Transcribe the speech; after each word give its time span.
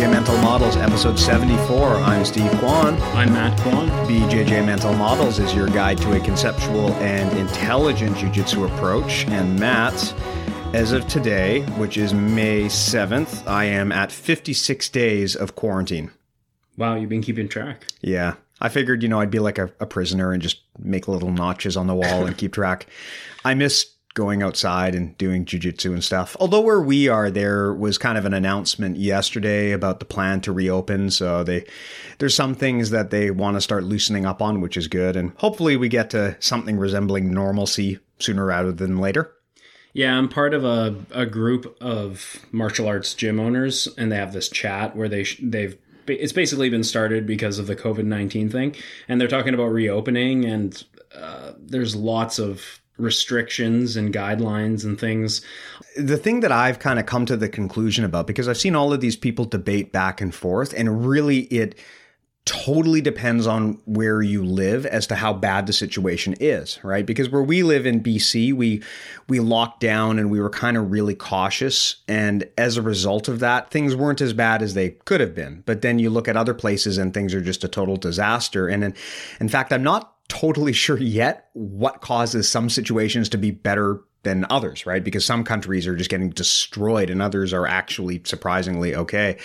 BJJ 0.00 0.12
Mental 0.12 0.38
Models, 0.38 0.76
episode 0.78 1.18
74. 1.18 1.96
I'm 1.96 2.24
Steve 2.24 2.50
Kwan. 2.52 2.98
I'm 3.12 3.34
Matt 3.34 3.60
Kwan. 3.60 3.86
BJJ 4.08 4.64
Mental 4.64 4.94
Models 4.94 5.38
is 5.38 5.52
your 5.52 5.68
guide 5.68 5.98
to 5.98 6.16
a 6.16 6.20
conceptual 6.20 6.90
and 6.94 7.30
intelligent 7.36 8.16
jiu-jitsu 8.16 8.64
approach. 8.64 9.26
And 9.26 9.60
Matt, 9.60 10.14
as 10.72 10.92
of 10.92 11.06
today, 11.06 11.60
which 11.76 11.98
is 11.98 12.14
May 12.14 12.64
7th, 12.64 13.46
I 13.46 13.64
am 13.64 13.92
at 13.92 14.10
56 14.10 14.88
days 14.88 15.36
of 15.36 15.54
quarantine. 15.54 16.10
Wow, 16.78 16.94
you've 16.94 17.10
been 17.10 17.20
keeping 17.20 17.46
track. 17.46 17.84
Yeah. 18.00 18.36
I 18.58 18.70
figured, 18.70 19.02
you 19.02 19.08
know, 19.10 19.20
I'd 19.20 19.30
be 19.30 19.38
like 19.38 19.58
a, 19.58 19.70
a 19.80 19.86
prisoner 19.86 20.32
and 20.32 20.40
just 20.40 20.62
make 20.78 21.08
little 21.08 21.30
notches 21.30 21.76
on 21.76 21.88
the 21.88 21.94
wall 21.94 22.24
and 22.24 22.38
keep 22.38 22.54
track. 22.54 22.86
I 23.44 23.52
miss 23.52 23.84
going 24.14 24.42
outside 24.42 24.94
and 24.94 25.16
doing 25.18 25.44
jujitsu 25.44 25.92
and 25.92 26.02
stuff. 26.02 26.36
Although 26.40 26.62
where 26.62 26.82
we 26.82 27.08
are, 27.08 27.30
there 27.30 27.72
was 27.72 27.96
kind 27.96 28.18
of 28.18 28.24
an 28.24 28.34
announcement 28.34 28.96
yesterday 28.96 29.72
about 29.72 30.00
the 30.00 30.04
plan 30.04 30.40
to 30.42 30.52
reopen. 30.52 31.10
So 31.10 31.44
they, 31.44 31.64
there's 32.18 32.34
some 32.34 32.54
things 32.54 32.90
that 32.90 33.10
they 33.10 33.30
want 33.30 33.56
to 33.56 33.60
start 33.60 33.84
loosening 33.84 34.26
up 34.26 34.42
on, 34.42 34.60
which 34.60 34.76
is 34.76 34.88
good. 34.88 35.16
And 35.16 35.32
hopefully 35.36 35.76
we 35.76 35.88
get 35.88 36.10
to 36.10 36.36
something 36.40 36.76
resembling 36.76 37.32
normalcy 37.32 38.00
sooner 38.18 38.44
rather 38.44 38.72
than 38.72 38.98
later. 38.98 39.32
Yeah, 39.92 40.16
I'm 40.16 40.28
part 40.28 40.54
of 40.54 40.64
a, 40.64 40.94
a 41.10 41.26
group 41.26 41.76
of 41.80 42.46
martial 42.52 42.86
arts 42.86 43.12
gym 43.14 43.40
owners, 43.40 43.88
and 43.98 44.12
they 44.12 44.16
have 44.16 44.32
this 44.32 44.48
chat 44.48 44.94
where 44.94 45.08
they 45.08 45.26
they've 45.42 45.76
it's 46.06 46.32
basically 46.32 46.70
been 46.70 46.84
started 46.84 47.26
because 47.26 47.58
of 47.58 47.66
the 47.66 47.74
COVID 47.74 48.04
nineteen 48.04 48.48
thing, 48.48 48.76
and 49.08 49.20
they're 49.20 49.26
talking 49.26 49.52
about 49.52 49.66
reopening, 49.66 50.44
and 50.44 50.84
uh, 51.12 51.52
there's 51.58 51.96
lots 51.96 52.38
of 52.38 52.79
restrictions 53.00 53.96
and 53.96 54.12
guidelines 54.12 54.84
and 54.84 54.98
things. 54.98 55.42
The 55.96 56.16
thing 56.16 56.40
that 56.40 56.52
I've 56.52 56.78
kind 56.78 56.98
of 56.98 57.06
come 57.06 57.26
to 57.26 57.36
the 57.36 57.48
conclusion 57.48 58.04
about, 58.04 58.26
because 58.26 58.48
I've 58.48 58.58
seen 58.58 58.76
all 58.76 58.92
of 58.92 59.00
these 59.00 59.16
people 59.16 59.44
debate 59.44 59.92
back 59.92 60.20
and 60.20 60.34
forth, 60.34 60.72
and 60.76 61.06
really 61.06 61.40
it 61.44 61.78
totally 62.46 63.00
depends 63.00 63.46
on 63.46 63.80
where 63.84 64.22
you 64.22 64.42
live 64.42 64.86
as 64.86 65.06
to 65.06 65.14
how 65.14 65.32
bad 65.32 65.66
the 65.66 65.72
situation 65.72 66.34
is, 66.40 66.82
right? 66.82 67.04
Because 67.04 67.28
where 67.28 67.42
we 67.42 67.62
live 67.62 67.86
in 67.86 68.02
BC, 68.02 68.52
we 68.52 68.82
we 69.28 69.40
locked 69.40 69.80
down 69.80 70.18
and 70.18 70.30
we 70.30 70.40
were 70.40 70.50
kind 70.50 70.76
of 70.76 70.90
really 70.90 71.14
cautious 71.14 71.96
and 72.08 72.48
as 72.56 72.76
a 72.76 72.82
result 72.82 73.28
of 73.28 73.40
that, 73.40 73.70
things 73.70 73.94
weren't 73.94 74.20
as 74.20 74.32
bad 74.32 74.62
as 74.62 74.74
they 74.74 74.90
could 74.90 75.20
have 75.20 75.34
been. 75.34 75.62
But 75.66 75.82
then 75.82 75.98
you 75.98 76.10
look 76.10 76.28
at 76.28 76.36
other 76.36 76.54
places 76.54 76.98
and 76.98 77.12
things 77.12 77.34
are 77.34 77.40
just 77.40 77.62
a 77.62 77.68
total 77.68 77.96
disaster. 77.96 78.68
And 78.68 78.84
in, 78.84 78.94
in 79.38 79.48
fact, 79.48 79.72
I'm 79.72 79.82
not 79.82 80.14
totally 80.30 80.72
sure 80.72 80.98
yet 80.98 81.50
what 81.52 82.00
causes 82.00 82.48
some 82.48 82.70
situations 82.70 83.28
to 83.30 83.38
be 83.38 83.50
better 83.50 84.00
than 84.22 84.46
others, 84.48 84.86
right? 84.86 85.02
Because 85.02 85.24
some 85.24 85.44
countries 85.44 85.86
are 85.86 85.96
just 85.96 86.10
getting 86.10 86.30
destroyed 86.30 87.10
and 87.10 87.20
others 87.20 87.52
are 87.52 87.66
actually 87.66 88.22
surprisingly 88.24 88.94
okay. 88.94 89.38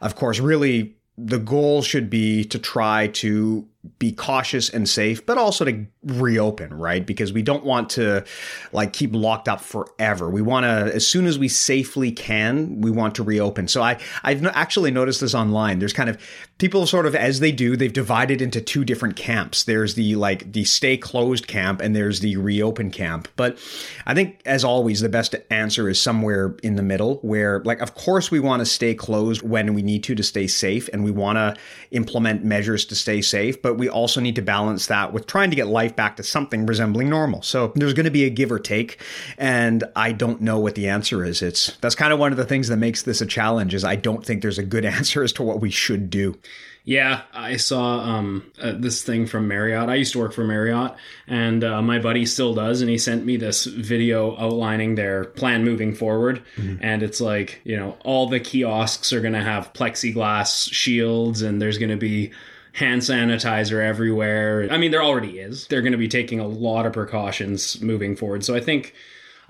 Of 0.00 0.16
course, 0.16 0.40
really 0.40 0.96
the 1.18 1.38
goal 1.38 1.82
should 1.82 2.08
be 2.08 2.44
to 2.44 2.58
try 2.58 3.08
to 3.08 3.68
be 3.98 4.12
cautious 4.12 4.68
and 4.68 4.86
safe, 4.86 5.24
but 5.24 5.38
also 5.38 5.64
to 5.64 5.86
reopen, 6.02 6.72
right? 6.74 7.06
Because 7.06 7.32
we 7.32 7.40
don't 7.40 7.64
want 7.64 7.88
to 7.90 8.24
like 8.72 8.92
keep 8.92 9.14
locked 9.14 9.48
up 9.48 9.62
forever. 9.62 10.28
We 10.28 10.42
want 10.42 10.64
to, 10.64 10.94
as 10.94 11.06
soon 11.06 11.26
as 11.26 11.38
we 11.38 11.48
safely 11.48 12.12
can, 12.12 12.82
we 12.82 12.90
want 12.90 13.14
to 13.14 13.22
reopen. 13.22 13.68
So 13.68 13.80
I, 13.82 13.98
I've 14.22 14.44
actually 14.48 14.90
noticed 14.90 15.22
this 15.22 15.34
online. 15.34 15.78
There's 15.78 15.94
kind 15.94 16.10
of 16.10 16.20
people 16.58 16.86
sort 16.86 17.06
of, 17.06 17.14
as 17.14 17.40
they 17.40 17.52
do, 17.52 17.74
they've 17.74 17.92
divided 17.92 18.42
into 18.42 18.60
two 18.60 18.84
different 18.84 19.16
camps. 19.16 19.64
There's 19.64 19.94
the 19.94 20.14
like 20.14 20.52
the 20.52 20.64
stay 20.64 20.98
closed 20.98 21.46
camp 21.46 21.80
and 21.80 21.96
there's 21.96 22.20
the 22.20 22.36
reopen 22.36 22.90
camp. 22.90 23.28
But 23.36 23.58
I 24.06 24.14
think 24.14 24.42
as 24.44 24.62
always, 24.62 25.00
the 25.00 25.08
best 25.08 25.34
answer 25.48 25.88
is 25.88 26.00
somewhere 26.00 26.54
in 26.62 26.76
the 26.76 26.82
middle 26.82 27.16
where 27.22 27.60
like, 27.64 27.80
of 27.80 27.94
course 27.94 28.30
we 28.30 28.40
want 28.40 28.60
to 28.60 28.66
stay 28.66 28.94
closed 28.94 29.40
when 29.40 29.72
we 29.72 29.80
need 29.80 30.04
to, 30.04 30.14
to 30.14 30.22
stay 30.22 30.46
safe 30.46 30.88
and 30.92 31.02
we 31.02 31.10
want 31.10 31.36
to 31.36 31.56
implement 31.92 32.44
measures 32.44 32.84
to 32.84 32.94
stay 32.94 33.22
safe. 33.22 33.60
But 33.62 33.69
we 33.76 33.88
also 33.88 34.20
need 34.20 34.36
to 34.36 34.42
balance 34.42 34.86
that 34.86 35.12
with 35.12 35.26
trying 35.26 35.50
to 35.50 35.56
get 35.56 35.66
life 35.66 35.96
back 35.96 36.16
to 36.16 36.22
something 36.22 36.66
resembling 36.66 37.08
normal. 37.08 37.42
So 37.42 37.72
there's 37.76 37.94
going 37.94 38.04
to 38.04 38.10
be 38.10 38.24
a 38.24 38.30
give 38.30 38.52
or 38.52 38.58
take, 38.58 39.00
and 39.38 39.84
I 39.96 40.12
don't 40.12 40.40
know 40.40 40.58
what 40.58 40.74
the 40.74 40.88
answer 40.88 41.24
is. 41.24 41.42
It's 41.42 41.76
that's 41.78 41.94
kind 41.94 42.12
of 42.12 42.18
one 42.18 42.32
of 42.32 42.38
the 42.38 42.44
things 42.44 42.68
that 42.68 42.76
makes 42.76 43.02
this 43.02 43.20
a 43.20 43.26
challenge. 43.26 43.74
Is 43.74 43.84
I 43.84 43.96
don't 43.96 44.24
think 44.24 44.42
there's 44.42 44.58
a 44.58 44.64
good 44.64 44.84
answer 44.96 45.22
as 45.22 45.32
to 45.34 45.42
what 45.42 45.60
we 45.60 45.70
should 45.70 46.10
do. 46.10 46.38
Yeah, 46.84 47.22
I 47.34 47.56
saw 47.56 48.00
um, 48.00 48.50
uh, 48.60 48.72
this 48.72 49.02
thing 49.02 49.26
from 49.26 49.46
Marriott. 49.46 49.88
I 49.88 49.96
used 49.96 50.12
to 50.12 50.18
work 50.18 50.32
for 50.32 50.44
Marriott, 50.44 50.94
and 51.26 51.62
uh, 51.62 51.82
my 51.82 51.98
buddy 51.98 52.24
still 52.24 52.54
does. 52.54 52.80
And 52.80 52.88
he 52.88 52.96
sent 52.96 53.24
me 53.24 53.36
this 53.36 53.66
video 53.66 54.36
outlining 54.38 54.94
their 54.94 55.24
plan 55.24 55.62
moving 55.64 55.94
forward. 55.94 56.42
Mm-hmm. 56.56 56.82
And 56.82 57.02
it's 57.02 57.20
like, 57.20 57.60
you 57.64 57.76
know, 57.76 57.98
all 58.02 58.28
the 58.28 58.40
kiosks 58.40 59.12
are 59.12 59.20
going 59.20 59.34
to 59.34 59.42
have 59.42 59.72
plexiglass 59.74 60.72
shields, 60.72 61.42
and 61.42 61.60
there's 61.60 61.78
going 61.78 61.90
to 61.90 61.96
be 61.96 62.32
hand 62.72 63.02
sanitizer 63.02 63.82
everywhere. 63.82 64.68
I 64.70 64.78
mean, 64.78 64.90
there 64.90 65.02
already 65.02 65.38
is. 65.38 65.66
They're 65.66 65.82
going 65.82 65.92
to 65.92 65.98
be 65.98 66.08
taking 66.08 66.40
a 66.40 66.46
lot 66.46 66.86
of 66.86 66.92
precautions 66.92 67.80
moving 67.80 68.16
forward. 68.16 68.44
So 68.44 68.54
I 68.54 68.60
think 68.60 68.94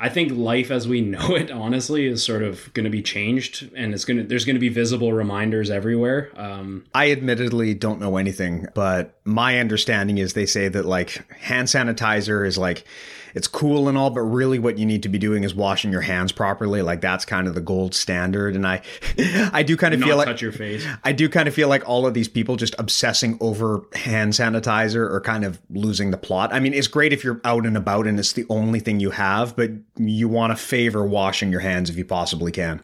I 0.00 0.08
think 0.08 0.32
life 0.32 0.70
as 0.70 0.88
we 0.88 1.00
know 1.02 1.36
it, 1.36 1.50
honestly, 1.50 2.06
is 2.06 2.24
sort 2.24 2.42
of 2.42 2.72
going 2.72 2.84
to 2.84 2.90
be 2.90 3.02
changed, 3.02 3.70
and 3.76 3.92
it's 3.92 4.04
going 4.04 4.16
to 4.16 4.24
there's 4.24 4.46
going 4.46 4.56
to 4.56 4.60
be 4.60 4.70
visible 4.70 5.12
reminders 5.12 5.70
everywhere. 5.70 6.30
Um, 6.36 6.86
I 6.94 7.12
admittedly 7.12 7.74
don't 7.74 8.00
know 8.00 8.16
anything, 8.16 8.66
but 8.74 9.18
my 9.24 9.58
understanding 9.58 10.18
is 10.18 10.32
they 10.32 10.46
say 10.46 10.68
that 10.68 10.86
like 10.86 11.30
hand 11.34 11.68
sanitizer 11.68 12.46
is 12.46 12.56
like 12.56 12.86
it's 13.34 13.48
cool 13.48 13.88
and 13.88 13.96
all, 13.96 14.10
but 14.10 14.20
really 14.22 14.58
what 14.58 14.78
you 14.78 14.86
need 14.86 15.02
to 15.02 15.08
be 15.08 15.18
doing 15.18 15.44
is 15.44 15.54
washing 15.54 15.92
your 15.92 16.00
hands 16.00 16.32
properly. 16.32 16.82
Like 16.82 17.00
that's 17.00 17.24
kind 17.24 17.46
of 17.46 17.54
the 17.54 17.60
gold 17.60 17.94
standard. 17.94 18.54
And 18.54 18.66
I, 18.66 18.82
I 19.52 19.62
do 19.62 19.76
kind 19.76 19.94
of 19.94 20.00
Not 20.00 20.06
feel 20.06 20.16
like 20.16 20.40
your 20.40 20.52
face. 20.52 20.86
I 21.04 21.12
do 21.12 21.28
kind 21.28 21.48
of 21.48 21.54
feel 21.54 21.68
like 21.68 21.88
all 21.88 22.06
of 22.06 22.14
these 22.14 22.28
people 22.28 22.56
just 22.56 22.74
obsessing 22.78 23.38
over 23.40 23.82
hand 23.94 24.32
sanitizer 24.32 25.10
are 25.10 25.20
kind 25.20 25.44
of 25.44 25.60
losing 25.70 26.10
the 26.10 26.18
plot. 26.18 26.52
I 26.52 26.60
mean, 26.60 26.74
it's 26.74 26.88
great 26.88 27.12
if 27.12 27.24
you're 27.24 27.40
out 27.44 27.66
and 27.66 27.76
about 27.76 28.06
and 28.06 28.18
it's 28.18 28.32
the 28.32 28.46
only 28.48 28.80
thing 28.80 29.00
you 29.00 29.10
have, 29.10 29.56
but 29.56 29.70
you 29.96 30.28
want 30.28 30.56
to 30.56 30.62
favor 30.62 31.04
washing 31.04 31.50
your 31.50 31.60
hands 31.60 31.90
if 31.90 31.96
you 31.96 32.04
possibly 32.04 32.52
can. 32.52 32.82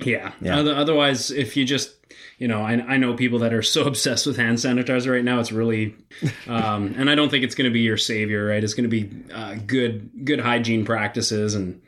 Yeah. 0.00 0.32
yeah. 0.40 0.58
Otherwise, 0.58 1.30
if 1.30 1.56
you 1.56 1.64
just 1.64 1.96
you 2.38 2.48
know, 2.48 2.60
I, 2.60 2.72
I 2.72 2.96
know 2.98 3.14
people 3.14 3.38
that 3.40 3.54
are 3.54 3.62
so 3.62 3.84
obsessed 3.86 4.26
with 4.26 4.36
hand 4.36 4.58
sanitizer 4.58 5.12
right 5.12 5.24
now. 5.24 5.40
It's 5.40 5.52
really, 5.52 5.94
um, 6.46 6.94
and 6.98 7.08
I 7.08 7.14
don't 7.14 7.30
think 7.30 7.44
it's 7.44 7.54
going 7.54 7.70
to 7.70 7.72
be 7.72 7.80
your 7.80 7.96
savior, 7.96 8.46
right? 8.46 8.62
It's 8.62 8.74
going 8.74 8.88
to 8.88 9.02
be 9.02 9.32
uh, 9.32 9.56
good, 9.66 10.24
good 10.24 10.40
hygiene 10.40 10.84
practices 10.84 11.54
and 11.54 11.80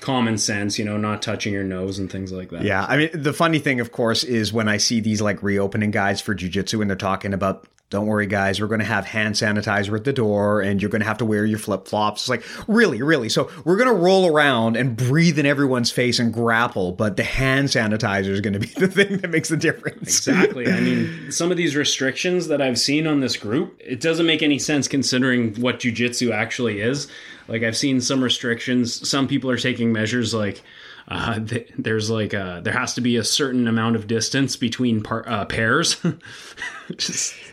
common 0.00 0.38
sense, 0.38 0.78
you 0.78 0.84
know, 0.84 0.96
not 0.96 1.22
touching 1.22 1.52
your 1.52 1.64
nose 1.64 1.98
and 1.98 2.10
things 2.10 2.30
like 2.30 2.50
that. 2.50 2.62
Yeah. 2.62 2.84
I 2.84 2.96
mean, 2.96 3.10
the 3.12 3.32
funny 3.32 3.58
thing, 3.58 3.80
of 3.80 3.92
course, 3.92 4.24
is 4.24 4.52
when 4.52 4.68
I 4.68 4.76
see 4.76 5.00
these 5.00 5.20
like 5.20 5.42
reopening 5.42 5.90
guides 5.90 6.20
for 6.20 6.34
jujitsu 6.34 6.80
and 6.80 6.90
they're 6.90 6.96
talking 6.96 7.32
about 7.32 7.66
don't 7.88 8.06
worry, 8.06 8.26
guys, 8.26 8.60
we're 8.60 8.66
going 8.66 8.80
to 8.80 8.84
have 8.84 9.06
hand 9.06 9.36
sanitizer 9.36 9.96
at 9.96 10.02
the 10.02 10.12
door 10.12 10.60
and 10.60 10.82
you're 10.82 10.90
going 10.90 11.02
to 11.02 11.06
have 11.06 11.18
to 11.18 11.24
wear 11.24 11.46
your 11.46 11.58
flip 11.58 11.86
flops. 11.86 12.22
It's 12.22 12.28
like, 12.28 12.44
really, 12.66 13.00
really? 13.00 13.28
So 13.28 13.48
we're 13.64 13.76
going 13.76 13.88
to 13.88 13.94
roll 13.94 14.26
around 14.26 14.76
and 14.76 14.96
breathe 14.96 15.38
in 15.38 15.46
everyone's 15.46 15.92
face 15.92 16.18
and 16.18 16.32
grapple, 16.34 16.90
but 16.90 17.16
the 17.16 17.22
hand 17.22 17.68
sanitizer 17.68 18.30
is 18.30 18.40
going 18.40 18.54
to 18.54 18.58
be 18.58 18.66
the 18.66 18.88
thing 18.88 19.18
that 19.18 19.30
makes 19.30 19.50
the 19.50 19.56
difference. 19.56 20.26
Exactly. 20.26 20.66
I 20.66 20.80
mean, 20.80 21.30
some 21.30 21.52
of 21.52 21.56
these 21.56 21.76
restrictions 21.76 22.48
that 22.48 22.60
I've 22.60 22.78
seen 22.78 23.06
on 23.06 23.20
this 23.20 23.36
group, 23.36 23.80
it 23.80 24.00
doesn't 24.00 24.26
make 24.26 24.42
any 24.42 24.58
sense 24.58 24.88
considering 24.88 25.54
what 25.60 25.78
jujitsu 25.78 26.32
actually 26.32 26.80
is. 26.80 27.06
Like, 27.46 27.62
I've 27.62 27.76
seen 27.76 28.00
some 28.00 28.20
restrictions. 28.20 29.08
Some 29.08 29.28
people 29.28 29.48
are 29.48 29.56
taking 29.56 29.92
measures 29.92 30.34
like, 30.34 30.60
uh, 31.08 31.38
th- 31.46 31.70
there's 31.78 32.10
like 32.10 32.32
a, 32.32 32.60
there 32.64 32.72
has 32.72 32.94
to 32.94 33.00
be 33.00 33.16
a 33.16 33.24
certain 33.24 33.66
amount 33.68 33.96
of 33.96 34.06
distance 34.06 34.56
between 34.56 35.02
par- 35.02 35.28
uh, 35.28 35.44
pairs. 35.44 35.96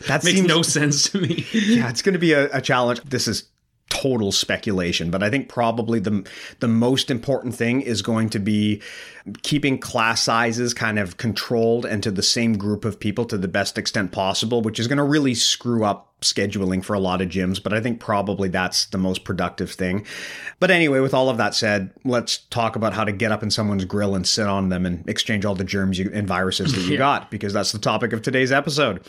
That 0.07 0.23
makes 0.23 0.37
seems- 0.37 0.47
no 0.47 0.61
sense 0.61 1.09
to 1.09 1.19
me. 1.21 1.45
Yeah, 1.53 1.89
it's 1.89 2.01
going 2.01 2.13
to 2.13 2.19
be 2.19 2.33
a, 2.33 2.49
a 2.55 2.61
challenge. 2.61 3.01
This 3.03 3.27
is 3.27 3.45
total 3.89 4.31
speculation, 4.31 5.09
but 5.11 5.21
I 5.23 5.29
think 5.29 5.49
probably 5.49 5.99
the 5.99 6.27
the 6.59 6.67
most 6.67 7.09
important 7.11 7.55
thing 7.55 7.81
is 7.81 8.01
going 8.01 8.29
to 8.31 8.39
be 8.39 8.81
keeping 9.41 9.77
class 9.77 10.21
sizes 10.21 10.73
kind 10.73 10.99
of 10.99 11.17
controlled 11.17 11.85
and 11.85 12.03
to 12.03 12.11
the 12.11 12.23
same 12.23 12.57
group 12.57 12.83
of 12.83 12.99
people 12.99 13.25
to 13.25 13.37
the 13.37 13.47
best 13.47 13.77
extent 13.77 14.11
possible, 14.11 14.61
which 14.61 14.79
is 14.79 14.87
going 14.87 14.97
to 14.97 15.03
really 15.03 15.33
screw 15.33 15.85
up 15.85 16.13
scheduling 16.23 16.83
for 16.83 16.93
a 16.93 16.99
lot 16.99 17.21
of 17.21 17.29
gyms, 17.29 17.61
but 17.61 17.73
I 17.73 17.81
think 17.81 17.99
probably 17.99 18.49
that's 18.49 18.85
the 18.87 18.97
most 18.97 19.23
productive 19.23 19.71
thing. 19.71 20.05
But 20.59 20.71
anyway, 20.71 20.99
with 20.99 21.13
all 21.13 21.29
of 21.29 21.37
that 21.37 21.53
said, 21.53 21.91
let's 22.03 22.37
talk 22.37 22.75
about 22.75 22.93
how 22.93 23.03
to 23.03 23.11
get 23.11 23.31
up 23.31 23.43
in 23.43 23.51
someone's 23.51 23.85
grill 23.85 24.15
and 24.15 24.25
sit 24.25 24.47
on 24.47 24.69
them 24.69 24.85
and 24.85 25.07
exchange 25.09 25.45
all 25.45 25.55
the 25.55 25.63
germs 25.63 25.99
you, 25.99 26.09
and 26.13 26.27
viruses 26.27 26.73
that 26.73 26.89
you 26.89 26.97
got, 26.97 27.29
because 27.29 27.53
that's 27.53 27.71
the 27.71 27.79
topic 27.79 28.13
of 28.13 28.21
today's 28.21 28.51
episode. 28.51 29.05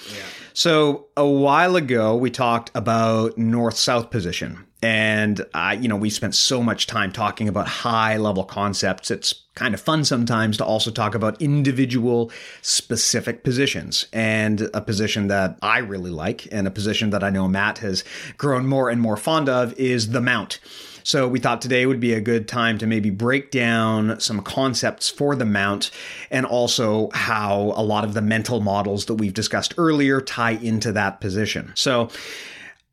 So 0.52 1.06
a 1.16 1.26
while 1.26 1.76
ago, 1.76 2.16
we 2.16 2.30
talked 2.30 2.70
about 2.74 3.38
north-south 3.38 4.10
position. 4.10 4.66
And 4.82 5.44
I, 5.54 5.74
you 5.74 5.88
know, 5.88 5.96
we 5.96 6.10
spent 6.10 6.34
so 6.34 6.62
much 6.62 6.86
time 6.86 7.10
talking 7.10 7.48
about 7.48 7.66
high 7.66 8.18
level 8.18 8.44
concepts. 8.44 9.10
It's 9.10 9.43
kind 9.54 9.74
of 9.74 9.80
fun 9.80 10.04
sometimes 10.04 10.56
to 10.56 10.64
also 10.64 10.90
talk 10.90 11.14
about 11.14 11.40
individual 11.40 12.30
specific 12.62 13.44
positions. 13.44 14.06
And 14.12 14.68
a 14.74 14.80
position 14.80 15.28
that 15.28 15.58
I 15.62 15.78
really 15.78 16.10
like 16.10 16.48
and 16.52 16.66
a 16.66 16.70
position 16.70 17.10
that 17.10 17.22
I 17.22 17.30
know 17.30 17.46
Matt 17.48 17.78
has 17.78 18.04
grown 18.36 18.66
more 18.66 18.90
and 18.90 19.00
more 19.00 19.16
fond 19.16 19.48
of 19.48 19.72
is 19.78 20.10
the 20.10 20.20
mount. 20.20 20.58
So 21.06 21.28
we 21.28 21.38
thought 21.38 21.60
today 21.60 21.84
would 21.84 22.00
be 22.00 22.14
a 22.14 22.20
good 22.20 22.48
time 22.48 22.78
to 22.78 22.86
maybe 22.86 23.10
break 23.10 23.50
down 23.50 24.18
some 24.20 24.40
concepts 24.40 25.10
for 25.10 25.36
the 25.36 25.44
mount 25.44 25.90
and 26.30 26.46
also 26.46 27.10
how 27.12 27.74
a 27.76 27.82
lot 27.82 28.04
of 28.04 28.14
the 28.14 28.22
mental 28.22 28.60
models 28.60 29.04
that 29.06 29.16
we've 29.16 29.34
discussed 29.34 29.74
earlier 29.76 30.22
tie 30.22 30.52
into 30.52 30.92
that 30.92 31.20
position. 31.20 31.72
So 31.74 32.08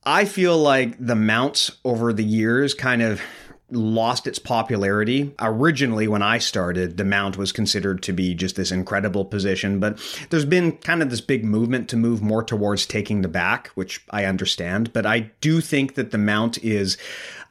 I 0.03 0.25
feel 0.25 0.57
like 0.57 0.95
the 0.99 1.15
mounts 1.15 1.71
over 1.85 2.11
the 2.11 2.23
years 2.23 2.73
kind 2.73 3.01
of 3.01 3.21
lost 3.71 4.27
its 4.27 4.39
popularity. 4.39 5.33
Originally, 5.39 6.07
when 6.07 6.21
I 6.21 6.37
started, 6.37 6.97
the 6.97 7.05
mount 7.05 7.37
was 7.37 7.51
considered 7.51 8.03
to 8.03 8.13
be 8.13 8.33
just 8.33 8.55
this 8.55 8.71
incredible 8.71 9.25
position, 9.25 9.79
but 9.79 9.99
there's 10.29 10.45
been 10.45 10.73
kind 10.73 11.01
of 11.01 11.09
this 11.09 11.21
big 11.21 11.43
movement 11.43 11.89
to 11.89 11.97
move 11.97 12.21
more 12.21 12.43
towards 12.43 12.85
taking 12.85 13.21
the 13.21 13.27
back, 13.27 13.67
which 13.75 14.03
I 14.09 14.25
understand. 14.25 14.93
But 14.93 15.05
I 15.05 15.31
do 15.41 15.61
think 15.61 15.95
that 15.95 16.11
the 16.11 16.17
mount 16.17 16.63
is 16.63 16.97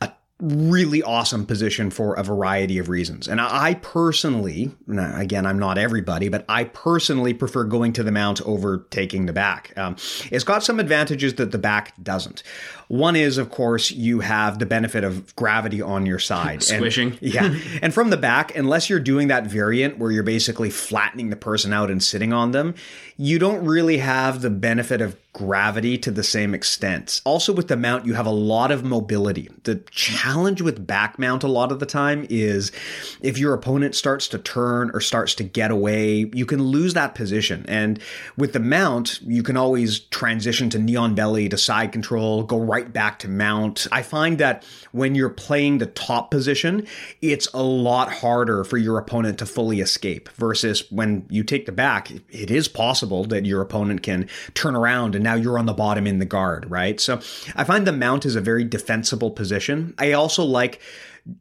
a 0.00 0.12
really 0.40 1.02
awesome 1.02 1.44
position 1.44 1.90
for 1.90 2.14
a 2.14 2.22
variety 2.22 2.78
of 2.78 2.88
reasons. 2.88 3.28
And 3.28 3.40
I 3.40 3.74
personally, 3.74 4.70
again, 4.88 5.46
I'm 5.46 5.58
not 5.58 5.78
everybody, 5.78 6.28
but 6.28 6.44
I 6.48 6.64
personally 6.64 7.34
prefer 7.34 7.64
going 7.64 7.92
to 7.94 8.02
the 8.02 8.12
mount 8.12 8.40
over 8.42 8.86
taking 8.90 9.26
the 9.26 9.32
back. 9.32 9.72
Um, 9.76 9.96
it's 10.30 10.44
got 10.44 10.64
some 10.64 10.80
advantages 10.80 11.34
that 11.34 11.52
the 11.52 11.58
back 11.58 11.92
doesn't. 12.02 12.42
One 12.90 13.14
is, 13.14 13.38
of 13.38 13.52
course, 13.52 13.92
you 13.92 14.18
have 14.18 14.58
the 14.58 14.66
benefit 14.66 15.04
of 15.04 15.36
gravity 15.36 15.80
on 15.80 16.06
your 16.06 16.18
side. 16.18 16.54
And- 16.54 16.62
Squishing. 16.64 17.16
yeah. 17.20 17.54
And 17.80 17.94
from 17.94 18.10
the 18.10 18.16
back, 18.16 18.56
unless 18.56 18.90
you're 18.90 18.98
doing 18.98 19.28
that 19.28 19.46
variant 19.46 19.98
where 19.98 20.10
you're 20.10 20.24
basically 20.24 20.70
flattening 20.70 21.30
the 21.30 21.36
person 21.36 21.72
out 21.72 21.88
and 21.88 22.02
sitting 22.02 22.32
on 22.32 22.50
them, 22.50 22.74
you 23.16 23.38
don't 23.38 23.64
really 23.64 23.98
have 23.98 24.42
the 24.42 24.50
benefit 24.50 25.00
of 25.00 25.16
gravity 25.32 25.96
to 25.98 26.10
the 26.10 26.24
same 26.24 26.54
extent. 26.54 27.20
Also, 27.24 27.52
with 27.52 27.68
the 27.68 27.76
mount, 27.76 28.04
you 28.04 28.14
have 28.14 28.26
a 28.26 28.30
lot 28.30 28.72
of 28.72 28.82
mobility. 28.82 29.48
The 29.62 29.76
challenge 29.90 30.60
with 30.60 30.84
back 30.84 31.18
mount 31.18 31.44
a 31.44 31.48
lot 31.48 31.70
of 31.70 31.78
the 31.78 31.86
time 31.86 32.26
is 32.28 32.72
if 33.20 33.38
your 33.38 33.54
opponent 33.54 33.94
starts 33.94 34.26
to 34.28 34.38
turn 34.38 34.90
or 34.92 35.00
starts 35.00 35.34
to 35.36 35.44
get 35.44 35.70
away, 35.70 36.28
you 36.32 36.46
can 36.46 36.62
lose 36.62 36.94
that 36.94 37.14
position. 37.14 37.64
And 37.68 38.00
with 38.36 38.52
the 38.52 38.58
mount, 38.58 39.20
you 39.22 39.44
can 39.44 39.56
always 39.56 40.00
transition 40.00 40.68
to 40.70 40.78
knee 40.78 40.96
on 40.96 41.14
belly 41.14 41.48
to 41.50 41.56
side 41.58 41.92
control, 41.92 42.42
go 42.42 42.58
right 42.58 42.79
back 42.84 43.18
to 43.20 43.28
mount. 43.28 43.86
I 43.92 44.02
find 44.02 44.38
that 44.38 44.64
when 44.92 45.14
you're 45.14 45.28
playing 45.28 45.78
the 45.78 45.86
top 45.86 46.30
position, 46.30 46.86
it's 47.20 47.48
a 47.52 47.62
lot 47.62 48.12
harder 48.12 48.64
for 48.64 48.78
your 48.78 48.98
opponent 48.98 49.38
to 49.38 49.46
fully 49.46 49.80
escape 49.80 50.28
versus 50.30 50.90
when 50.90 51.26
you 51.30 51.44
take 51.44 51.66
the 51.66 51.72
back, 51.72 52.10
it 52.30 52.50
is 52.50 52.68
possible 52.68 53.24
that 53.24 53.46
your 53.46 53.60
opponent 53.60 54.02
can 54.02 54.28
turn 54.54 54.74
around 54.74 55.14
and 55.14 55.24
now 55.24 55.34
you're 55.34 55.58
on 55.58 55.66
the 55.66 55.72
bottom 55.72 56.06
in 56.06 56.18
the 56.18 56.24
guard, 56.24 56.70
right? 56.70 57.00
So 57.00 57.20
I 57.54 57.64
find 57.64 57.86
the 57.86 57.92
mount 57.92 58.26
is 58.26 58.36
a 58.36 58.40
very 58.40 58.64
defensible 58.64 59.30
position. 59.30 59.94
I 59.98 60.12
also 60.12 60.44
like 60.44 60.80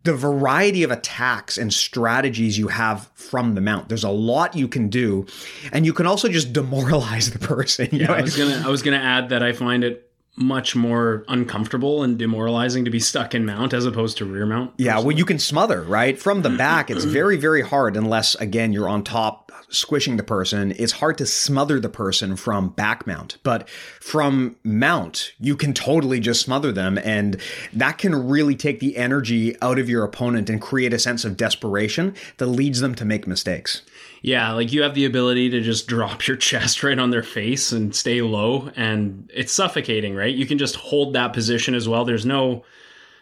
the 0.03 0.13
variety 0.13 0.83
of 0.83 0.91
attacks 0.91 1.57
and 1.57 1.73
strategies 1.73 2.57
you 2.57 2.67
have 2.67 3.09
from 3.15 3.55
the 3.55 3.61
mount. 3.61 3.89
There's 3.89 4.03
a 4.03 4.09
lot 4.09 4.55
you 4.55 4.67
can 4.67 4.89
do, 4.89 5.25
and 5.71 5.85
you 5.85 5.93
can 5.93 6.05
also 6.05 6.27
just 6.27 6.53
demoralize 6.53 7.31
the 7.31 7.39
person. 7.39 7.89
You 7.91 8.07
know? 8.07 8.13
I 8.13 8.21
was 8.21 8.35
gonna 8.35 8.61
I 8.65 8.69
was 8.69 8.83
gonna 8.83 8.97
add 8.97 9.29
that 9.29 9.43
I 9.43 9.53
find 9.53 9.83
it 9.83 10.08
much 10.39 10.75
more 10.75 11.25
uncomfortable 11.27 12.01
and 12.01 12.17
demoralizing 12.17 12.85
to 12.85 12.91
be 12.91 12.99
stuck 12.99 13.35
in 13.35 13.45
mount 13.45 13.73
as 13.73 13.85
opposed 13.85 14.17
to 14.17 14.25
rear 14.25 14.45
mount. 14.45 14.71
Yeah, 14.77 14.99
well, 14.99 15.11
you 15.11 15.25
can 15.25 15.37
smother, 15.37 15.83
right? 15.83 16.17
From 16.17 16.41
the 16.41 16.49
back, 16.49 16.89
it's 16.89 17.03
very, 17.05 17.35
very 17.35 17.61
hard 17.61 17.97
unless, 17.97 18.35
again, 18.35 18.71
you're 18.71 18.87
on 18.87 19.03
top 19.03 19.51
squishing 19.69 20.17
the 20.17 20.23
person. 20.23 20.73
It's 20.77 20.93
hard 20.93 21.17
to 21.19 21.25
smother 21.25 21.79
the 21.79 21.89
person 21.89 22.35
from 22.35 22.69
back 22.69 23.05
mount. 23.05 23.37
But 23.43 23.69
from 23.69 24.55
mount, 24.63 25.31
you 25.39 25.55
can 25.55 25.73
totally 25.73 26.19
just 26.19 26.41
smother 26.41 26.71
them. 26.71 26.97
And 26.97 27.39
that 27.73 27.97
can 27.97 28.27
really 28.27 28.55
take 28.55 28.79
the 28.79 28.97
energy 28.97 29.55
out 29.61 29.77
of 29.77 29.89
your 29.89 30.03
opponent 30.03 30.49
and 30.49 30.61
create 30.61 30.93
a 30.93 30.99
sense 30.99 31.25
of 31.25 31.37
desperation 31.37 32.15
that 32.37 32.47
leads 32.47 32.79
them 32.79 32.95
to 32.95 33.05
make 33.05 33.27
mistakes. 33.27 33.81
Yeah, 34.21 34.51
like 34.51 34.73
you 34.73 34.81
have 34.81 34.95
the 34.95 35.05
ability 35.05 35.49
to 35.51 35.61
just 35.61 35.87
drop 35.87 36.27
your 36.27 36.37
chest 36.49 36.83
right 36.83 36.99
on 36.99 37.09
their 37.09 37.23
face 37.23 37.71
and 37.71 37.95
stay 37.95 38.21
low 38.21 38.71
and 38.75 39.29
it's 39.33 39.53
suffocating, 39.53 40.15
right? 40.15 40.33
You 40.33 40.45
can 40.45 40.57
just 40.57 40.75
hold 40.75 41.13
that 41.13 41.33
position 41.33 41.73
as 41.75 41.87
well. 41.87 42.05
There's 42.05 42.25
no 42.25 42.63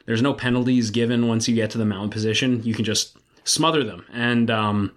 there's 0.06 0.22
no 0.22 0.34
penalties 0.34 0.90
given 0.90 1.28
once 1.28 1.48
you 1.48 1.56
get 1.56 1.70
to 1.72 1.78
the 1.78 1.86
mount 1.86 2.12
position. 2.12 2.64
You 2.64 2.74
can 2.74 2.86
just 2.86 3.18
smother 3.44 3.84
them. 3.84 4.06
And 4.14 4.50
um 4.50 4.92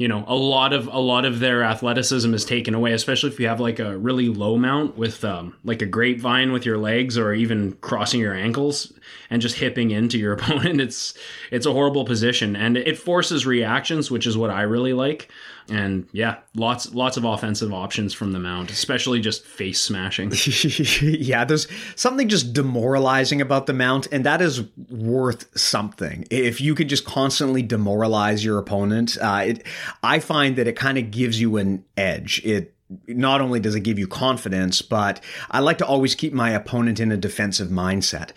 you 0.00 0.08
know, 0.08 0.24
a 0.26 0.34
lot 0.34 0.72
of 0.72 0.86
a 0.86 0.98
lot 0.98 1.26
of 1.26 1.40
their 1.40 1.62
athleticism 1.62 2.32
is 2.32 2.46
taken 2.46 2.74
away, 2.74 2.94
especially 2.94 3.28
if 3.28 3.38
you 3.38 3.48
have 3.48 3.60
like 3.60 3.78
a 3.78 3.98
really 3.98 4.28
low 4.30 4.56
mount 4.56 4.96
with 4.96 5.22
um, 5.26 5.54
like 5.62 5.82
a 5.82 5.86
grapevine 5.86 6.52
with 6.52 6.64
your 6.64 6.78
legs 6.78 7.18
or 7.18 7.34
even 7.34 7.72
crossing 7.82 8.18
your 8.18 8.32
ankles 8.32 8.94
and 9.28 9.42
just 9.42 9.56
hipping 9.56 9.90
into 9.90 10.18
your 10.18 10.32
opponent. 10.38 10.80
It's 10.80 11.12
it's 11.50 11.66
a 11.66 11.72
horrible 11.74 12.06
position 12.06 12.56
and 12.56 12.78
it 12.78 12.96
forces 12.96 13.44
reactions, 13.44 14.10
which 14.10 14.26
is 14.26 14.38
what 14.38 14.48
I 14.48 14.62
really 14.62 14.94
like. 14.94 15.30
And 15.70 16.08
yeah, 16.12 16.38
lots 16.54 16.92
lots 16.94 17.16
of 17.16 17.24
offensive 17.24 17.72
options 17.72 18.12
from 18.12 18.32
the 18.32 18.38
mount, 18.38 18.70
especially 18.70 19.20
just 19.20 19.44
face 19.44 19.80
smashing. 19.80 20.32
yeah, 21.02 21.44
there's 21.44 21.68
something 21.96 22.28
just 22.28 22.52
demoralizing 22.52 23.40
about 23.40 23.66
the 23.66 23.72
mount, 23.72 24.08
and 24.10 24.24
that 24.24 24.42
is 24.42 24.62
worth 24.88 25.56
something. 25.58 26.26
If 26.30 26.60
you 26.60 26.74
could 26.74 26.88
just 26.88 27.04
constantly 27.04 27.62
demoralize 27.62 28.44
your 28.44 28.58
opponent, 28.58 29.16
uh, 29.20 29.42
it, 29.46 29.66
I 30.02 30.18
find 30.18 30.56
that 30.56 30.66
it 30.66 30.76
kind 30.76 30.98
of 30.98 31.10
gives 31.10 31.40
you 31.40 31.56
an 31.56 31.84
edge. 31.96 32.42
It 32.44 32.74
not 33.06 33.40
only 33.40 33.60
does 33.60 33.74
it 33.74 33.80
give 33.80 33.98
you 33.98 34.08
confidence, 34.08 34.82
but 34.82 35.20
I 35.50 35.60
like 35.60 35.78
to 35.78 35.86
always 35.86 36.14
keep 36.14 36.32
my 36.32 36.50
opponent 36.50 36.98
in 36.98 37.12
a 37.12 37.16
defensive 37.16 37.68
mindset. 37.68 38.32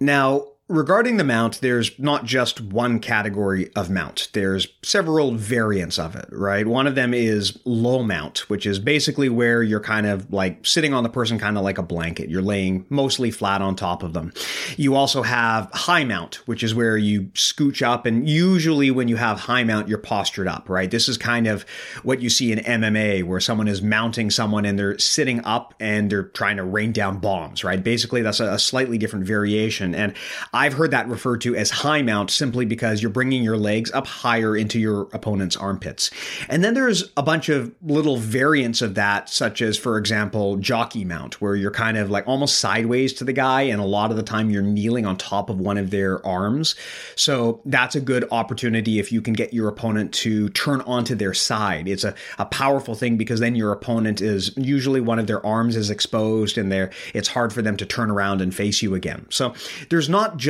Now, 0.00 0.48
regarding 0.68 1.16
the 1.16 1.24
mount, 1.24 1.60
there's 1.60 1.98
not 1.98 2.24
just 2.24 2.60
one 2.60 3.00
category 3.00 3.72
of 3.74 3.88
mount. 3.88 4.28
There's 4.34 4.68
several 4.82 5.32
variants 5.32 5.98
of 5.98 6.14
it, 6.14 6.28
right? 6.30 6.66
One 6.66 6.86
of 6.86 6.94
them 6.94 7.14
is 7.14 7.58
low 7.64 8.02
mount, 8.02 8.48
which 8.50 8.66
is 8.66 8.78
basically 8.78 9.28
where 9.28 9.62
you're 9.62 9.80
kind 9.80 10.06
of 10.06 10.32
like 10.32 10.66
sitting 10.66 10.92
on 10.92 11.02
the 11.02 11.08
person 11.08 11.38
kind 11.38 11.56
of 11.56 11.64
like 11.64 11.78
a 11.78 11.82
blanket. 11.82 12.28
You're 12.28 12.42
laying 12.42 12.84
mostly 12.90 13.30
flat 13.30 13.62
on 13.62 13.76
top 13.76 14.02
of 14.02 14.12
them. 14.12 14.32
You 14.76 14.94
also 14.94 15.22
have 15.22 15.70
high 15.72 16.04
mount, 16.04 16.36
which 16.46 16.62
is 16.62 16.74
where 16.74 16.96
you 16.96 17.24
scooch 17.34 17.80
up 17.80 18.04
and 18.04 18.28
usually 18.28 18.90
when 18.90 19.08
you 19.08 19.16
have 19.16 19.40
high 19.40 19.64
mount, 19.64 19.88
you're 19.88 19.98
postured 19.98 20.48
up, 20.48 20.68
right? 20.68 20.90
This 20.90 21.08
is 21.08 21.16
kind 21.16 21.46
of 21.46 21.64
what 22.02 22.20
you 22.20 22.28
see 22.28 22.52
in 22.52 22.58
MMA 22.58 23.24
where 23.24 23.40
someone 23.40 23.68
is 23.68 23.80
mounting 23.80 24.30
someone 24.30 24.64
and 24.64 24.78
they're 24.78 24.98
sitting 24.98 25.42
up 25.44 25.74
and 25.80 26.10
they're 26.10 26.24
trying 26.24 26.58
to 26.58 26.64
rain 26.64 26.92
down 26.92 27.18
bombs, 27.18 27.64
right? 27.64 27.82
Basically, 27.82 28.20
that's 28.20 28.40
a, 28.40 28.58
slightly 28.58 28.98
different 28.98 29.24
variation. 29.24 29.94
And 29.94 30.14
I've 30.58 30.72
heard 30.72 30.90
that 30.90 31.06
referred 31.06 31.40
to 31.42 31.54
as 31.54 31.70
high 31.70 32.02
mount 32.02 32.32
simply 32.32 32.64
because 32.64 33.00
you're 33.00 33.12
bringing 33.12 33.44
your 33.44 33.56
legs 33.56 33.92
up 33.92 34.08
higher 34.08 34.56
into 34.56 34.80
your 34.80 35.02
opponent's 35.12 35.56
armpits. 35.56 36.10
And 36.48 36.64
then 36.64 36.74
there's 36.74 37.12
a 37.16 37.22
bunch 37.22 37.48
of 37.48 37.72
little 37.80 38.16
variants 38.16 38.82
of 38.82 38.96
that, 38.96 39.28
such 39.28 39.62
as, 39.62 39.78
for 39.78 39.96
example, 39.98 40.56
jockey 40.56 41.04
mount, 41.04 41.40
where 41.40 41.54
you're 41.54 41.70
kind 41.70 41.96
of 41.96 42.10
like 42.10 42.26
almost 42.26 42.58
sideways 42.58 43.12
to 43.14 43.24
the 43.24 43.32
guy, 43.32 43.62
and 43.62 43.80
a 43.80 43.84
lot 43.84 44.10
of 44.10 44.16
the 44.16 44.22
time 44.24 44.50
you're 44.50 44.60
kneeling 44.60 45.06
on 45.06 45.16
top 45.16 45.48
of 45.48 45.60
one 45.60 45.78
of 45.78 45.92
their 45.92 46.26
arms. 46.26 46.74
So 47.14 47.60
that's 47.64 47.94
a 47.94 48.00
good 48.00 48.26
opportunity 48.32 48.98
if 48.98 49.12
you 49.12 49.22
can 49.22 49.34
get 49.34 49.54
your 49.54 49.68
opponent 49.68 50.12
to 50.14 50.48
turn 50.48 50.80
onto 50.80 51.14
their 51.14 51.34
side. 51.34 51.86
It's 51.86 52.02
a, 52.02 52.16
a 52.36 52.46
powerful 52.46 52.96
thing 52.96 53.16
because 53.16 53.38
then 53.38 53.54
your 53.54 53.70
opponent 53.70 54.20
is 54.20 54.56
usually 54.56 55.00
one 55.00 55.20
of 55.20 55.28
their 55.28 55.44
arms 55.46 55.76
is 55.76 55.88
exposed 55.88 56.58
and 56.58 56.72
they're, 56.72 56.90
it's 57.14 57.28
hard 57.28 57.52
for 57.52 57.62
them 57.62 57.76
to 57.76 57.86
turn 57.86 58.10
around 58.10 58.40
and 58.40 58.52
face 58.52 58.82
you 58.82 58.96
again. 58.96 59.24
So 59.30 59.54
there's 59.88 60.08
not 60.08 60.36
just 60.36 60.47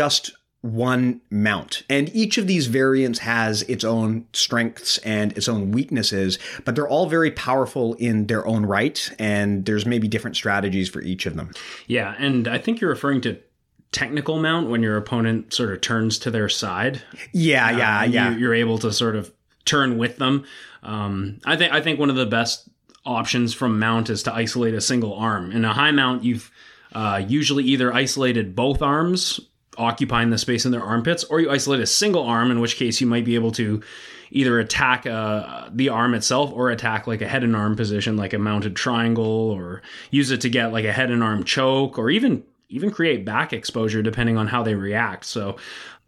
one 0.60 1.20
mount. 1.30 1.84
And 1.88 2.14
each 2.14 2.36
of 2.36 2.46
these 2.46 2.66
variants 2.66 3.20
has 3.20 3.62
its 3.62 3.84
own 3.84 4.26
strengths 4.32 4.98
and 4.98 5.32
its 5.36 5.48
own 5.48 5.70
weaknesses, 5.70 6.38
but 6.64 6.74
they're 6.74 6.88
all 6.88 7.06
very 7.06 7.30
powerful 7.30 7.94
in 7.94 8.26
their 8.26 8.46
own 8.46 8.66
right. 8.66 9.08
And 9.18 9.64
there's 9.64 9.86
maybe 9.86 10.08
different 10.08 10.36
strategies 10.36 10.88
for 10.88 11.00
each 11.00 11.26
of 11.26 11.36
them. 11.36 11.52
Yeah. 11.86 12.16
And 12.18 12.48
I 12.48 12.58
think 12.58 12.80
you're 12.80 12.90
referring 12.90 13.20
to 13.22 13.38
technical 13.92 14.40
mount 14.40 14.68
when 14.68 14.82
your 14.82 14.96
opponent 14.96 15.54
sort 15.54 15.72
of 15.72 15.80
turns 15.80 16.18
to 16.20 16.30
their 16.30 16.48
side. 16.48 17.02
Yeah, 17.32 17.70
yeah, 17.70 18.00
Um, 18.00 18.12
yeah. 18.12 18.30
You, 18.32 18.38
you're 18.38 18.54
able 18.54 18.78
to 18.78 18.92
sort 18.92 19.14
of 19.14 19.32
turn 19.64 19.96
with 19.96 20.16
them. 20.16 20.44
Um, 20.82 21.38
I 21.44 21.56
think 21.56 21.72
I 21.72 21.80
think 21.80 21.98
one 21.98 22.10
of 22.10 22.16
the 22.16 22.26
best 22.26 22.68
options 23.06 23.54
from 23.54 23.78
mount 23.78 24.10
is 24.10 24.24
to 24.24 24.34
isolate 24.34 24.74
a 24.74 24.80
single 24.80 25.14
arm. 25.14 25.52
In 25.52 25.64
a 25.64 25.72
high 25.72 25.92
mount, 25.92 26.24
you've 26.24 26.50
uh, 26.92 27.22
usually 27.26 27.64
either 27.64 27.92
isolated 27.92 28.54
both 28.54 28.82
arms, 28.82 29.40
occupying 29.78 30.30
the 30.30 30.38
space 30.38 30.64
in 30.64 30.72
their 30.72 30.82
armpits, 30.82 31.24
or 31.24 31.40
you 31.40 31.50
isolate 31.50 31.80
a 31.80 31.86
single 31.86 32.24
arm, 32.24 32.50
in 32.50 32.60
which 32.60 32.76
case 32.76 33.00
you 33.00 33.06
might 33.06 33.24
be 33.24 33.34
able 33.34 33.52
to 33.52 33.82
either 34.30 34.58
attack 34.58 35.06
uh, 35.06 35.68
the 35.72 35.88
arm 35.88 36.14
itself 36.14 36.52
or 36.52 36.70
attack 36.70 37.06
like 37.06 37.22
a 37.22 37.28
head 37.28 37.44
and 37.44 37.56
arm 37.56 37.76
position, 37.76 38.16
like 38.16 38.32
a 38.32 38.38
mounted 38.38 38.76
triangle, 38.76 39.24
or 39.24 39.82
use 40.10 40.30
it 40.30 40.40
to 40.42 40.50
get 40.50 40.72
like 40.72 40.84
a 40.84 40.92
head 40.92 41.10
and 41.10 41.22
arm 41.22 41.44
choke, 41.44 41.98
or 41.98 42.10
even 42.10 42.44
even 42.70 42.90
create 42.90 43.24
back 43.24 43.52
exposure 43.52 44.02
depending 44.02 44.36
on 44.36 44.46
how 44.46 44.62
they 44.62 44.74
react. 44.74 45.24
So 45.24 45.56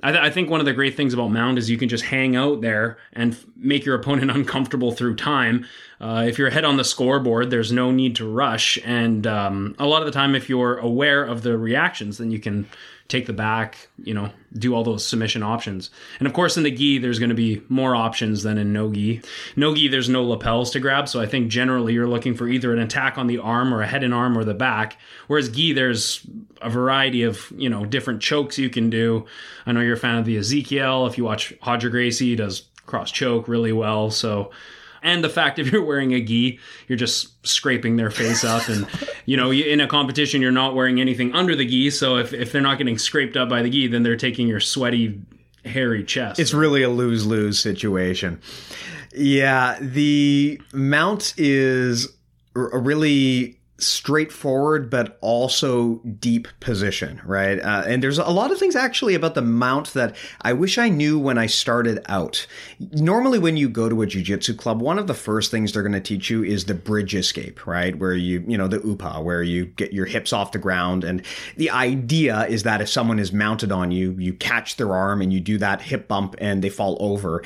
I, 0.03 0.13
th- 0.13 0.23
I, 0.23 0.31
think 0.31 0.51
one 0.51 0.61
of 0.61 0.67
the 0.67 0.73
great 0.73 0.97
things 0.97 1.13
about 1.13 1.29
mount 1.29 1.59
is 1.59 1.69
you 1.69 1.77
can 1.77 1.89
just 1.89 2.05
hang 2.05 2.37
out 2.37 2.61
there 2.61 2.99
and 3.13 3.33
f- 3.33 3.45
make 3.57 3.85
your 3.85 3.95
opponent 4.01 4.31
uncomfortable 4.31 4.93
through 4.93 5.17
time. 5.17 5.67
Uh, 6.01 6.25
if 6.27 6.39
you're 6.39 6.49
ahead 6.49 6.65
on 6.65 6.77
the 6.77 6.85
scoreboard, 6.85 7.51
there's 7.51 7.73
no 7.73 7.91
need 7.91 8.17
to 8.17 8.29
rush. 8.29 8.79
And 8.85 9.27
um, 9.27 9.75
a 9.79 9.87
lot 9.87 10.03
of 10.03 10.07
the 10.07 10.13
time, 10.13 10.35
if 10.35 10.49
you're 10.49 10.79
aware 10.79 11.25
of 11.25 11.43
the 11.43 11.57
reactions, 11.57 12.19
then 12.19 12.31
you 12.31 12.39
can 12.39 12.67
take 13.11 13.27
the 13.27 13.33
back, 13.33 13.89
you 14.03 14.15
know, 14.15 14.31
do 14.55 14.75
all 14.75 14.85
those 14.85 15.05
submission 15.05 15.43
options. 15.43 15.91
And 16.19 16.27
of 16.27 16.33
course, 16.33 16.57
in 16.57 16.63
the 16.63 16.71
gi, 16.71 16.99
there's 16.99 17.19
going 17.19 17.31
to 17.31 17.35
be 17.35 17.63
more 17.69 17.95
options 17.95 18.43
than 18.43 18.57
in 18.57 18.73
no 18.73 18.91
gi. 18.93 19.21
No 19.57 19.75
gi, 19.75 19.89
there's 19.89 20.09
no 20.09 20.25
lapels 20.25 20.71
to 20.71 20.81
grab. 20.81 21.09
So 21.09 21.21
I 21.21 21.27
think 21.27 21.51
generally 21.51 21.93
you're 21.93 22.07
looking 22.07 22.35
for 22.35 22.49
either 22.49 22.73
an 22.73 22.79
attack 22.79 23.19
on 23.19 23.27
the 23.27 23.39
arm 23.39 23.75
or 23.75 23.83
a 23.83 23.87
head 23.87 24.05
and 24.05 24.15
arm 24.15 24.39
or 24.39 24.45
the 24.45 24.55
back. 24.55 24.97
Whereas 25.27 25.49
gi, 25.49 25.73
there's 25.73 26.27
a 26.63 26.71
variety 26.71 27.25
of, 27.25 27.53
you 27.57 27.69
know, 27.69 27.85
different 27.85 28.23
chokes 28.23 28.59
you 28.59 28.71
can 28.71 28.89
do. 28.91 29.27
I 29.67 29.73
know 29.73 29.81
you're 29.81 29.95
a 29.95 29.99
fan 29.99 30.19
of 30.19 30.25
the 30.25 30.37
Ezekiel. 30.37 31.07
If 31.07 31.19
you 31.19 31.25
watch 31.25 31.53
Roger 31.67 31.91
Gracie, 31.91 32.31
he 32.31 32.37
does 32.37 32.63
cross 32.87 33.11
choke 33.11 33.49
really 33.49 33.73
well. 33.73 34.11
So, 34.11 34.51
and 35.03 35.23
the 35.23 35.29
fact 35.29 35.59
if 35.59 35.71
you're 35.71 35.85
wearing 35.85 36.13
a 36.13 36.21
gi, 36.21 36.59
you're 36.89 36.99
just 36.99 37.47
scraping 37.47 37.97
their 37.97 38.11
face 38.11 38.45
up, 38.45 38.69
and 38.69 38.87
you 39.27 39.37
know 39.37 39.53
in 39.53 39.81
a 39.81 39.87
competition 39.87 40.43
you're 40.43 40.51
not 40.51 40.75
wearing 40.75 41.01
anything 41.01 41.35
under 41.35 41.55
the 41.55 41.67
gi. 41.67 41.91
So 41.91 42.17
if 42.17 42.33
if 42.33 42.53
they're 42.53 42.61
not 42.61 42.79
getting 42.79 42.99
scraped 42.99 43.37
up 43.37 43.49
by 43.49 43.63
the 43.63 43.71
gi, 43.71 43.89
then 43.89 44.03
they're 44.03 44.17
taking 44.17 44.49
your 44.49 44.61
sweaty, 44.61 45.21
hairy 45.65 46.05
chest. 46.05 46.41
It's 46.41 46.55
really 46.55 46.83
a 46.83 46.91
lose 46.91 47.27
lose 47.27 47.59
situation. 47.59 48.41
Yeah, 49.15 49.77
the 49.81 50.61
mount 50.73 51.35
is 51.37 52.09
a 52.55 52.79
really 52.79 53.60
straightforward 53.83 54.91
but 54.91 55.19
also 55.21 55.97
deep 56.19 56.49
position, 56.61 57.21
right? 57.25 57.59
Uh, 57.59 57.85
and 57.87 58.03
there's 58.03 58.19
a 58.19 58.31
lot 58.31 58.51
of 58.51 58.59
things 58.59 58.77
actually 58.77 59.15
about 59.15 59.35
the 59.35 59.43
mount 59.43 59.93
that 59.95 60.17
I 60.43 60.53
wish 60.53 60.79
I 60.79 60.89
knew 60.89 61.19
when 61.19 61.39
I 61.39 61.47
started 61.47 62.05
out. 62.09 62.47
Normally, 62.79 63.39
when 63.39 63.57
you 63.57 63.69
go 63.69 63.89
to 63.89 64.03
a 64.03 64.07
jujitsu 64.07 64.57
club, 64.57 64.81
one 64.81 64.99
of 64.99 65.07
the 65.07 65.15
first 65.15 65.51
things 65.51 65.73
they're 65.73 65.83
going 65.83 65.93
to 65.93 66.01
teach 66.01 66.31
you 66.31 66.43
is 66.45 66.65
the 66.65 66.75
bridge 66.75 67.15
escape, 67.15 67.67
right? 67.67 67.97
Where 67.97 68.15
you, 68.15 68.45
you 68.47 68.57
know, 68.59 68.69
the 68.69 68.81
upa, 68.81 69.21
where 69.21 69.43
you 69.43 69.67
get 69.67 69.93
your 69.93 70.07
hips 70.07 70.33
off 70.33 70.53
the 70.53 70.59
ground. 70.59 71.05
And 71.05 71.25
the 71.57 71.71
idea 71.71 72.47
is 72.47 72.63
that 72.65 72.81
if 72.81 72.89
someone 72.89 73.19
is 73.19 73.33
mounted 73.33 73.73
on 73.73 73.91
you, 73.91 74.13
you 74.19 74.35
catch 74.35 74.77
their 74.77 74.95
arm 74.95 75.23
and 75.23 75.33
you 75.33 75.41
do 75.41 75.59
that 75.59 75.83
hip 75.83 76.09
bump 76.09 76.35
and 76.39 76.63
they 76.63 76.71
fall 76.71 76.97
over. 77.01 77.43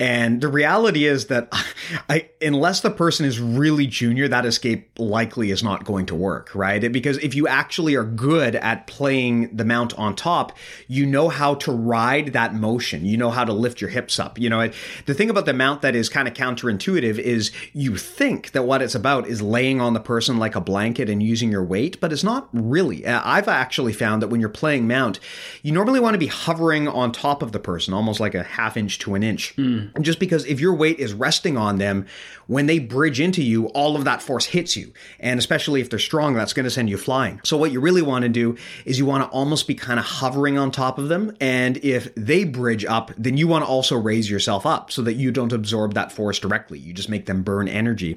And 0.00 0.40
the 0.40 0.48
reality 0.48 1.04
is 1.06 1.26
that 1.26 1.48
I, 2.08 2.28
unless 2.44 2.80
the 2.80 2.90
person 2.90 3.26
is 3.26 3.40
really 3.40 3.86
junior, 3.86 4.28
that 4.28 4.44
escape 4.44 4.90
likely 4.98 5.50
is 5.50 5.62
not 5.62 5.84
going 5.84 6.06
to 6.06 6.14
work, 6.14 6.54
right? 6.54 6.92
Because 6.92 7.18
if 7.18 7.34
you 7.34 7.48
actually 7.48 7.94
are 7.94 8.04
good 8.04 8.54
at 8.56 8.86
playing 8.86 9.56
the 9.56 9.64
mount 9.64 9.98
on 9.98 10.14
top, 10.14 10.52
you 10.86 11.06
know 11.06 11.28
how 11.28 11.54
to 11.56 11.72
ride 11.72 12.34
that 12.34 12.54
motion. 12.54 13.04
You 13.04 13.16
know 13.16 13.30
how 13.30 13.44
to 13.44 13.52
lift 13.52 13.80
your 13.80 13.90
hips 13.90 14.18
up. 14.18 14.38
You 14.38 14.50
know, 14.50 14.70
the 15.06 15.14
thing 15.14 15.30
about 15.30 15.46
the 15.46 15.54
mount 15.54 15.82
that 15.82 15.94
is 15.96 16.08
kind 16.08 16.28
of 16.28 16.34
counterintuitive 16.34 17.18
is 17.18 17.50
you 17.72 17.96
think 17.96 18.52
that 18.52 18.64
what 18.64 18.82
it's 18.82 18.94
about 18.94 19.26
is 19.26 19.40
laying 19.40 19.80
on 19.80 19.94
the 19.94 20.00
person 20.00 20.38
like 20.38 20.54
a 20.54 20.60
blanket 20.60 21.08
and 21.08 21.22
using 21.22 21.50
your 21.50 21.64
weight, 21.64 22.00
but 22.00 22.12
it's 22.12 22.24
not 22.24 22.48
really. 22.52 23.06
Uh, 23.06 23.22
I've 23.24 23.48
actually 23.48 23.92
found 23.92 24.22
that 24.22 24.28
when 24.28 24.40
you're 24.40 24.48
playing 24.48 24.86
mount, 24.86 25.18
you 25.62 25.72
normally 25.72 26.00
want 26.00 26.14
to 26.14 26.18
be 26.18 26.26
hovering 26.26 26.88
on 26.88 27.12
top 27.12 27.42
of 27.42 27.52
the 27.52 27.58
person, 27.58 27.94
almost 27.94 28.20
like 28.20 28.34
a 28.34 28.42
half 28.42 28.76
inch 28.76 28.98
to 29.00 29.14
an 29.14 29.22
inch. 29.22 29.56
Mm. 29.56 30.00
Just 30.02 30.18
because 30.18 30.44
if 30.46 30.60
your 30.60 30.74
weight 30.74 30.98
is 30.98 31.14
resting 31.14 31.56
on 31.56 31.78
them, 31.78 32.06
when 32.46 32.66
they 32.66 32.78
bridge 32.78 33.20
into 33.20 33.42
you, 33.42 33.66
all 33.68 33.96
of 33.96 34.04
that 34.04 34.22
force 34.22 34.46
hits 34.46 34.76
you. 34.76 34.92
And 35.20 35.38
especially 35.38 35.80
if 35.80 35.90
they're 35.90 35.98
strong, 35.98 36.34
that's 36.34 36.52
going 36.52 36.64
to 36.64 36.70
send 36.70 36.90
you 36.90 36.96
flying. 36.96 37.40
So 37.44 37.56
what 37.56 37.72
you 37.72 37.80
really 37.80 38.02
want 38.02 38.22
to 38.22 38.28
do 38.28 38.56
is 38.84 38.98
you 38.98 39.06
want 39.06 39.24
to 39.24 39.30
almost 39.30 39.66
be 39.66 39.74
kind 39.74 39.98
of 39.98 40.06
hovering 40.06 40.58
on 40.58 40.70
top 40.70 40.98
of 40.98 41.08
them. 41.08 41.36
And 41.40 41.76
if 41.78 42.14
they 42.14 42.44
bridge 42.44 42.84
up, 42.84 43.12
then 43.16 43.36
you 43.36 43.48
want 43.48 43.64
to 43.64 43.68
also 43.68 43.96
raise 43.96 44.30
yourself 44.30 44.66
up 44.66 44.90
so 44.90 45.02
that 45.02 45.14
you 45.14 45.30
don't 45.30 45.52
absorb 45.52 45.94
that 45.94 46.12
force 46.12 46.38
directly. 46.38 46.78
You 46.78 46.92
just 46.92 47.08
make 47.08 47.26
them 47.26 47.42
burn 47.42 47.68
energy. 47.68 48.16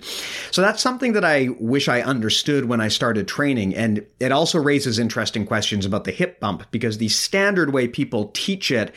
So 0.51 0.61
that's 0.61 0.81
something 0.81 1.13
that 1.13 1.25
I 1.25 1.49
wish 1.59 1.87
I 1.87 2.01
understood 2.01 2.65
when 2.65 2.81
I 2.81 2.87
started 2.87 3.27
training. 3.27 3.75
And 3.75 4.05
it 4.19 4.31
also 4.31 4.59
raises 4.59 4.99
interesting 4.99 5.45
questions 5.45 5.85
about 5.85 6.03
the 6.03 6.11
hip 6.11 6.39
bump 6.39 6.69
because 6.71 6.97
the 6.97 7.09
standard 7.09 7.73
way 7.73 7.87
people 7.87 8.31
teach 8.33 8.71
it 8.71 8.93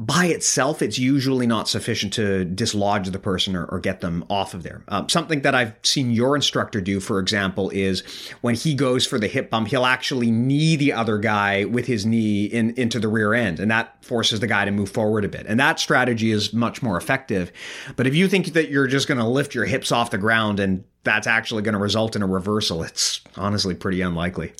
by 0.00 0.24
itself, 0.24 0.80
it's 0.80 0.98
usually 0.98 1.46
not 1.46 1.68
sufficient 1.68 2.14
to 2.14 2.46
dislodge 2.46 3.10
the 3.10 3.18
person 3.18 3.54
or, 3.54 3.66
or 3.66 3.78
get 3.78 4.00
them 4.00 4.24
off 4.30 4.54
of 4.54 4.62
there. 4.62 4.82
Um, 4.88 5.10
something 5.10 5.42
that 5.42 5.54
I've 5.54 5.74
seen 5.82 6.10
your 6.10 6.34
instructor 6.34 6.80
do, 6.80 7.00
for 7.00 7.18
example, 7.18 7.68
is 7.68 8.02
when 8.40 8.54
he 8.54 8.72
goes 8.72 9.06
for 9.06 9.18
the 9.18 9.28
hip 9.28 9.50
bump, 9.50 9.68
he'll 9.68 9.84
actually 9.84 10.30
knee 10.30 10.74
the 10.74 10.94
other 10.94 11.18
guy 11.18 11.66
with 11.66 11.86
his 11.86 12.06
knee 12.06 12.46
in, 12.46 12.70
into 12.78 12.98
the 12.98 13.08
rear 13.08 13.34
end, 13.34 13.60
and 13.60 13.70
that 13.70 14.02
forces 14.02 14.40
the 14.40 14.46
guy 14.46 14.64
to 14.64 14.70
move 14.70 14.90
forward 14.90 15.22
a 15.26 15.28
bit. 15.28 15.44
And 15.46 15.60
that 15.60 15.78
strategy 15.78 16.30
is 16.30 16.54
much 16.54 16.82
more 16.82 16.96
effective. 16.96 17.52
But 17.96 18.06
if 18.06 18.14
you 18.14 18.26
think 18.26 18.54
that 18.54 18.70
you're 18.70 18.86
just 18.86 19.06
going 19.06 19.20
to 19.20 19.28
lift 19.28 19.54
your 19.54 19.66
hips 19.66 19.92
off 19.92 20.10
the 20.10 20.16
ground 20.16 20.60
and 20.60 20.82
that's 21.04 21.26
actually 21.26 21.60
going 21.60 21.74
to 21.74 21.78
result 21.78 22.16
in 22.16 22.22
a 22.22 22.26
reversal, 22.26 22.82
it's 22.82 23.20
honestly 23.36 23.74
pretty 23.74 24.00
unlikely. 24.00 24.54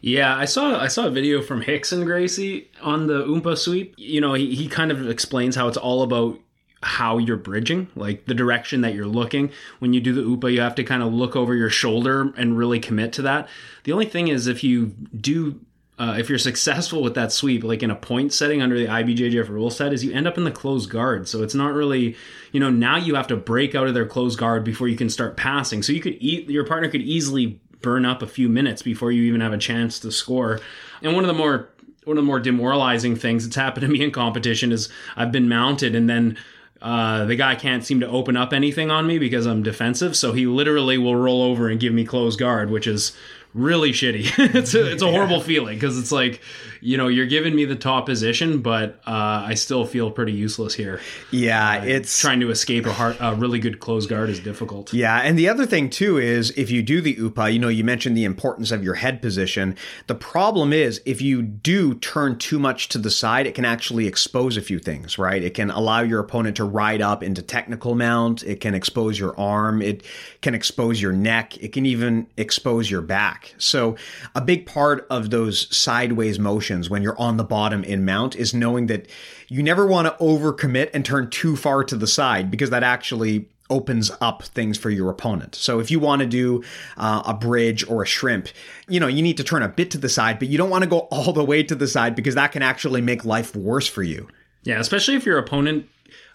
Yeah, 0.00 0.34
I 0.34 0.46
saw 0.46 0.78
I 0.80 0.88
saw 0.88 1.06
a 1.06 1.10
video 1.10 1.42
from 1.42 1.62
Rickson 1.62 2.04
Gracie 2.04 2.70
on 2.80 3.06
the 3.06 3.24
Upa 3.26 3.56
sweep. 3.56 3.94
You 3.98 4.20
know, 4.20 4.34
he, 4.34 4.54
he 4.54 4.68
kind 4.68 4.90
of 4.90 5.08
explains 5.08 5.56
how 5.56 5.68
it's 5.68 5.76
all 5.76 6.02
about 6.02 6.38
how 6.82 7.18
you're 7.18 7.36
bridging, 7.36 7.88
like 7.94 8.24
the 8.24 8.34
direction 8.34 8.80
that 8.80 8.94
you're 8.94 9.06
looking. 9.06 9.50
When 9.80 9.92
you 9.92 10.00
do 10.00 10.14
the 10.14 10.22
Upa, 10.22 10.50
you 10.50 10.62
have 10.62 10.74
to 10.76 10.84
kind 10.84 11.02
of 11.02 11.12
look 11.12 11.36
over 11.36 11.54
your 11.54 11.68
shoulder 11.68 12.32
and 12.36 12.56
really 12.56 12.80
commit 12.80 13.12
to 13.14 13.22
that. 13.22 13.48
The 13.84 13.92
only 13.92 14.06
thing 14.06 14.28
is 14.28 14.46
if 14.46 14.64
you 14.64 14.86
do 15.14 15.60
uh, 15.98 16.16
if 16.18 16.30
you're 16.30 16.38
successful 16.38 17.02
with 17.02 17.14
that 17.14 17.30
sweep, 17.30 17.62
like 17.62 17.82
in 17.82 17.90
a 17.90 17.94
point 17.94 18.32
setting 18.32 18.62
under 18.62 18.78
the 18.78 18.86
IBJJF 18.86 19.50
rule 19.50 19.68
set, 19.68 19.92
is 19.92 20.02
you 20.02 20.14
end 20.14 20.26
up 20.26 20.38
in 20.38 20.44
the 20.44 20.50
closed 20.50 20.88
guard. 20.88 21.28
So 21.28 21.42
it's 21.42 21.54
not 21.54 21.74
really, 21.74 22.16
you 22.52 22.60
know, 22.60 22.70
now 22.70 22.96
you 22.96 23.16
have 23.16 23.26
to 23.26 23.36
break 23.36 23.74
out 23.74 23.86
of 23.86 23.92
their 23.92 24.06
closed 24.06 24.38
guard 24.38 24.64
before 24.64 24.88
you 24.88 24.96
can 24.96 25.10
start 25.10 25.36
passing. 25.36 25.82
So 25.82 25.92
you 25.92 26.00
could 26.00 26.16
eat, 26.18 26.48
your 26.48 26.64
partner 26.64 26.88
could 26.88 27.02
easily 27.02 27.60
burn 27.82 28.04
up 28.04 28.22
a 28.22 28.26
few 28.26 28.48
minutes 28.48 28.82
before 28.82 29.12
you 29.12 29.22
even 29.24 29.40
have 29.40 29.52
a 29.52 29.58
chance 29.58 29.98
to 30.00 30.12
score. 30.12 30.60
And 31.02 31.14
one 31.14 31.24
of 31.24 31.28
the 31.28 31.34
more 31.34 31.70
one 32.04 32.16
of 32.16 32.24
the 32.24 32.26
more 32.26 32.40
demoralizing 32.40 33.14
things 33.14 33.44
that's 33.44 33.56
happened 33.56 33.82
to 33.82 33.88
me 33.88 34.02
in 34.02 34.10
competition 34.10 34.72
is 34.72 34.88
I've 35.16 35.30
been 35.30 35.48
mounted 35.48 35.94
and 35.94 36.08
then 36.08 36.38
uh, 36.80 37.26
the 37.26 37.36
guy 37.36 37.54
can't 37.54 37.84
seem 37.84 38.00
to 38.00 38.08
open 38.08 38.36
up 38.36 38.52
anything 38.52 38.90
on 38.90 39.06
me 39.06 39.18
because 39.18 39.46
I'm 39.46 39.62
defensive. 39.62 40.16
So 40.16 40.32
he 40.32 40.46
literally 40.46 40.96
will 40.96 41.14
roll 41.14 41.42
over 41.42 41.68
and 41.68 41.78
give 41.78 41.92
me 41.92 42.04
close 42.06 42.36
guard, 42.36 42.70
which 42.70 42.86
is 42.86 43.14
really 43.52 43.90
shitty. 43.90 44.32
it's 44.54 44.74
a, 44.74 44.90
it's 44.90 45.02
a 45.02 45.10
horrible 45.10 45.38
yeah. 45.38 45.42
feeling 45.42 45.76
because 45.76 45.98
it's 45.98 46.10
like, 46.10 46.40
you 46.80 46.96
know, 46.96 47.08
you're 47.08 47.26
giving 47.26 47.54
me 47.54 47.64
the 47.64 47.76
top 47.76 48.06
position, 48.06 48.62
but 48.62 49.00
uh, 49.06 49.44
I 49.46 49.54
still 49.54 49.84
feel 49.84 50.10
pretty 50.10 50.32
useless 50.32 50.74
here. 50.74 51.00
Yeah, 51.30 51.80
uh, 51.80 51.84
it's 51.84 52.18
trying 52.18 52.40
to 52.40 52.50
escape 52.50 52.86
a, 52.86 52.92
hard, 52.92 53.16
a 53.20 53.34
really 53.34 53.58
good 53.58 53.80
close 53.80 54.06
guard 54.06 54.30
is 54.30 54.40
difficult. 54.40 54.92
Yeah, 54.92 55.18
and 55.18 55.38
the 55.38 55.48
other 55.48 55.66
thing 55.66 55.90
too 55.90 56.18
is 56.18 56.50
if 56.52 56.70
you 56.70 56.82
do 56.82 57.00
the 57.00 57.12
upa, 57.12 57.50
you 57.50 57.58
know, 57.58 57.68
you 57.68 57.84
mentioned 57.84 58.16
the 58.16 58.24
importance 58.24 58.70
of 58.70 58.82
your 58.82 58.94
head 58.94 59.20
position. 59.20 59.76
The 60.06 60.14
problem 60.14 60.72
is 60.72 61.02
if 61.04 61.20
you 61.20 61.42
do 61.42 61.94
turn 61.94 62.38
too 62.38 62.58
much 62.58 62.88
to 62.90 62.98
the 62.98 63.10
side, 63.10 63.46
it 63.46 63.54
can 63.54 63.64
actually 63.64 64.06
expose 64.06 64.56
a 64.56 64.62
few 64.62 64.78
things, 64.78 65.18
right? 65.18 65.42
It 65.42 65.54
can 65.54 65.70
allow 65.70 66.00
your 66.00 66.20
opponent 66.20 66.56
to 66.56 66.64
ride 66.64 67.02
up 67.02 67.22
into 67.22 67.42
technical 67.42 67.94
mount. 67.94 68.42
It 68.42 68.60
can 68.60 68.74
expose 68.74 69.18
your 69.18 69.38
arm. 69.38 69.82
It 69.82 70.04
can 70.40 70.54
expose 70.54 71.00
your 71.00 71.12
neck. 71.12 71.62
It 71.62 71.72
can 71.72 71.84
even 71.84 72.26
expose 72.36 72.90
your 72.90 73.02
back. 73.02 73.54
So, 73.58 73.96
a 74.34 74.40
big 74.40 74.66
part 74.66 75.06
of 75.10 75.30
those 75.30 75.74
sideways 75.76 76.38
motions 76.38 76.69
when 76.90 77.02
you're 77.02 77.18
on 77.18 77.36
the 77.36 77.44
bottom 77.44 77.82
in 77.82 78.04
mount 78.04 78.36
is 78.36 78.54
knowing 78.54 78.86
that 78.86 79.08
you 79.48 79.62
never 79.62 79.86
want 79.86 80.06
to 80.06 80.24
overcommit 80.24 80.90
and 80.94 81.04
turn 81.04 81.30
too 81.30 81.56
far 81.56 81.82
to 81.84 81.96
the 81.96 82.06
side 82.06 82.50
because 82.50 82.70
that 82.70 82.82
actually 82.82 83.48
opens 83.70 84.10
up 84.20 84.42
things 84.42 84.76
for 84.76 84.90
your 84.90 85.10
opponent. 85.10 85.54
So 85.54 85.78
if 85.78 85.90
you 85.90 86.00
want 86.00 86.20
to 86.20 86.26
do 86.26 86.62
uh, 86.96 87.22
a 87.24 87.34
bridge 87.34 87.88
or 87.88 88.02
a 88.02 88.06
shrimp, 88.06 88.48
you 88.88 89.00
know, 89.00 89.06
you 89.06 89.22
need 89.22 89.36
to 89.36 89.44
turn 89.44 89.62
a 89.62 89.68
bit 89.68 89.90
to 89.92 89.98
the 89.98 90.08
side, 90.08 90.38
but 90.38 90.48
you 90.48 90.58
don't 90.58 90.70
want 90.70 90.84
to 90.84 90.90
go 90.90 90.98
all 91.10 91.32
the 91.32 91.44
way 91.44 91.62
to 91.62 91.74
the 91.74 91.86
side 91.86 92.14
because 92.14 92.34
that 92.34 92.52
can 92.52 92.62
actually 92.62 93.00
make 93.00 93.24
life 93.24 93.54
worse 93.54 93.88
for 93.88 94.02
you. 94.02 94.28
Yeah, 94.62 94.78
especially 94.78 95.14
if 95.14 95.24
your 95.24 95.38
opponent 95.38 95.86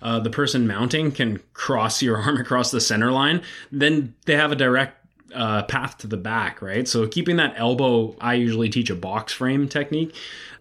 uh, 0.01 0.19
the 0.19 0.29
person 0.29 0.67
mounting 0.67 1.11
can 1.11 1.39
cross 1.53 2.01
your 2.01 2.17
arm 2.21 2.37
across 2.37 2.71
the 2.71 2.81
center 2.81 3.11
line, 3.11 3.41
then 3.71 4.15
they 4.25 4.35
have 4.35 4.51
a 4.51 4.55
direct 4.55 5.04
uh, 5.35 5.63
path 5.63 5.97
to 5.99 6.07
the 6.07 6.17
back, 6.17 6.61
right? 6.61 6.87
So 6.87 7.07
keeping 7.07 7.37
that 7.37 7.53
elbow, 7.57 8.15
I 8.19 8.35
usually 8.35 8.69
teach 8.69 8.89
a 8.89 8.95
box 8.95 9.33
frame 9.33 9.67
technique. 9.67 10.15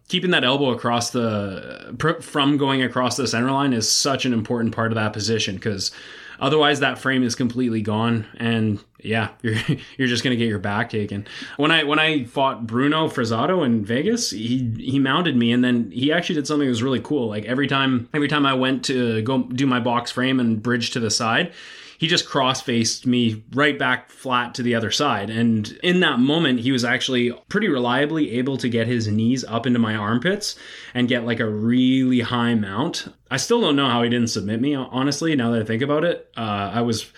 Keeping 0.09 0.33
that 0.33 0.45
elbow 0.45 0.71
across 0.71 1.11
the 1.11 2.19
from 2.21 2.59
going 2.59 2.83
across 2.83 3.17
the 3.17 3.27
center 3.27 3.51
line 3.51 3.73
is 3.73 3.91
such 3.91 4.27
an 4.27 4.35
important 4.35 4.75
part 4.75 4.93
of 4.93 4.97
that 4.97 5.15
position 5.15 5.55
because 5.55 5.93
otherwise 6.41 6.81
that 6.81 6.99
frame 6.99 7.23
is 7.23 7.35
completely 7.35 7.81
gone 7.81 8.27
and 8.37 8.79
yeah, 9.05 9.29
you're 9.43 9.57
you're 9.97 10.09
just 10.09 10.25
gonna 10.25 10.37
get 10.37 10.49
your 10.49 10.59
back 10.59 10.91
taken. 10.91 11.27
When 11.57 11.71
I 11.71 11.85
when 11.85 11.99
I 11.99 12.25
fought 12.25 12.67
Bruno 12.67 13.09
Frazatto 13.09 13.65
in 13.65 13.85
Vegas, 13.85 14.31
he 14.31 14.75
he 14.79 14.99
mounted 14.99 15.37
me, 15.37 15.53
and 15.53 15.63
then 15.63 15.91
he 15.91 16.13
actually 16.13 16.37
did 16.37 16.47
something 16.47 16.67
that 16.67 16.71
was 16.71 16.83
really 16.83 17.01
cool. 17.01 17.29
Like 17.29 17.45
every 17.45 17.67
time 17.67 18.09
every 18.15 18.29
time 18.29 18.47
I 18.47 18.55
went 18.55 18.85
to 18.87 19.23
go 19.23 19.43
do 19.43 19.67
my 19.67 19.81
box 19.81 20.11
frame 20.11 20.41
and 20.41 20.63
bridge 20.63 20.91
to 20.93 21.01
the 21.01 21.11
side, 21.11 21.53
he 21.99 22.07
just 22.07 22.27
cross 22.27 22.61
faced 22.61 23.07
me 23.07 23.45
right 23.53 23.79
back 23.79 24.11
flat 24.11 24.55
to 24.55 24.63
the 24.63 24.75
other 24.75 24.91
side. 24.91 25.31
And 25.31 25.69
in 25.83 26.01
that 26.01 26.19
moment, 26.19 26.61
he 26.61 26.73
was 26.73 26.85
actually 26.85 27.33
pretty 27.49 27.69
reliably 27.69 28.33
able 28.33 28.57
to 28.59 28.69
get 28.69 28.87
his 28.87 29.09
knees 29.09 29.45
up 29.45 29.67
into 29.67 29.79
my 29.79 29.95
armpits 29.95 30.57
and 30.93 31.09
get 31.09 31.25
like 31.25 31.41
a 31.41 31.49
really 31.49 32.21
high 32.21 32.55
mount. 32.55 33.09
I 33.31 33.37
still 33.37 33.61
don't 33.61 33.77
know 33.77 33.89
how 33.89 34.03
he 34.03 34.11
didn't 34.11 34.31
submit 34.31 34.61
me, 34.61 34.75
honestly, 34.75 35.35
now 35.35 35.51
that 35.51 35.63
I 35.63 35.65
think 35.65 35.83
about 35.83 36.05
it. 36.05 36.31
Uh, 36.37 36.71
I 36.75 36.81
was 36.83 37.11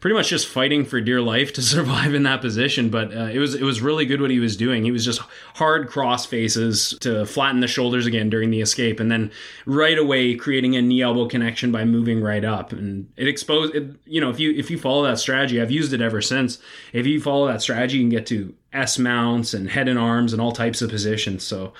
pretty 0.00 0.14
much 0.14 0.28
just 0.28 0.46
fighting 0.46 0.84
for 0.84 1.00
dear 1.00 1.20
life 1.20 1.52
to 1.54 1.62
survive 1.62 2.14
in 2.14 2.22
that 2.24 2.40
position. 2.40 2.88
But 2.88 3.14
uh, 3.14 3.28
it 3.32 3.38
was 3.38 3.54
it 3.54 3.62
was 3.62 3.80
really 3.80 4.06
good 4.06 4.20
what 4.20 4.30
he 4.30 4.38
was 4.38 4.56
doing. 4.56 4.84
He 4.84 4.90
was 4.90 5.04
just 5.04 5.20
hard 5.54 5.88
cross 5.88 6.26
faces 6.26 6.96
to 7.00 7.26
flatten 7.26 7.60
the 7.60 7.68
shoulders 7.68 8.06
again 8.06 8.30
during 8.30 8.50
the 8.50 8.60
escape, 8.60 9.00
and 9.00 9.10
then 9.10 9.30
right 9.66 9.98
away 9.98 10.34
creating 10.34 10.76
a 10.76 10.82
knee 10.82 11.02
elbow 11.02 11.26
connection 11.26 11.72
by 11.72 11.84
moving 11.84 12.20
right 12.20 12.44
up. 12.44 12.72
And 12.72 13.10
it 13.16 13.28
exposed. 13.28 13.74
It, 13.74 13.96
you 14.04 14.20
know, 14.20 14.30
if 14.30 14.40
you 14.40 14.52
if 14.52 14.70
you 14.70 14.78
follow 14.78 15.04
that 15.04 15.18
strategy, 15.18 15.60
I've 15.60 15.70
used 15.70 15.92
it 15.92 16.00
ever 16.00 16.20
since. 16.20 16.58
If 16.92 17.06
you 17.06 17.20
follow 17.20 17.46
that 17.48 17.62
strategy, 17.62 17.98
you 17.98 18.02
can 18.02 18.10
get 18.10 18.26
to 18.26 18.54
S 18.72 18.98
mounts 18.98 19.54
and 19.54 19.70
head 19.70 19.88
and 19.88 19.98
arms 19.98 20.34
and 20.34 20.42
all 20.42 20.52
types 20.52 20.82
of 20.82 20.90
positions. 20.90 21.42
So, 21.42 21.72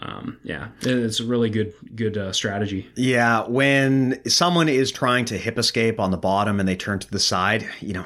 um, 0.00 0.40
yeah, 0.42 0.68
it's 0.80 1.20
a 1.20 1.24
really 1.24 1.50
good 1.50 1.72
good 1.94 2.18
uh, 2.18 2.32
strategy. 2.32 2.88
Yeah, 2.96 3.46
when 3.46 4.20
someone 4.28 4.68
is 4.68 4.90
trying 4.90 5.24
to 5.26 5.38
hip 5.38 5.56
escape 5.56 6.00
on 6.00 6.10
the 6.10 6.16
bottom 6.16 6.58
and 6.58 6.68
they 6.68 6.74
turn 6.74 6.98
to 6.98 7.08
the 7.08 7.20
side, 7.20 7.68
you 7.80 7.92
know, 7.92 8.04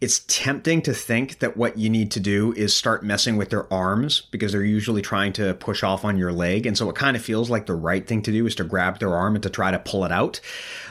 it's 0.00 0.20
tempting 0.28 0.82
to 0.82 0.94
think 0.94 1.40
that 1.40 1.56
what 1.56 1.76
you 1.76 1.90
need 1.90 2.12
to 2.12 2.20
do 2.20 2.52
is 2.52 2.72
start 2.72 3.02
messing 3.02 3.36
with 3.36 3.50
their 3.50 3.72
arms 3.72 4.20
because 4.30 4.52
they're 4.52 4.62
usually 4.62 5.02
trying 5.02 5.32
to 5.32 5.54
push 5.54 5.82
off 5.82 6.04
on 6.04 6.16
your 6.16 6.32
leg, 6.32 6.66
and 6.66 6.78
so 6.78 6.88
it 6.88 6.94
kind 6.94 7.16
of 7.16 7.22
feels 7.24 7.50
like 7.50 7.66
the 7.66 7.74
right 7.74 8.06
thing 8.06 8.22
to 8.22 8.30
do 8.30 8.46
is 8.46 8.54
to 8.54 8.64
grab 8.64 9.00
their 9.00 9.16
arm 9.16 9.34
and 9.34 9.42
to 9.42 9.50
try 9.50 9.72
to 9.72 9.78
pull 9.80 10.04
it 10.04 10.12
out. 10.12 10.40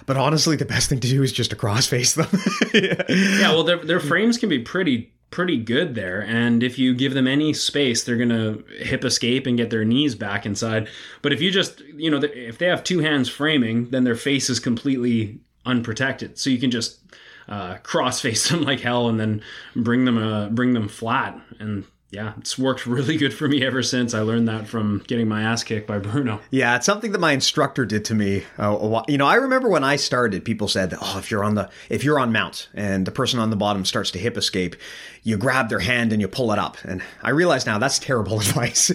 But 0.06 0.18
honestly, 0.18 0.58
the 0.58 0.66
best 0.66 0.90
thing 0.90 1.00
to 1.00 1.08
do 1.08 1.24
is 1.24 1.32
just 1.32 1.52
to 1.52 1.56
cross 1.56 1.88
face 1.88 2.16
them. 2.16 2.28
yeah. 2.74 3.02
yeah, 3.10 3.50
well, 3.52 3.64
their 3.64 3.78
their 3.78 4.02
frames 4.02 4.38
can 4.38 4.50
be 4.50 4.60
pretty 4.60 5.14
pretty 5.32 5.58
good 5.58 5.96
there. 5.96 6.22
And 6.22 6.62
if 6.62 6.78
you 6.78 6.94
give 6.94 7.14
them 7.14 7.28
any 7.28 7.54
space, 7.54 8.04
they're 8.04 8.18
going 8.18 8.30
to 8.30 8.64
hip 8.84 9.04
escape 9.04 9.48
and 9.48 9.58
get 9.58 9.70
their 9.70 9.86
knees 9.86 10.14
back 10.14 10.46
inside. 10.46 10.88
But 11.22 11.34
if 11.34 11.42
you 11.42 11.52
just, 11.52 11.80
you 11.80 12.12
know, 12.12 12.20
if 12.22 12.58
they 12.58 12.68
have 12.68 12.84
two 12.84 13.00
hands 13.00 13.30
framing, 13.30 13.90
then 13.90 14.04
their 14.04 14.16
face 14.16 14.50
is 14.50 14.60
completely 14.60 15.40
unprotected. 15.66 16.38
So 16.38 16.50
you 16.50 16.60
can 16.60 16.70
just 16.70 17.00
uh, 17.48 17.78
cross 17.78 18.22
face 18.22 18.50
them 18.50 18.64
like 18.64 18.82
hell 18.82 19.08
and 19.08 19.20
then 19.20 19.42
bring 19.76 20.06
them 20.06 20.18
uh, 20.18 20.50
bring 20.50 20.74
them 20.74 20.88
flat. 20.88 21.40
And 21.60 21.86
yeah, 22.12 22.34
it's 22.38 22.60
worked 22.60 22.86
really 22.86 23.18
good 23.18 23.34
for 23.34 23.48
me 23.48 23.66
ever 23.66 23.82
since. 23.82 24.14
I 24.14 24.20
learned 24.20 24.48
that 24.50 24.68
from 24.68 25.02
getting 25.08 25.28
my 25.28 25.42
ass 25.44 25.64
kicked 25.64 25.88
by 25.88 25.98
Bruno. 25.98 26.42
Yeah, 26.52 26.76
it's 26.76 26.86
something 26.86 27.14
that 27.14 27.20
my 27.20 27.32
instructor 27.32 27.86
did 27.86 28.06
to 28.06 28.14
me. 28.14 28.44
Uh, 28.58 29.02
you 29.08 29.18
know, 29.18 29.26
I 29.26 29.36
remember 29.36 29.70
when 29.70 29.84
I 29.84 29.96
started, 29.96 30.44
people 30.46 30.68
said, 30.68 30.94
"Oh, 31.02 31.18
if 31.18 31.32
you're 31.32 31.44
on 31.44 31.56
the 31.56 31.70
if 31.90 32.04
you're 32.04 32.20
on 32.20 32.32
mount 32.32 32.70
and 32.74 33.06
the 33.06 33.12
person 33.12 33.40
on 33.40 33.50
the 33.50 33.56
bottom 33.56 33.86
starts 33.86 34.12
to 34.12 34.20
hip 34.20 34.38
escape, 34.38 34.76
you 35.24 35.38
grab 35.38 35.70
their 35.70 35.80
hand 35.80 36.12
and 36.12 36.22
you 36.22 36.28
pull 36.28 36.52
it 36.52 36.58
up. 36.58 36.78
And 36.84 37.04
I 37.22 37.30
realize 37.30 37.66
now 37.66 37.78
that's 37.78 38.00
terrible 38.00 38.40
advice. 38.40 38.92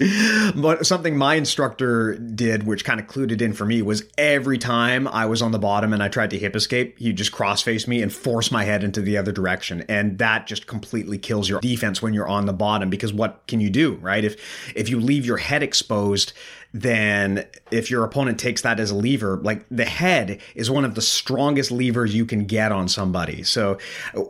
but 0.55 0.85
something 0.85 1.17
my 1.17 1.35
instructor 1.35 2.15
did, 2.15 2.63
which 2.63 2.83
kind 2.83 2.99
of 2.99 3.07
clued 3.07 3.31
it 3.31 3.41
in 3.41 3.53
for 3.53 3.65
me, 3.65 3.81
was 3.81 4.03
every 4.17 4.57
time 4.57 5.07
I 5.07 5.25
was 5.25 5.41
on 5.41 5.51
the 5.51 5.59
bottom 5.59 5.93
and 5.93 6.03
I 6.03 6.09
tried 6.09 6.31
to 6.31 6.37
hip 6.37 6.55
escape, 6.55 6.99
he'd 6.99 7.15
just 7.15 7.31
cross 7.31 7.61
face 7.61 7.87
me 7.87 8.01
and 8.01 8.11
force 8.11 8.51
my 8.51 8.63
head 8.65 8.83
into 8.83 9.01
the 9.01 9.17
other 9.17 9.31
direction. 9.31 9.85
And 9.87 10.17
that 10.17 10.47
just 10.47 10.67
completely 10.67 11.17
kills 11.17 11.47
your 11.47 11.61
defense 11.61 12.01
when 12.01 12.13
you're 12.13 12.27
on 12.27 12.45
the 12.45 12.53
bottom 12.53 12.89
because 12.89 13.06
what 13.13 13.45
can 13.47 13.59
you 13.59 13.69
do, 13.69 13.95
right? 13.95 14.23
If 14.23 14.73
if 14.75 14.89
you 14.89 14.99
leave 14.99 15.25
your 15.25 15.37
head 15.37 15.63
exposed, 15.63 16.33
then 16.73 17.45
if 17.71 17.89
your 17.89 18.03
opponent 18.03 18.39
takes 18.39 18.61
that 18.61 18.79
as 18.79 18.91
a 18.91 18.95
lever, 18.95 19.37
like 19.37 19.65
the 19.69 19.85
head 19.85 20.39
is 20.53 20.69
one 20.69 20.85
of 20.85 20.95
the 20.95 21.01
strongest 21.01 21.71
levers 21.71 22.13
you 22.13 22.25
can 22.25 22.45
get 22.45 22.71
on 22.71 22.87
somebody. 22.87 23.43
So 23.43 23.77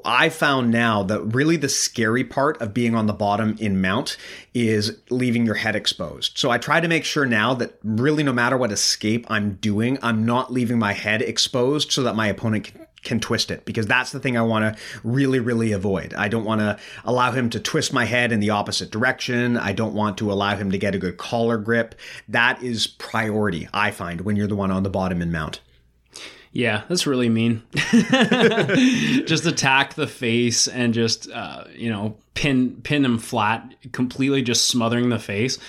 I 0.05 0.29
found 0.29 0.71
now 0.71 1.03
that 1.03 1.21
really 1.21 1.57
the 1.57 1.69
scary 1.69 2.23
part 2.23 2.61
of 2.61 2.73
being 2.73 2.95
on 2.95 3.07
the 3.07 3.13
bottom 3.13 3.55
in 3.59 3.81
mount 3.81 4.17
is 4.53 4.97
leaving 5.09 5.45
your 5.45 5.55
head 5.55 5.75
exposed. 5.75 6.37
So 6.37 6.49
I 6.49 6.57
try 6.57 6.79
to 6.79 6.87
make 6.87 7.05
sure 7.05 7.25
now 7.25 7.53
that 7.55 7.77
really 7.83 8.23
no 8.23 8.33
matter 8.33 8.57
what 8.57 8.71
escape 8.71 9.25
I'm 9.29 9.55
doing, 9.55 9.97
I'm 10.01 10.25
not 10.25 10.51
leaving 10.51 10.79
my 10.79 10.93
head 10.93 11.21
exposed 11.21 11.91
so 11.91 12.03
that 12.03 12.15
my 12.15 12.27
opponent 12.27 12.65
can 12.65 12.86
can 13.03 13.19
twist 13.19 13.51
it 13.51 13.65
because 13.65 13.87
that's 13.87 14.11
the 14.11 14.19
thing 14.19 14.37
I 14.37 14.41
want 14.41 14.75
to 14.75 14.81
really, 15.03 15.39
really 15.39 15.71
avoid. 15.71 16.13
I 16.13 16.27
don't 16.27 16.45
want 16.45 16.61
to 16.61 16.77
allow 17.05 17.31
him 17.31 17.49
to 17.51 17.59
twist 17.59 17.93
my 17.93 18.05
head 18.05 18.31
in 18.31 18.39
the 18.39 18.49
opposite 18.49 18.91
direction. 18.91 19.57
I 19.57 19.71
don't 19.73 19.93
want 19.93 20.17
to 20.19 20.31
allow 20.31 20.55
him 20.55 20.71
to 20.71 20.77
get 20.77 20.95
a 20.95 20.97
good 20.97 21.17
collar 21.17 21.57
grip. 21.57 21.95
That 22.27 22.61
is 22.61 22.87
priority, 22.87 23.69
I 23.73 23.91
find, 23.91 24.21
when 24.21 24.35
you're 24.35 24.47
the 24.47 24.55
one 24.55 24.71
on 24.71 24.83
the 24.83 24.89
bottom 24.89 25.21
and 25.21 25.31
mount. 25.31 25.61
Yeah, 26.51 26.83
that's 26.89 27.05
really 27.05 27.29
mean. 27.29 27.61
just 27.75 29.45
attack 29.45 29.93
the 29.93 30.07
face 30.07 30.67
and 30.67 30.93
just 30.93 31.29
uh, 31.29 31.65
you 31.71 31.89
know 31.91 32.17
pin 32.33 32.81
pin 32.81 33.05
him 33.05 33.19
flat, 33.19 33.75
completely 33.91 34.41
just 34.41 34.65
smothering 34.65 35.09
the 35.09 35.19
face. 35.19 35.59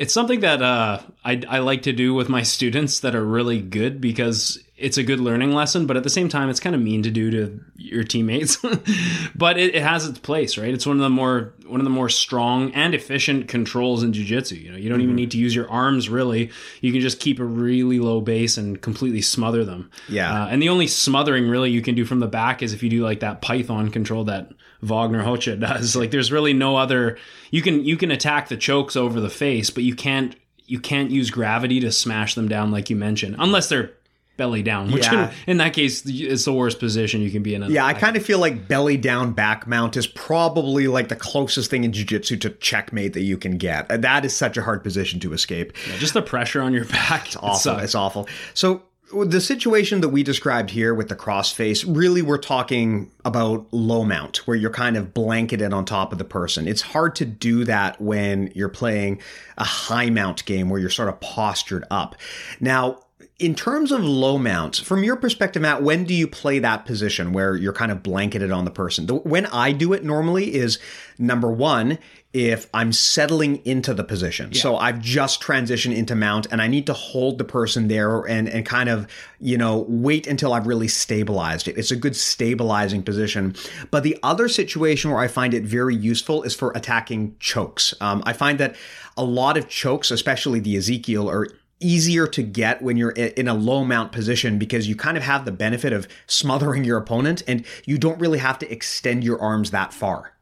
It's 0.00 0.14
something 0.14 0.40
that 0.40 0.62
uh, 0.62 1.00
I, 1.26 1.42
I 1.46 1.58
like 1.58 1.82
to 1.82 1.92
do 1.92 2.14
with 2.14 2.30
my 2.30 2.42
students 2.42 3.00
that 3.00 3.14
are 3.14 3.22
really 3.22 3.60
good 3.60 4.00
because 4.00 4.58
it's 4.78 4.96
a 4.96 5.02
good 5.02 5.20
learning 5.20 5.52
lesson, 5.52 5.86
but 5.86 5.98
at 5.98 6.04
the 6.04 6.08
same 6.08 6.30
time, 6.30 6.48
it's 6.48 6.58
kind 6.58 6.74
of 6.74 6.80
mean 6.80 7.02
to 7.02 7.10
do 7.10 7.30
to 7.30 7.60
your 7.76 8.02
teammates. 8.02 8.56
but 9.34 9.58
it, 9.58 9.74
it, 9.74 9.82
has 9.82 10.06
its 10.06 10.18
place, 10.18 10.56
right? 10.56 10.72
It's 10.72 10.86
one 10.86 10.96
of 10.96 11.02
the 11.02 11.10
more 11.10 11.52
one 11.66 11.80
of 11.80 11.84
the 11.84 11.90
more 11.90 12.08
strong 12.08 12.72
and 12.72 12.94
efficient 12.94 13.48
controls 13.48 14.02
in 14.02 14.14
jiu-jitsu. 14.14 14.54
You 14.54 14.72
know, 14.72 14.78
you 14.78 14.88
don't 14.88 15.00
mm-hmm. 15.00 15.04
even 15.04 15.16
need 15.16 15.32
to 15.32 15.38
use 15.38 15.54
your 15.54 15.70
arms 15.70 16.08
really. 16.08 16.50
You 16.80 16.92
can 16.92 17.02
just 17.02 17.20
keep 17.20 17.38
a 17.38 17.44
really 17.44 18.00
low 18.00 18.22
base 18.22 18.56
and 18.56 18.80
completely 18.80 19.20
smother 19.20 19.66
them. 19.66 19.90
Yeah. 20.08 20.44
Uh, 20.44 20.48
and 20.48 20.62
the 20.62 20.70
only 20.70 20.86
smothering 20.86 21.46
really 21.46 21.70
you 21.70 21.82
can 21.82 21.94
do 21.94 22.06
from 22.06 22.20
the 22.20 22.26
back 22.26 22.62
is 22.62 22.72
if 22.72 22.82
you 22.82 22.88
do 22.88 23.04
like 23.04 23.20
that 23.20 23.42
Python 23.42 23.90
control 23.90 24.24
that 24.24 24.50
Wagner 24.82 25.24
Rocha 25.24 25.56
does. 25.56 25.96
Like, 25.96 26.10
there's 26.10 26.32
really 26.32 26.52
no 26.52 26.76
other. 26.76 27.18
You 27.50 27.62
can 27.62 27.84
you 27.84 27.96
can 27.96 28.10
attack 28.10 28.48
the 28.48 28.56
chokes 28.56 28.96
over 28.96 29.20
the 29.20 29.30
face, 29.30 29.70
but 29.70 29.84
you 29.84 29.94
can't 29.94 30.36
you 30.66 30.80
can't 30.80 31.10
use 31.10 31.30
gravity 31.30 31.80
to 31.80 31.90
smash 31.90 32.34
them 32.34 32.48
down 32.48 32.70
like 32.70 32.90
you 32.90 32.96
mentioned, 32.96 33.36
unless 33.38 33.68
they're 33.68 33.92
belly 34.40 34.62
down, 34.62 34.90
which 34.90 35.04
yeah. 35.04 35.28
in, 35.46 35.50
in, 35.50 35.56
that 35.58 35.74
case 35.74 36.02
it's 36.06 36.46
the 36.46 36.52
worst 36.52 36.78
position 36.78 37.20
you 37.20 37.30
can 37.30 37.42
be 37.42 37.54
in. 37.54 37.62
Yeah, 37.64 37.84
I 37.84 37.92
kind 37.92 38.16
of 38.16 38.24
feel 38.24 38.38
like 38.38 38.68
belly 38.68 38.96
down 38.96 39.32
back 39.32 39.66
mount 39.66 39.98
is 39.98 40.06
probably 40.06 40.88
like 40.88 41.08
the 41.08 41.16
closest 41.16 41.70
thing 41.70 41.84
in 41.84 41.92
jiu-jitsu 41.92 42.38
to 42.38 42.48
checkmate 42.48 43.12
that 43.12 43.20
you 43.20 43.36
can 43.36 43.58
get. 43.58 43.88
That 43.88 44.24
is 44.24 44.34
such 44.34 44.56
a 44.56 44.62
hard 44.62 44.82
position 44.82 45.20
to 45.20 45.34
escape. 45.34 45.74
Yeah, 45.86 45.98
just 45.98 46.14
the 46.14 46.22
pressure 46.22 46.62
on 46.62 46.72
your 46.72 46.84
back. 46.86 47.26
It's 47.26 47.36
awful. 47.36 47.78
It 47.78 47.84
it's 47.84 47.94
awful. 47.94 48.28
So 48.54 48.82
the 49.12 49.40
situation 49.40 50.00
that 50.00 50.10
we 50.10 50.22
described 50.22 50.70
here 50.70 50.94
with 50.94 51.08
the 51.08 51.16
crossface, 51.16 51.84
really 51.86 52.22
we're 52.22 52.38
talking 52.38 53.10
about 53.24 53.66
low 53.72 54.04
mount, 54.04 54.38
where 54.46 54.56
you're 54.56 54.70
kind 54.70 54.96
of 54.96 55.12
blanketed 55.12 55.72
on 55.72 55.84
top 55.84 56.12
of 56.12 56.18
the 56.18 56.24
person. 56.24 56.68
It's 56.68 56.82
hard 56.82 57.16
to 57.16 57.24
do 57.24 57.64
that 57.64 58.00
when 58.00 58.52
you're 58.54 58.68
playing 58.68 59.20
a 59.58 59.64
high 59.64 60.10
mount 60.10 60.44
game 60.44 60.68
where 60.68 60.80
you're 60.80 60.90
sort 60.90 61.08
of 61.08 61.20
postured 61.20 61.84
up. 61.90 62.14
Now, 62.60 63.00
in 63.38 63.54
terms 63.54 63.90
of 63.90 64.04
low 64.04 64.36
mounts, 64.36 64.78
from 64.78 65.02
your 65.02 65.16
perspective, 65.16 65.62
Matt, 65.62 65.82
when 65.82 66.04
do 66.04 66.14
you 66.14 66.26
play 66.26 66.58
that 66.58 66.84
position 66.84 67.32
where 67.32 67.56
you're 67.56 67.72
kind 67.72 67.90
of 67.90 68.02
blanketed 68.02 68.50
on 68.50 68.64
the 68.64 68.70
person? 68.70 69.06
The, 69.06 69.14
when 69.14 69.46
I 69.46 69.72
do 69.72 69.92
it 69.94 70.04
normally 70.04 70.54
is 70.54 70.78
number 71.18 71.50
one, 71.50 71.98
if 72.32 72.68
I'm 72.72 72.92
settling 72.92 73.64
into 73.66 73.92
the 73.92 74.04
position. 74.04 74.50
Yeah. 74.52 74.60
So 74.60 74.76
I've 74.76 75.00
just 75.00 75.42
transitioned 75.42 75.96
into 75.96 76.14
mount 76.14 76.46
and 76.50 76.62
I 76.62 76.68
need 76.68 76.86
to 76.86 76.92
hold 76.92 77.38
the 77.38 77.44
person 77.44 77.88
there 77.88 78.20
and, 78.22 78.48
and 78.48 78.64
kind 78.64 78.88
of, 78.88 79.08
you 79.40 79.58
know, 79.58 79.84
wait 79.88 80.26
until 80.26 80.52
I've 80.52 80.66
really 80.66 80.86
stabilized 80.86 81.66
it. 81.66 81.76
It's 81.76 81.90
a 81.90 81.96
good 81.96 82.14
stabilizing 82.14 83.02
position. 83.02 83.56
But 83.90 84.04
the 84.04 84.18
other 84.22 84.48
situation 84.48 85.10
where 85.10 85.18
I 85.18 85.28
find 85.28 85.54
it 85.54 85.64
very 85.64 85.96
useful 85.96 86.42
is 86.42 86.54
for 86.54 86.72
attacking 86.72 87.36
chokes. 87.40 87.94
Um, 88.00 88.22
I 88.26 88.32
find 88.32 88.60
that 88.60 88.76
a 89.16 89.24
lot 89.24 89.56
of 89.56 89.68
chokes, 89.68 90.10
especially 90.10 90.60
the 90.60 90.76
Ezekiel, 90.76 91.28
are 91.28 91.48
easier 91.80 92.26
to 92.26 92.42
get 92.42 92.82
when 92.82 92.96
you're 92.96 93.10
in 93.10 93.48
a 93.48 93.54
low 93.54 93.84
mount 93.84 94.12
position 94.12 94.58
because 94.58 94.88
you 94.88 94.94
kind 94.94 95.16
of 95.16 95.22
have 95.22 95.44
the 95.44 95.52
benefit 95.52 95.92
of 95.92 96.06
smothering 96.26 96.84
your 96.84 96.98
opponent 96.98 97.42
and 97.48 97.64
you 97.84 97.98
don't 97.98 98.20
really 98.20 98.38
have 98.38 98.58
to 98.58 98.70
extend 98.70 99.24
your 99.24 99.40
arms 99.40 99.70
that 99.70 99.92
far. 99.92 100.34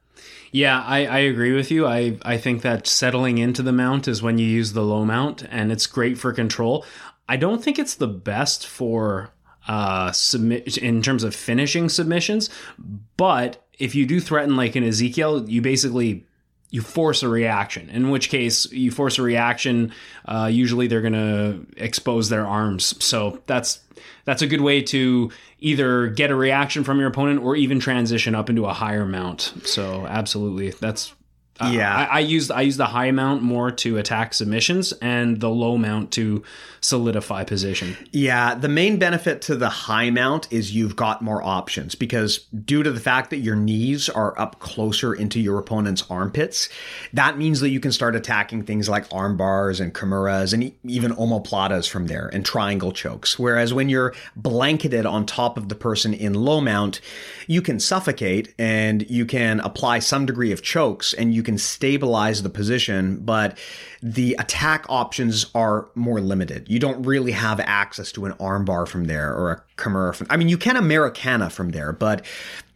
Yeah, 0.51 0.83
I, 0.83 1.07
I 1.07 1.18
agree 1.18 1.53
with 1.53 1.70
you. 1.70 1.87
I, 1.87 2.18
I 2.22 2.38
think 2.38 2.62
that 2.62 2.87
settling 2.87 3.38
into 3.38 3.62
the 3.62 3.72
mount 3.72 4.09
is 4.09 4.22
when 4.22 4.38
you 4.38 4.46
use 4.46 4.72
the 4.72 4.83
low 4.83 5.05
mount, 5.05 5.44
and 5.51 5.70
it's 5.70 5.87
great 5.87 6.16
for 6.16 6.33
control. 6.33 6.87
I 7.29 7.37
don't 7.37 7.62
think 7.62 7.79
it's 7.79 7.94
the 7.94 8.09
best 8.09 8.66
for 8.66 9.31
uh, 9.66 10.11
submit 10.12 10.79
in 10.79 11.03
terms 11.03 11.22
of 11.22 11.35
finishing 11.35 11.90
submissions, 11.90 12.48
but 13.18 13.62
if 13.79 13.94
you 13.94 14.07
do 14.07 14.20
threaten 14.20 14.57
like 14.57 14.74
an 14.74 14.85
Ezekiel, 14.85 15.48
you 15.48 15.61
basically 15.61 16.27
you 16.70 16.83
force 16.83 17.22
a 17.22 17.28
reaction. 17.28 17.88
In 17.90 18.11
which 18.11 18.28
case, 18.28 18.70
you 18.70 18.90
force 18.90 19.18
a 19.18 19.22
reaction. 19.22 19.92
Uh, 20.24 20.48
usually, 20.52 20.87
they're 20.87 21.00
going 21.00 21.12
to 21.14 21.66
expose 21.76 22.28
their 22.28 22.46
arms. 22.46 23.02
So 23.04 23.40
that's 23.46 23.81
that's 24.24 24.42
a 24.42 24.46
good 24.46 24.61
way 24.61 24.83
to 24.83 25.31
either 25.61 26.09
get 26.09 26.31
a 26.31 26.35
reaction 26.35 26.85
from 26.85 26.98
your 26.98 27.09
opponent 27.09 27.42
or 27.42 27.57
even 27.57 27.81
transition 27.81 28.35
up 28.35 28.50
into 28.50 28.66
a 28.66 28.72
higher 28.72 29.07
mount. 29.07 29.54
So 29.64 30.07
absolutely, 30.07 30.70
that's 30.70 31.14
Uh, 31.61 31.71
yeah. 31.75 31.94
I, 31.94 32.05
I 32.05 32.18
use 32.21 32.51
I 32.51 32.62
use 32.62 32.77
the 32.77 32.87
high 32.87 33.11
mount 33.11 33.42
more 33.42 33.71
to 33.71 33.99
attack 33.99 34.35
submissions 34.35 34.92
and 34.92 35.40
the 35.40 35.51
low 35.51 35.77
mount 35.77 36.12
to 36.12 36.42
solidify 36.81 37.44
position. 37.44 37.97
Yeah, 38.12 38.55
the 38.55 38.68
main 38.68 38.99
benefit 38.99 39.42
to 39.42 39.57
the 39.57 39.68
high 39.68 40.11
mount 40.11 40.47
is 40.53 40.75
you've 40.75 40.97
got 40.97 41.23
more 41.23 41.42
options 41.42 41.94
because 41.94 42.38
due 42.38 42.83
to 42.83 42.92
the 42.92 43.01
fact 43.01 43.31
that 43.31 43.38
your 43.38 43.57
knees 43.57 44.09
are 44.09 44.38
up 44.38 44.61
closer 44.61 45.12
into 45.12 45.40
your 45.40 45.59
opponent's 45.59 46.05
armpits, 46.09 46.68
that 47.12 47.37
means 47.37 47.61
that 47.61 47.71
you 47.71 47.81
can 47.81 47.92
start 47.92 48.14
attacking 48.14 48.62
things 48.62 48.88
like 48.88 49.07
arm 49.12 49.37
bars 49.37 49.81
and 49.81 49.94
kimuras 49.94 50.53
and 50.53 50.73
even 50.85 51.12
omoplatas 51.12 51.88
from 51.88 52.07
there 52.07 52.29
and 52.33 52.44
triangle 52.44 52.92
chokes. 52.92 53.38
Whereas 53.38 53.75
when 53.75 53.88
you're 53.88 54.14
blanketed 54.37 55.07
on 55.07 55.27
top 55.27 55.57
of 55.57 55.68
the 55.68 55.75
person 55.75 56.14
in 56.14 56.35
low 56.35 56.61
mount, 56.61 57.01
you 57.49 57.63
can 57.63 57.81
suffocate 57.81 58.55
and 58.59 59.11
you 59.11 59.27
can 59.27 59.59
apply 59.61 59.99
some 59.99 60.27
degree 60.27 60.53
of 60.53 60.63
chokes 60.63 61.15
and 61.15 61.35
you 61.35 61.43
can 61.43 61.59
stabilize 61.59 62.43
the 62.43 62.51
position, 62.51 63.17
but 63.17 63.59
the 64.03 64.37
attack 64.39 64.85
options 64.89 65.47
are 65.55 65.89
more 65.95 66.21
limited. 66.21 66.69
You 66.69 66.79
don't 66.79 67.05
really 67.05 67.33
have 67.33 67.59
access 67.59 68.13
to 68.13 68.27
an 68.27 68.35
armbar 68.35 68.87
from 68.87 69.07
there 69.07 69.35
or 69.35 69.51
a 69.51 69.63
Kimura 69.77 70.15
from. 70.15 70.27
I 70.29 70.37
mean, 70.37 70.51
you 70.51 70.59
can 70.59 70.77
Americana 70.77 71.49
from 71.49 71.71
there, 71.71 71.93
but 71.93 72.25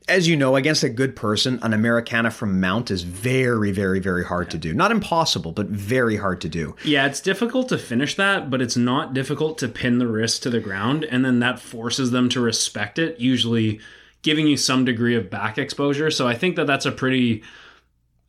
as 0.09 0.27
you 0.27 0.37
know, 0.37 0.57
against 0.57 0.83
a 0.83 0.89
good 0.89 1.15
person, 1.15 1.59
an 1.63 1.75
Americana 1.75 2.31
from 2.31 2.59
mount 2.59 2.91
is 2.91 3.03
very, 3.03 3.73
very, 3.73 4.01
very 4.01 4.25
hard 4.25 4.51
to 4.51 4.59
do. 4.59 4.73
Not 4.73 4.91
impossible, 4.91 5.53
but 5.53 5.67
very 5.67 6.17
hard 6.17 6.41
to 6.41 6.49
do. 6.49 6.75
Yeah, 6.83 7.07
it's 7.07 7.21
difficult 7.21 7.69
to 7.69 7.79
finish 7.79 8.17
that, 8.17 8.51
but 8.51 8.63
it's 8.63 8.77
not 8.77 9.15
difficult 9.15 9.59
to 9.59 9.69
pin 9.69 9.99
the 9.99 10.09
wrist 10.09 10.43
to 10.45 10.51
the 10.51 10.61
ground, 10.61 11.05
and 11.05 11.25
then 11.25 11.41
that 11.41 11.61
forces 11.61 12.11
them 12.11 12.29
to 12.31 12.41
respect 12.41 12.99
it, 12.99 13.21
usually 13.21 13.81
giving 14.23 14.47
you 14.47 14.57
some 14.57 14.85
degree 14.85 15.15
of 15.17 15.31
back 15.31 15.59
exposure. 15.59 16.11
So 16.11 16.27
I 16.27 16.35
think 16.35 16.57
that 16.57 16.67
that's 16.67 16.87
a 16.87 16.93
pretty 16.93 17.43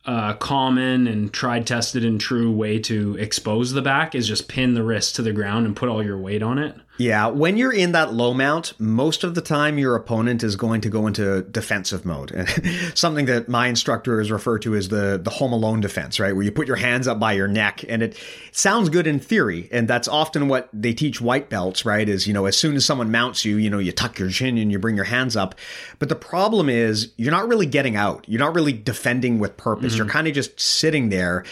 uh, 0.04 0.34
common 0.34 1.06
and 1.06 1.32
tried, 1.32 1.66
tested, 1.66 2.04
and 2.04 2.20
true 2.20 2.52
way 2.52 2.78
to 2.80 3.16
expose 3.16 3.72
the 3.72 3.82
back 3.82 4.14
is 4.14 4.28
just 4.28 4.48
pin 4.48 4.74
the 4.74 4.82
wrist 4.82 5.16
to 5.16 5.22
the 5.22 5.32
ground 5.32 5.66
and 5.66 5.74
put 5.74 5.88
all 5.88 6.04
your 6.04 6.18
weight 6.18 6.42
on 6.42 6.58
it. 6.58 6.76
Yeah, 6.96 7.26
when 7.26 7.56
you're 7.56 7.72
in 7.72 7.92
that 7.92 8.12
low 8.12 8.34
mount, 8.34 8.78
most 8.78 9.24
of 9.24 9.34
the 9.34 9.40
time 9.40 9.78
your 9.78 9.96
opponent 9.96 10.44
is 10.44 10.54
going 10.54 10.80
to 10.82 10.88
go 10.88 11.08
into 11.08 11.42
defensive 11.42 12.04
mode. 12.04 12.30
Something 12.94 13.26
that 13.26 13.48
my 13.48 13.66
instructor 13.66 14.18
has 14.20 14.30
referred 14.30 14.62
to 14.62 14.76
as 14.76 14.88
the 14.88 15.20
the 15.22 15.30
home 15.30 15.52
alone 15.52 15.80
defense, 15.80 16.20
right? 16.20 16.32
Where 16.32 16.44
you 16.44 16.52
put 16.52 16.68
your 16.68 16.76
hands 16.76 17.08
up 17.08 17.18
by 17.18 17.32
your 17.32 17.48
neck 17.48 17.84
and 17.88 18.00
it 18.00 18.16
sounds 18.52 18.90
good 18.90 19.08
in 19.08 19.18
theory, 19.18 19.68
and 19.72 19.88
that's 19.88 20.06
often 20.06 20.46
what 20.46 20.68
they 20.72 20.94
teach 20.94 21.20
white 21.20 21.50
belts, 21.50 21.84
right? 21.84 22.08
Is, 22.08 22.28
you 22.28 22.32
know, 22.32 22.46
as 22.46 22.56
soon 22.56 22.76
as 22.76 22.86
someone 22.86 23.10
mounts 23.10 23.44
you, 23.44 23.56
you 23.56 23.70
know, 23.70 23.80
you 23.80 23.90
tuck 23.90 24.18
your 24.20 24.30
chin 24.30 24.56
and 24.56 24.70
you 24.70 24.78
bring 24.78 24.94
your 24.94 25.04
hands 25.04 25.36
up. 25.36 25.56
But 25.98 26.08
the 26.08 26.16
problem 26.16 26.68
is 26.68 27.12
you're 27.16 27.32
not 27.32 27.48
really 27.48 27.66
getting 27.66 27.96
out. 27.96 28.24
You're 28.28 28.40
not 28.40 28.54
really 28.54 28.72
defending 28.72 29.40
with 29.40 29.56
purpose. 29.56 29.94
Mm-hmm. 29.94 29.98
You're 29.98 30.12
kind 30.12 30.28
of 30.28 30.34
just 30.34 30.60
sitting 30.60 31.08
there 31.08 31.44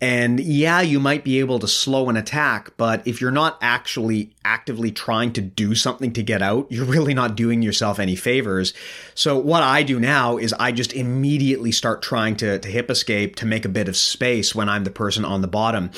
and 0.00 0.40
yeah, 0.40 0.80
you 0.80 0.98
might 0.98 1.24
be 1.24 1.40
able 1.40 1.58
to 1.58 1.68
slow 1.68 2.08
an 2.08 2.16
attack, 2.16 2.70
but 2.78 3.06
if 3.06 3.20
you're 3.20 3.30
not 3.30 3.58
actually 3.60 4.32
actively 4.44 4.90
trying 4.90 5.32
to 5.34 5.42
do 5.42 5.74
something 5.74 6.12
to 6.14 6.22
get 6.22 6.40
out, 6.40 6.66
you're 6.70 6.84
really 6.86 7.12
not 7.12 7.36
doing 7.36 7.60
yourself 7.60 7.98
any 7.98 8.16
favors. 8.16 8.72
So 9.14 9.38
what 9.38 9.62
I 9.62 9.82
do 9.82 10.00
now 10.00 10.38
is 10.38 10.54
I 10.54 10.72
just 10.72 10.94
immediately 10.94 11.72
start 11.72 12.00
trying 12.00 12.36
to, 12.36 12.58
to 12.58 12.68
hip 12.68 12.90
escape 12.90 13.36
to 13.36 13.46
make 13.46 13.64
a 13.64 13.68
bit 13.68 13.88
of 13.88 13.96
space 13.96 14.54
when 14.54 14.68
I'm 14.68 14.84
the 14.84 14.90
person 14.90 15.24
on 15.24 15.42
the 15.42 15.48
bottom. 15.48 15.90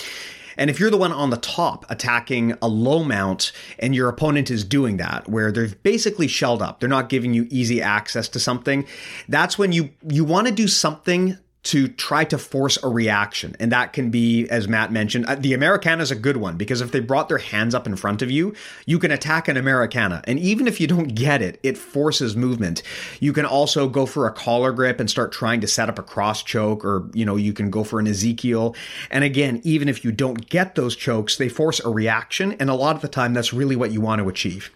And 0.56 0.68
if 0.68 0.78
you're 0.78 0.90
the 0.90 0.98
one 0.98 1.12
on 1.12 1.30
the 1.30 1.36
top 1.36 1.86
attacking 1.88 2.54
a 2.60 2.68
low 2.68 3.04
mount 3.04 3.52
and 3.78 3.94
your 3.94 4.08
opponent 4.08 4.50
is 4.50 4.64
doing 4.64 4.98
that, 4.98 5.28
where 5.28 5.50
they're 5.50 5.68
basically 5.68 6.28
shelled 6.28 6.60
up, 6.60 6.80
they're 6.80 6.88
not 6.88 7.08
giving 7.08 7.32
you 7.32 7.46
easy 7.50 7.80
access 7.80 8.28
to 8.30 8.40
something, 8.40 8.86
that's 9.28 9.56
when 9.56 9.72
you, 9.72 9.90
you 10.08 10.24
want 10.24 10.48
to 10.48 10.52
do 10.52 10.68
something 10.68 11.38
to 11.64 11.86
try 11.86 12.24
to 12.24 12.36
force 12.36 12.76
a 12.82 12.88
reaction. 12.88 13.54
And 13.60 13.70
that 13.70 13.92
can 13.92 14.10
be, 14.10 14.48
as 14.48 14.66
Matt 14.66 14.90
mentioned, 14.90 15.26
uh, 15.26 15.36
the 15.36 15.54
Americana 15.54 16.02
is 16.02 16.10
a 16.10 16.16
good 16.16 16.36
one 16.36 16.56
because 16.56 16.80
if 16.80 16.90
they 16.90 16.98
brought 16.98 17.28
their 17.28 17.38
hands 17.38 17.72
up 17.72 17.86
in 17.86 17.94
front 17.94 18.20
of 18.20 18.32
you, 18.32 18.52
you 18.84 18.98
can 18.98 19.12
attack 19.12 19.46
an 19.46 19.56
Americana. 19.56 20.22
And 20.24 20.40
even 20.40 20.66
if 20.66 20.80
you 20.80 20.88
don't 20.88 21.14
get 21.14 21.40
it, 21.40 21.60
it 21.62 21.78
forces 21.78 22.34
movement. 22.36 22.82
You 23.20 23.32
can 23.32 23.46
also 23.46 23.88
go 23.88 24.06
for 24.06 24.26
a 24.26 24.32
collar 24.32 24.72
grip 24.72 24.98
and 24.98 25.08
start 25.08 25.30
trying 25.30 25.60
to 25.60 25.68
set 25.68 25.88
up 25.88 26.00
a 26.00 26.02
cross 26.02 26.42
choke, 26.42 26.84
or, 26.84 27.08
you 27.14 27.24
know, 27.24 27.36
you 27.36 27.52
can 27.52 27.70
go 27.70 27.84
for 27.84 28.00
an 28.00 28.08
Ezekiel. 28.08 28.74
And 29.10 29.22
again, 29.22 29.60
even 29.62 29.88
if 29.88 30.04
you 30.04 30.10
don't 30.10 30.48
get 30.48 30.74
those 30.74 30.96
chokes, 30.96 31.36
they 31.36 31.48
force 31.48 31.78
a 31.80 31.90
reaction. 31.90 32.52
And 32.58 32.70
a 32.70 32.74
lot 32.74 32.96
of 32.96 33.02
the 33.02 33.08
time, 33.08 33.34
that's 33.34 33.52
really 33.52 33.76
what 33.76 33.92
you 33.92 34.00
want 34.00 34.20
to 34.20 34.28
achieve. 34.28 34.70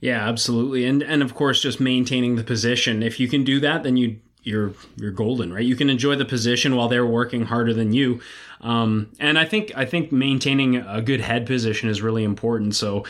Yeah, 0.00 0.28
absolutely. 0.28 0.84
And 0.84 1.02
and 1.02 1.22
of 1.22 1.34
course 1.34 1.62
just 1.62 1.80
maintaining 1.80 2.36
the 2.36 2.44
position. 2.44 3.02
If 3.02 3.18
you 3.18 3.28
can 3.28 3.44
do 3.44 3.60
that, 3.60 3.82
then 3.82 3.96
you 3.96 4.18
you're 4.42 4.72
you're 4.96 5.12
golden, 5.12 5.52
right? 5.52 5.64
You 5.64 5.76
can 5.76 5.90
enjoy 5.90 6.16
the 6.16 6.24
position 6.24 6.76
while 6.76 6.88
they're 6.88 7.06
working 7.06 7.46
harder 7.46 7.72
than 7.72 7.92
you. 7.92 8.20
Um, 8.60 9.10
and 9.18 9.38
I 9.38 9.44
think 9.44 9.72
I 9.76 9.84
think 9.84 10.12
maintaining 10.12 10.76
a 10.76 11.02
good 11.02 11.20
head 11.20 11.46
position 11.46 11.88
is 11.88 12.02
really 12.02 12.24
important. 12.24 12.74
So 12.74 13.04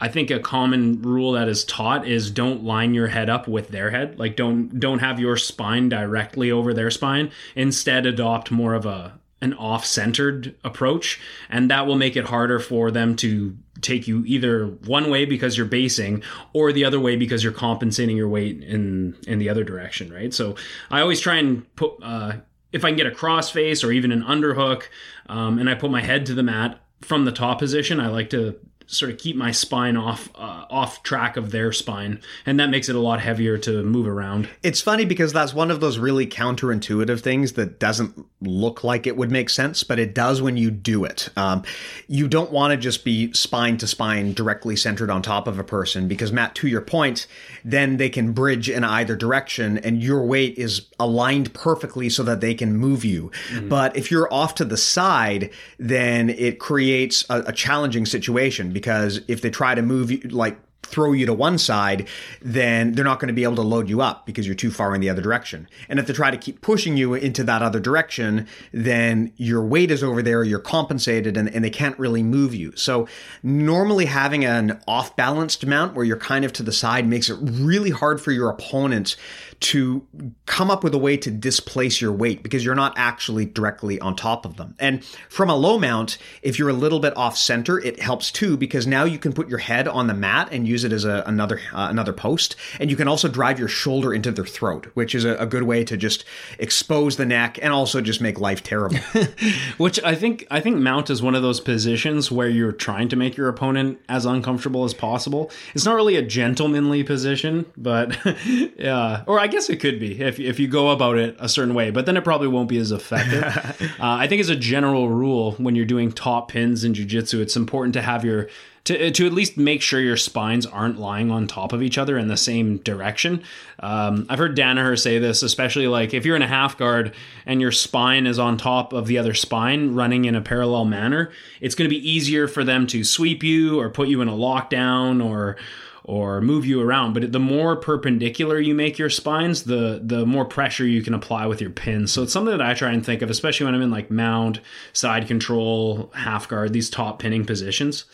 I 0.00 0.08
think 0.08 0.30
a 0.30 0.40
common 0.40 1.02
rule 1.02 1.32
that 1.32 1.48
is 1.48 1.64
taught 1.64 2.08
is 2.08 2.30
don't 2.30 2.64
line 2.64 2.94
your 2.94 3.08
head 3.08 3.28
up 3.28 3.46
with 3.46 3.68
their 3.68 3.90
head. 3.90 4.18
Like 4.18 4.36
don't 4.36 4.80
don't 4.80 5.00
have 5.00 5.20
your 5.20 5.36
spine 5.36 5.88
directly 5.88 6.50
over 6.50 6.72
their 6.72 6.90
spine. 6.90 7.30
Instead, 7.54 8.06
adopt 8.06 8.50
more 8.50 8.74
of 8.74 8.86
a 8.86 9.19
an 9.42 9.54
off-centered 9.54 10.54
approach, 10.64 11.20
and 11.48 11.70
that 11.70 11.86
will 11.86 11.96
make 11.96 12.16
it 12.16 12.24
harder 12.26 12.58
for 12.58 12.90
them 12.90 13.16
to 13.16 13.56
take 13.80 14.06
you 14.06 14.22
either 14.26 14.66
one 14.66 15.10
way 15.10 15.24
because 15.24 15.56
you're 15.56 15.66
basing 15.66 16.22
or 16.52 16.72
the 16.72 16.84
other 16.84 17.00
way 17.00 17.16
because 17.16 17.42
you're 17.42 17.52
compensating 17.52 18.16
your 18.16 18.28
weight 18.28 18.62
in 18.62 19.16
in 19.26 19.38
the 19.38 19.48
other 19.48 19.64
direction 19.64 20.12
right? 20.12 20.34
So 20.34 20.56
i 20.90 21.00
always 21.00 21.20
try 21.20 21.36
and 21.36 21.74
put 21.76 21.92
uh, 22.02 22.32
if 22.72 22.84
i 22.84 22.88
can 22.88 22.96
get 22.96 23.06
a 23.06 23.10
crossface 23.10 23.82
or 23.86 23.90
even 23.90 24.12
an 24.12 24.22
underhook 24.22 24.84
um, 25.28 25.58
and 25.58 25.70
i 25.70 25.74
put 25.74 25.90
my 25.90 26.02
head 26.02 26.26
to 26.26 26.34
the 26.34 26.42
mat 26.42 26.80
from 27.00 27.24
the 27.24 27.32
top 27.32 27.58
position 27.58 28.00
i 28.00 28.08
like 28.08 28.30
to 28.30 28.54
sort 28.90 29.10
of 29.10 29.18
keep 29.18 29.36
my 29.36 29.52
spine 29.52 29.96
off 29.96 30.30
uh, 30.34 30.66
off 30.68 31.02
track 31.02 31.36
of 31.36 31.50
their 31.50 31.72
spine, 31.72 32.20
and 32.44 32.58
that 32.58 32.70
makes 32.70 32.88
it 32.88 32.96
a 32.96 33.00
lot 33.00 33.20
heavier 33.20 33.56
to 33.58 33.82
move 33.82 34.06
around. 34.06 34.48
It's 34.62 34.80
funny 34.80 35.04
because 35.04 35.32
that's 35.32 35.54
one 35.54 35.70
of 35.70 35.80
those 35.80 35.98
really 35.98 36.26
counterintuitive 36.26 37.20
things 37.20 37.52
that 37.52 37.78
doesn't 37.78 38.26
look 38.40 38.82
like 38.84 39.06
it 39.06 39.16
would 39.16 39.30
make 39.30 39.50
sense, 39.50 39.84
but 39.84 39.98
it 39.98 40.14
does 40.14 40.42
when 40.42 40.56
you 40.56 40.70
do 40.70 41.04
it. 41.04 41.28
Um, 41.36 41.62
you 42.08 42.28
don't 42.28 42.50
want 42.50 42.72
to 42.72 42.76
just 42.76 43.04
be 43.04 43.32
spine 43.32 43.76
to 43.78 43.86
spine 43.86 44.32
directly 44.32 44.76
centered 44.76 45.10
on 45.10 45.22
top 45.22 45.46
of 45.46 45.58
a 45.58 45.64
person 45.64 46.08
because 46.08 46.32
Matt, 46.32 46.54
to 46.56 46.68
your 46.68 46.80
point, 46.80 47.26
then 47.64 47.96
they 47.96 48.08
can 48.08 48.32
bridge 48.32 48.68
in 48.68 48.84
either 48.84 49.16
direction, 49.16 49.78
and 49.78 50.02
your 50.02 50.24
weight 50.24 50.58
is 50.58 50.86
aligned 50.98 51.52
perfectly 51.54 52.08
so 52.08 52.22
that 52.22 52.40
they 52.40 52.54
can 52.54 52.76
move 52.76 53.04
you. 53.04 53.30
Mm-hmm. 53.50 53.68
But 53.68 53.96
if 53.96 54.10
you're 54.10 54.32
off 54.32 54.54
to 54.56 54.64
the 54.64 54.76
side, 54.76 55.50
then 55.78 56.30
it 56.30 56.58
creates 56.58 57.24
a, 57.28 57.40
a 57.46 57.52
challenging 57.52 58.06
situation 58.06 58.72
because 58.72 59.20
if 59.28 59.42
they 59.42 59.50
try 59.50 59.74
to 59.74 59.82
move 59.82 60.10
you, 60.10 60.18
like 60.28 60.58
throw 60.90 61.12
you 61.12 61.26
to 61.26 61.34
one 61.34 61.58
side, 61.58 62.08
then 62.42 62.92
they're 62.92 63.04
not 63.04 63.20
going 63.20 63.28
to 63.28 63.34
be 63.34 63.44
able 63.44 63.56
to 63.56 63.62
load 63.62 63.88
you 63.88 64.00
up 64.00 64.26
because 64.26 64.46
you're 64.46 64.54
too 64.54 64.70
far 64.70 64.94
in 64.94 65.00
the 65.00 65.08
other 65.08 65.22
direction. 65.22 65.68
And 65.88 65.98
if 65.98 66.06
they 66.06 66.12
try 66.12 66.30
to 66.30 66.36
keep 66.36 66.60
pushing 66.60 66.96
you 66.96 67.14
into 67.14 67.44
that 67.44 67.62
other 67.62 67.80
direction, 67.80 68.46
then 68.72 69.32
your 69.36 69.64
weight 69.64 69.90
is 69.90 70.02
over 70.02 70.22
there, 70.22 70.42
you're 70.42 70.58
compensated, 70.58 71.36
and, 71.36 71.48
and 71.54 71.64
they 71.64 71.70
can't 71.70 71.98
really 71.98 72.22
move 72.22 72.54
you. 72.54 72.74
So 72.76 73.08
normally 73.42 74.06
having 74.06 74.44
an 74.44 74.80
off 74.86 75.16
balanced 75.16 75.64
mount 75.66 75.94
where 75.94 76.04
you're 76.04 76.16
kind 76.16 76.44
of 76.44 76.52
to 76.54 76.62
the 76.62 76.72
side 76.72 77.06
makes 77.06 77.30
it 77.30 77.38
really 77.40 77.90
hard 77.90 78.20
for 78.20 78.32
your 78.32 78.50
opponent 78.50 79.16
to 79.60 80.06
come 80.46 80.70
up 80.70 80.82
with 80.82 80.94
a 80.94 80.98
way 80.98 81.16
to 81.18 81.30
displace 81.30 82.00
your 82.00 82.12
weight 82.12 82.42
because 82.42 82.64
you're 82.64 82.74
not 82.74 82.94
actually 82.96 83.44
directly 83.44 84.00
on 84.00 84.16
top 84.16 84.46
of 84.46 84.56
them. 84.56 84.74
And 84.78 85.04
from 85.28 85.50
a 85.50 85.54
low 85.54 85.78
mount, 85.78 86.16
if 86.42 86.58
you're 86.58 86.70
a 86.70 86.74
little 86.74 86.98
bit 86.98 87.14
off 87.16 87.36
center, 87.36 87.78
it 87.78 88.00
helps 88.00 88.32
too 88.32 88.56
because 88.56 88.86
now 88.86 89.04
you 89.04 89.18
can 89.18 89.34
put 89.34 89.48
your 89.48 89.58
head 89.58 89.86
on 89.86 90.06
the 90.06 90.14
mat 90.14 90.48
and 90.50 90.66
use 90.66 90.82
it 90.84 90.92
as 90.92 91.04
a, 91.04 91.22
another 91.26 91.60
uh, 91.72 91.88
another 91.90 92.12
post, 92.12 92.56
and 92.78 92.90
you 92.90 92.96
can 92.96 93.06
also 93.06 93.28
drive 93.28 93.58
your 93.58 93.68
shoulder 93.68 94.14
into 94.14 94.30
their 94.30 94.46
throat, 94.46 94.86
which 94.94 95.14
is 95.14 95.24
a, 95.24 95.36
a 95.36 95.46
good 95.46 95.64
way 95.64 95.84
to 95.84 95.96
just 95.96 96.24
expose 96.58 97.16
the 97.16 97.26
neck 97.26 97.58
and 97.60 97.72
also 97.72 98.00
just 98.00 98.20
make 98.20 98.40
life 98.40 98.62
terrible. 98.62 98.98
Which 99.76 100.02
I 100.02 100.14
think 100.14 100.46
I 100.50 100.60
think 100.60 100.78
mount 100.78 101.10
is 101.10 101.22
one 101.22 101.34
of 101.34 101.42
those 101.42 101.60
positions 101.60 102.30
where 102.30 102.48
you're 102.48 102.72
trying 102.72 103.08
to 103.10 103.16
make 103.16 103.36
your 103.36 103.48
opponent 103.48 104.00
as 104.08 104.24
uncomfortable 104.24 104.84
as 104.84 104.94
possible. 104.94 105.50
It's 105.74 105.84
not 105.84 105.94
really 105.94 106.16
a 106.16 106.22
gentlemanly 106.22 107.02
position, 107.02 107.66
but 107.76 108.16
yeah, 108.46 109.24
or 109.26 109.38
I 109.38 109.49
guess 109.50 109.68
it 109.68 109.76
could 109.76 110.00
be 110.00 110.20
if 110.20 110.40
if 110.40 110.58
you 110.58 110.68
go 110.68 110.90
about 110.90 111.18
it 111.18 111.36
a 111.38 111.48
certain 111.48 111.74
way, 111.74 111.90
but 111.90 112.06
then 112.06 112.16
it 112.16 112.24
probably 112.24 112.48
won't 112.48 112.68
be 112.68 112.78
as 112.78 112.92
effective. 112.92 113.42
uh, 114.00 114.04
I 114.16 114.26
think 114.26 114.40
as 114.40 114.48
a 114.48 114.56
general 114.56 115.08
rule, 115.08 115.52
when 115.52 115.76
you're 115.76 115.84
doing 115.84 116.10
top 116.10 116.50
pins 116.50 116.84
in 116.84 116.94
jujitsu, 116.94 117.40
it's 117.40 117.56
important 117.56 117.94
to 117.94 118.02
have 118.02 118.24
your 118.24 118.48
to, 118.84 119.10
to 119.10 119.26
at 119.26 119.32
least 119.32 119.56
make 119.56 119.82
sure 119.82 120.00
your 120.00 120.16
spines 120.16 120.64
aren't 120.64 120.98
lying 120.98 121.30
on 121.30 121.46
top 121.46 121.72
of 121.72 121.82
each 121.82 121.98
other 121.98 122.16
in 122.16 122.28
the 122.28 122.36
same 122.36 122.78
direction. 122.78 123.42
Um, 123.80 124.26
I've 124.28 124.38
heard 124.38 124.56
Danaher 124.56 124.98
say 124.98 125.18
this, 125.18 125.42
especially 125.42 125.86
like 125.86 126.14
if 126.14 126.24
you're 126.24 126.36
in 126.36 126.42
a 126.42 126.48
half 126.48 126.78
guard 126.78 127.14
and 127.44 127.60
your 127.60 127.72
spine 127.72 128.26
is 128.26 128.38
on 128.38 128.56
top 128.56 128.92
of 128.92 129.06
the 129.06 129.18
other 129.18 129.34
spine 129.34 129.94
running 129.94 130.24
in 130.24 130.34
a 130.34 130.40
parallel 130.40 130.86
manner, 130.86 131.30
it's 131.60 131.74
going 131.74 131.88
to 131.88 131.94
be 131.94 132.10
easier 132.10 132.48
for 132.48 132.64
them 132.64 132.86
to 132.88 133.04
sweep 133.04 133.42
you 133.42 133.78
or 133.78 133.90
put 133.90 134.08
you 134.08 134.22
in 134.22 134.28
a 134.28 134.32
lockdown 134.32 135.24
or 135.24 135.56
or 136.04 136.40
move 136.40 136.66
you 136.66 136.80
around. 136.80 137.12
But 137.12 137.32
the 137.32 137.38
more 137.38 137.76
perpendicular 137.76 138.58
you 138.58 138.74
make 138.74 138.98
your 138.98 139.10
spines, 139.10 139.64
the 139.64 140.00
the 140.02 140.26
more 140.26 140.44
pressure 140.44 140.86
you 140.86 141.02
can 141.02 141.14
apply 141.14 141.46
with 141.46 141.60
your 141.60 141.70
pins. 141.70 142.12
So 142.12 142.22
it's 142.22 142.32
something 142.32 142.56
that 142.56 142.62
I 142.62 142.74
try 142.74 142.92
and 142.92 143.04
think 143.04 143.22
of, 143.22 143.30
especially 143.30 143.66
when 143.66 143.74
I'm 143.74 143.82
in 143.82 143.90
like 143.90 144.10
mount, 144.10 144.60
side 144.92 145.26
control, 145.26 146.10
half 146.14 146.48
guard, 146.48 146.72
these 146.72 146.90
top 146.90 147.18
pinning 147.18 147.44
positions. 147.44 148.04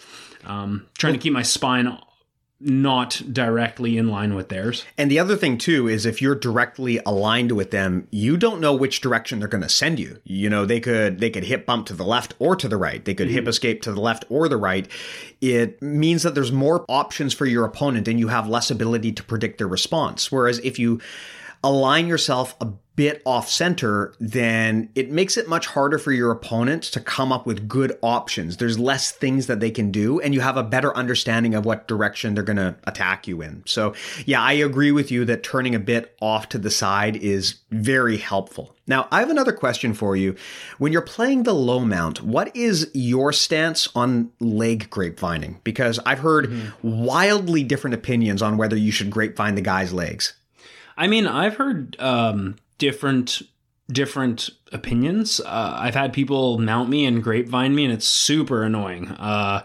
Um, 0.44 0.86
trying 0.96 1.12
to 1.12 1.18
keep 1.18 1.32
my 1.32 1.42
spine 1.42 1.98
not 2.58 3.22
directly 3.30 3.98
in 3.98 4.08
line 4.08 4.34
with 4.34 4.48
theirs. 4.48 4.84
And 4.96 5.10
the 5.10 5.18
other 5.18 5.36
thing 5.36 5.58
too 5.58 5.88
is 5.88 6.06
if 6.06 6.22
you're 6.22 6.34
directly 6.34 6.98
aligned 7.04 7.52
with 7.52 7.70
them, 7.70 8.08
you 8.10 8.36
don't 8.36 8.60
know 8.60 8.74
which 8.74 9.02
direction 9.02 9.38
they're 9.38 9.48
going 9.48 9.62
to 9.62 9.68
send 9.68 10.00
you. 10.00 10.18
You 10.24 10.48
know, 10.48 10.64
they 10.64 10.80
could 10.80 11.20
they 11.20 11.28
could 11.28 11.44
hip 11.44 11.66
bump 11.66 11.86
to 11.86 11.94
the 11.94 12.04
left 12.04 12.34
or 12.38 12.56
to 12.56 12.66
the 12.66 12.78
right. 12.78 13.04
They 13.04 13.14
could 13.14 13.28
mm-hmm. 13.28 13.36
hip 13.36 13.48
escape 13.48 13.82
to 13.82 13.92
the 13.92 14.00
left 14.00 14.24
or 14.30 14.48
the 14.48 14.56
right. 14.56 14.88
It 15.40 15.80
means 15.82 16.22
that 16.22 16.34
there's 16.34 16.52
more 16.52 16.84
options 16.88 17.34
for 17.34 17.44
your 17.44 17.66
opponent 17.66 18.08
and 18.08 18.18
you 18.18 18.28
have 18.28 18.48
less 18.48 18.70
ability 18.70 19.12
to 19.12 19.22
predict 19.22 19.58
their 19.58 19.68
response. 19.68 20.32
Whereas 20.32 20.58
if 20.60 20.78
you 20.78 21.00
align 21.62 22.06
yourself 22.06 22.56
a 22.60 22.72
bit 22.96 23.20
off 23.26 23.48
center, 23.48 24.14
then 24.18 24.88
it 24.94 25.10
makes 25.10 25.36
it 25.36 25.48
much 25.48 25.66
harder 25.66 25.98
for 25.98 26.12
your 26.12 26.30
opponent 26.30 26.82
to 26.82 26.98
come 26.98 27.30
up 27.30 27.46
with 27.46 27.68
good 27.68 27.96
options. 28.02 28.56
There's 28.56 28.78
less 28.78 29.12
things 29.12 29.46
that 29.46 29.60
they 29.60 29.70
can 29.70 29.92
do, 29.92 30.18
and 30.18 30.34
you 30.34 30.40
have 30.40 30.56
a 30.56 30.62
better 30.62 30.96
understanding 30.96 31.54
of 31.54 31.66
what 31.66 31.86
direction 31.86 32.34
they're 32.34 32.42
going 32.42 32.56
to 32.56 32.74
attack 32.84 33.28
you 33.28 33.42
in. 33.42 33.62
So, 33.66 33.94
yeah, 34.24 34.40
I 34.40 34.52
agree 34.52 34.92
with 34.92 35.10
you 35.10 35.26
that 35.26 35.42
turning 35.42 35.74
a 35.74 35.78
bit 35.78 36.16
off 36.20 36.48
to 36.50 36.58
the 36.58 36.70
side 36.70 37.16
is 37.16 37.56
very 37.70 38.16
helpful. 38.16 38.74
Now, 38.86 39.08
I 39.10 39.20
have 39.20 39.30
another 39.30 39.52
question 39.52 39.92
for 39.92 40.16
you. 40.16 40.36
When 40.78 40.92
you're 40.92 41.02
playing 41.02 41.42
the 41.42 41.54
low 41.54 41.80
mount, 41.80 42.22
what 42.22 42.54
is 42.56 42.90
your 42.94 43.32
stance 43.32 43.88
on 43.94 44.30
leg 44.40 44.88
grapevining? 44.88 45.60
Because 45.64 45.98
I've 46.06 46.20
heard 46.20 46.48
mm-hmm. 46.48 47.04
wildly 47.04 47.62
different 47.62 47.94
opinions 47.94 48.42
on 48.42 48.56
whether 48.56 48.76
you 48.76 48.92
should 48.92 49.10
grapevine 49.10 49.56
the 49.56 49.60
guy's 49.60 49.92
legs. 49.92 50.34
I 50.96 51.06
mean, 51.06 51.26
I've 51.26 51.56
heard 51.56 51.96
um, 51.98 52.56
different 52.78 53.42
different 53.88 54.50
opinions. 54.72 55.40
Uh, 55.40 55.76
I've 55.78 55.94
had 55.94 56.12
people 56.12 56.58
mount 56.58 56.88
me 56.88 57.04
and 57.04 57.22
grapevine 57.22 57.74
me, 57.74 57.84
and 57.84 57.92
it's 57.92 58.06
super 58.06 58.62
annoying. 58.62 59.08
Uh, 59.08 59.62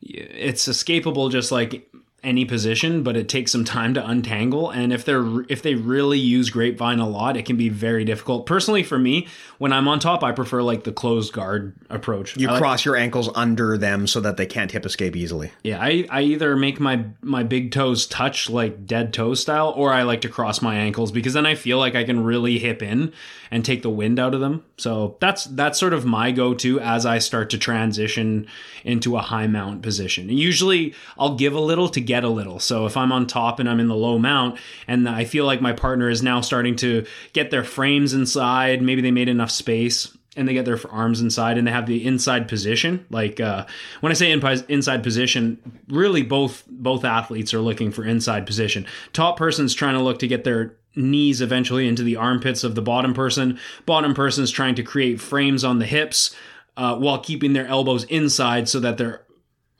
it's 0.00 0.66
escapable 0.66 1.30
just 1.30 1.52
like 1.52 1.88
any 2.22 2.44
position, 2.44 3.02
but 3.02 3.16
it 3.16 3.28
takes 3.28 3.50
some 3.50 3.64
time 3.64 3.94
to 3.94 4.06
untangle. 4.06 4.70
And 4.70 4.92
if 4.92 5.04
they're 5.04 5.42
if 5.48 5.62
they 5.62 5.74
really 5.74 6.18
use 6.18 6.50
grapevine 6.50 7.00
a 7.00 7.08
lot, 7.08 7.36
it 7.36 7.44
can 7.44 7.56
be 7.56 7.68
very 7.68 8.04
difficult. 8.04 8.46
Personally, 8.46 8.82
for 8.82 8.98
me, 8.98 9.26
when 9.58 9.72
I'm 9.72 9.88
on 9.88 9.98
top, 9.98 10.22
I 10.22 10.32
prefer 10.32 10.62
like 10.62 10.84
the 10.84 10.92
closed 10.92 11.32
guard 11.32 11.74
approach. 11.90 12.36
You 12.36 12.48
I 12.48 12.58
cross 12.58 12.80
like, 12.80 12.84
your 12.84 12.96
ankles 12.96 13.28
under 13.34 13.76
them 13.76 14.06
so 14.06 14.20
that 14.20 14.36
they 14.36 14.46
can't 14.46 14.70
hip 14.70 14.86
escape 14.86 15.16
easily. 15.16 15.50
Yeah, 15.64 15.80
I, 15.80 16.06
I 16.10 16.22
either 16.22 16.54
make 16.56 16.78
my 16.78 17.04
my 17.22 17.42
big 17.42 17.72
toes 17.72 18.06
touch 18.06 18.48
like 18.48 18.86
dead 18.86 19.12
toe 19.12 19.34
style, 19.34 19.72
or 19.76 19.92
I 19.92 20.04
like 20.04 20.20
to 20.20 20.28
cross 20.28 20.62
my 20.62 20.76
ankles 20.76 21.10
because 21.10 21.32
then 21.32 21.46
I 21.46 21.56
feel 21.56 21.78
like 21.78 21.96
I 21.96 22.04
can 22.04 22.22
really 22.22 22.58
hip 22.58 22.82
in 22.82 23.12
and 23.50 23.64
take 23.64 23.82
the 23.82 23.90
wind 23.90 24.18
out 24.18 24.32
of 24.32 24.40
them. 24.40 24.64
So 24.78 25.16
that's 25.20 25.44
that's 25.44 25.78
sort 25.78 25.92
of 25.92 26.04
my 26.04 26.30
go 26.30 26.54
to 26.54 26.80
as 26.80 27.04
I 27.04 27.18
start 27.18 27.50
to 27.50 27.58
transition 27.58 28.46
into 28.84 29.16
a 29.16 29.20
high 29.20 29.46
mount 29.46 29.82
position. 29.82 30.28
usually, 30.28 30.94
I'll 31.18 31.36
give 31.36 31.54
a 31.54 31.60
little 31.60 31.88
to 31.90 32.00
get 32.00 32.11
a 32.24 32.28
little. 32.28 32.58
So 32.58 32.86
if 32.86 32.96
I'm 32.96 33.12
on 33.12 33.26
top 33.26 33.58
and 33.58 33.68
I'm 33.68 33.80
in 33.80 33.88
the 33.88 33.94
low 33.94 34.18
mount 34.18 34.58
and 34.86 35.08
I 35.08 35.24
feel 35.24 35.44
like 35.44 35.60
my 35.60 35.72
partner 35.72 36.08
is 36.08 36.22
now 36.22 36.40
starting 36.40 36.76
to 36.76 37.06
get 37.32 37.50
their 37.50 37.64
frames 37.64 38.14
inside, 38.14 38.82
maybe 38.82 39.00
they 39.00 39.10
made 39.10 39.28
enough 39.28 39.50
space 39.50 40.16
and 40.36 40.48
they 40.48 40.54
get 40.54 40.64
their 40.64 40.80
arms 40.90 41.20
inside 41.20 41.58
and 41.58 41.66
they 41.66 41.70
have 41.70 41.86
the 41.86 42.06
inside 42.06 42.48
position 42.48 43.04
like 43.10 43.40
uh, 43.40 43.66
when 44.00 44.10
i 44.10 44.14
say 44.14 44.32
inside 44.32 45.02
position 45.02 45.58
really 45.88 46.22
both 46.22 46.64
both 46.68 47.04
athletes 47.04 47.52
are 47.52 47.60
looking 47.60 47.90
for 47.90 48.04
inside 48.04 48.46
position 48.46 48.86
top 49.12 49.36
person's 49.36 49.74
trying 49.74 49.94
to 49.94 50.02
look 50.02 50.18
to 50.18 50.26
get 50.26 50.44
their 50.44 50.74
knees 50.94 51.40
eventually 51.40 51.86
into 51.88 52.02
the 52.02 52.16
armpits 52.16 52.64
of 52.64 52.74
the 52.74 52.82
bottom 52.82 53.14
person 53.14 53.58
bottom 53.86 54.14
person's 54.14 54.50
trying 54.50 54.74
to 54.74 54.82
create 54.82 55.20
frames 55.20 55.64
on 55.64 55.78
the 55.78 55.86
hips 55.86 56.34
uh, 56.76 56.96
while 56.96 57.18
keeping 57.18 57.52
their 57.52 57.66
elbows 57.66 58.04
inside 58.04 58.68
so 58.68 58.80
that 58.80 58.96
their 58.96 59.22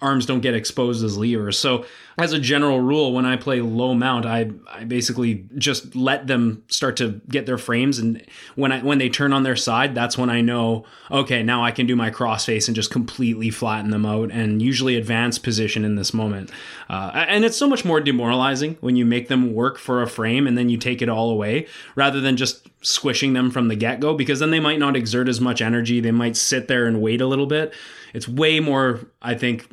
arms 0.02 0.26
don't 0.26 0.40
get 0.40 0.54
exposed 0.54 1.04
as 1.04 1.16
levers. 1.16 1.58
So 1.58 1.84
as 2.18 2.34
a 2.34 2.38
general 2.38 2.80
rule, 2.80 3.14
when 3.14 3.24
I 3.24 3.36
play 3.36 3.62
low 3.62 3.94
mount, 3.94 4.26
I 4.26 4.50
I 4.70 4.84
basically 4.84 5.46
just 5.56 5.96
let 5.96 6.26
them 6.26 6.62
start 6.68 6.96
to 6.98 7.20
get 7.28 7.46
their 7.46 7.56
frames, 7.56 7.98
and 7.98 8.22
when 8.54 8.72
I 8.72 8.80
when 8.80 8.98
they 8.98 9.08
turn 9.08 9.32
on 9.32 9.44
their 9.44 9.56
side, 9.56 9.94
that's 9.94 10.18
when 10.18 10.28
I 10.28 10.42
know 10.42 10.84
okay 11.10 11.42
now 11.42 11.64
I 11.64 11.70
can 11.70 11.86
do 11.86 11.96
my 11.96 12.10
crossface 12.10 12.68
and 12.68 12.76
just 12.76 12.90
completely 12.90 13.50
flatten 13.50 13.90
them 13.90 14.04
out, 14.04 14.30
and 14.30 14.60
usually 14.60 14.96
advance 14.96 15.38
position 15.38 15.84
in 15.84 15.96
this 15.96 16.12
moment. 16.12 16.50
Uh, 16.90 17.24
and 17.28 17.44
it's 17.44 17.56
so 17.56 17.68
much 17.68 17.84
more 17.84 18.00
demoralizing 18.00 18.76
when 18.80 18.96
you 18.96 19.06
make 19.06 19.28
them 19.28 19.54
work 19.54 19.78
for 19.78 20.02
a 20.02 20.06
frame 20.06 20.46
and 20.46 20.58
then 20.58 20.68
you 20.68 20.76
take 20.76 21.00
it 21.00 21.08
all 21.08 21.30
away 21.30 21.66
rather 21.94 22.20
than 22.20 22.36
just 22.36 22.68
squishing 22.82 23.32
them 23.32 23.50
from 23.50 23.68
the 23.68 23.76
get 23.76 24.00
go, 24.00 24.12
because 24.14 24.40
then 24.40 24.50
they 24.50 24.60
might 24.60 24.78
not 24.78 24.96
exert 24.96 25.28
as 25.28 25.40
much 25.40 25.62
energy. 25.62 26.00
They 26.00 26.10
might 26.10 26.36
sit 26.36 26.68
there 26.68 26.86
and 26.86 27.00
wait 27.00 27.20
a 27.20 27.26
little 27.26 27.46
bit. 27.46 27.72
It's 28.12 28.28
way 28.28 28.60
more, 28.60 29.00
I 29.22 29.34
think, 29.34 29.68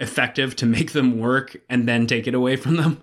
effective 0.00 0.56
to 0.56 0.66
make 0.66 0.92
them 0.92 1.18
work 1.18 1.56
and 1.68 1.86
then 1.86 2.06
take 2.06 2.26
it 2.26 2.34
away 2.34 2.56
from 2.56 2.76
them. 2.76 3.02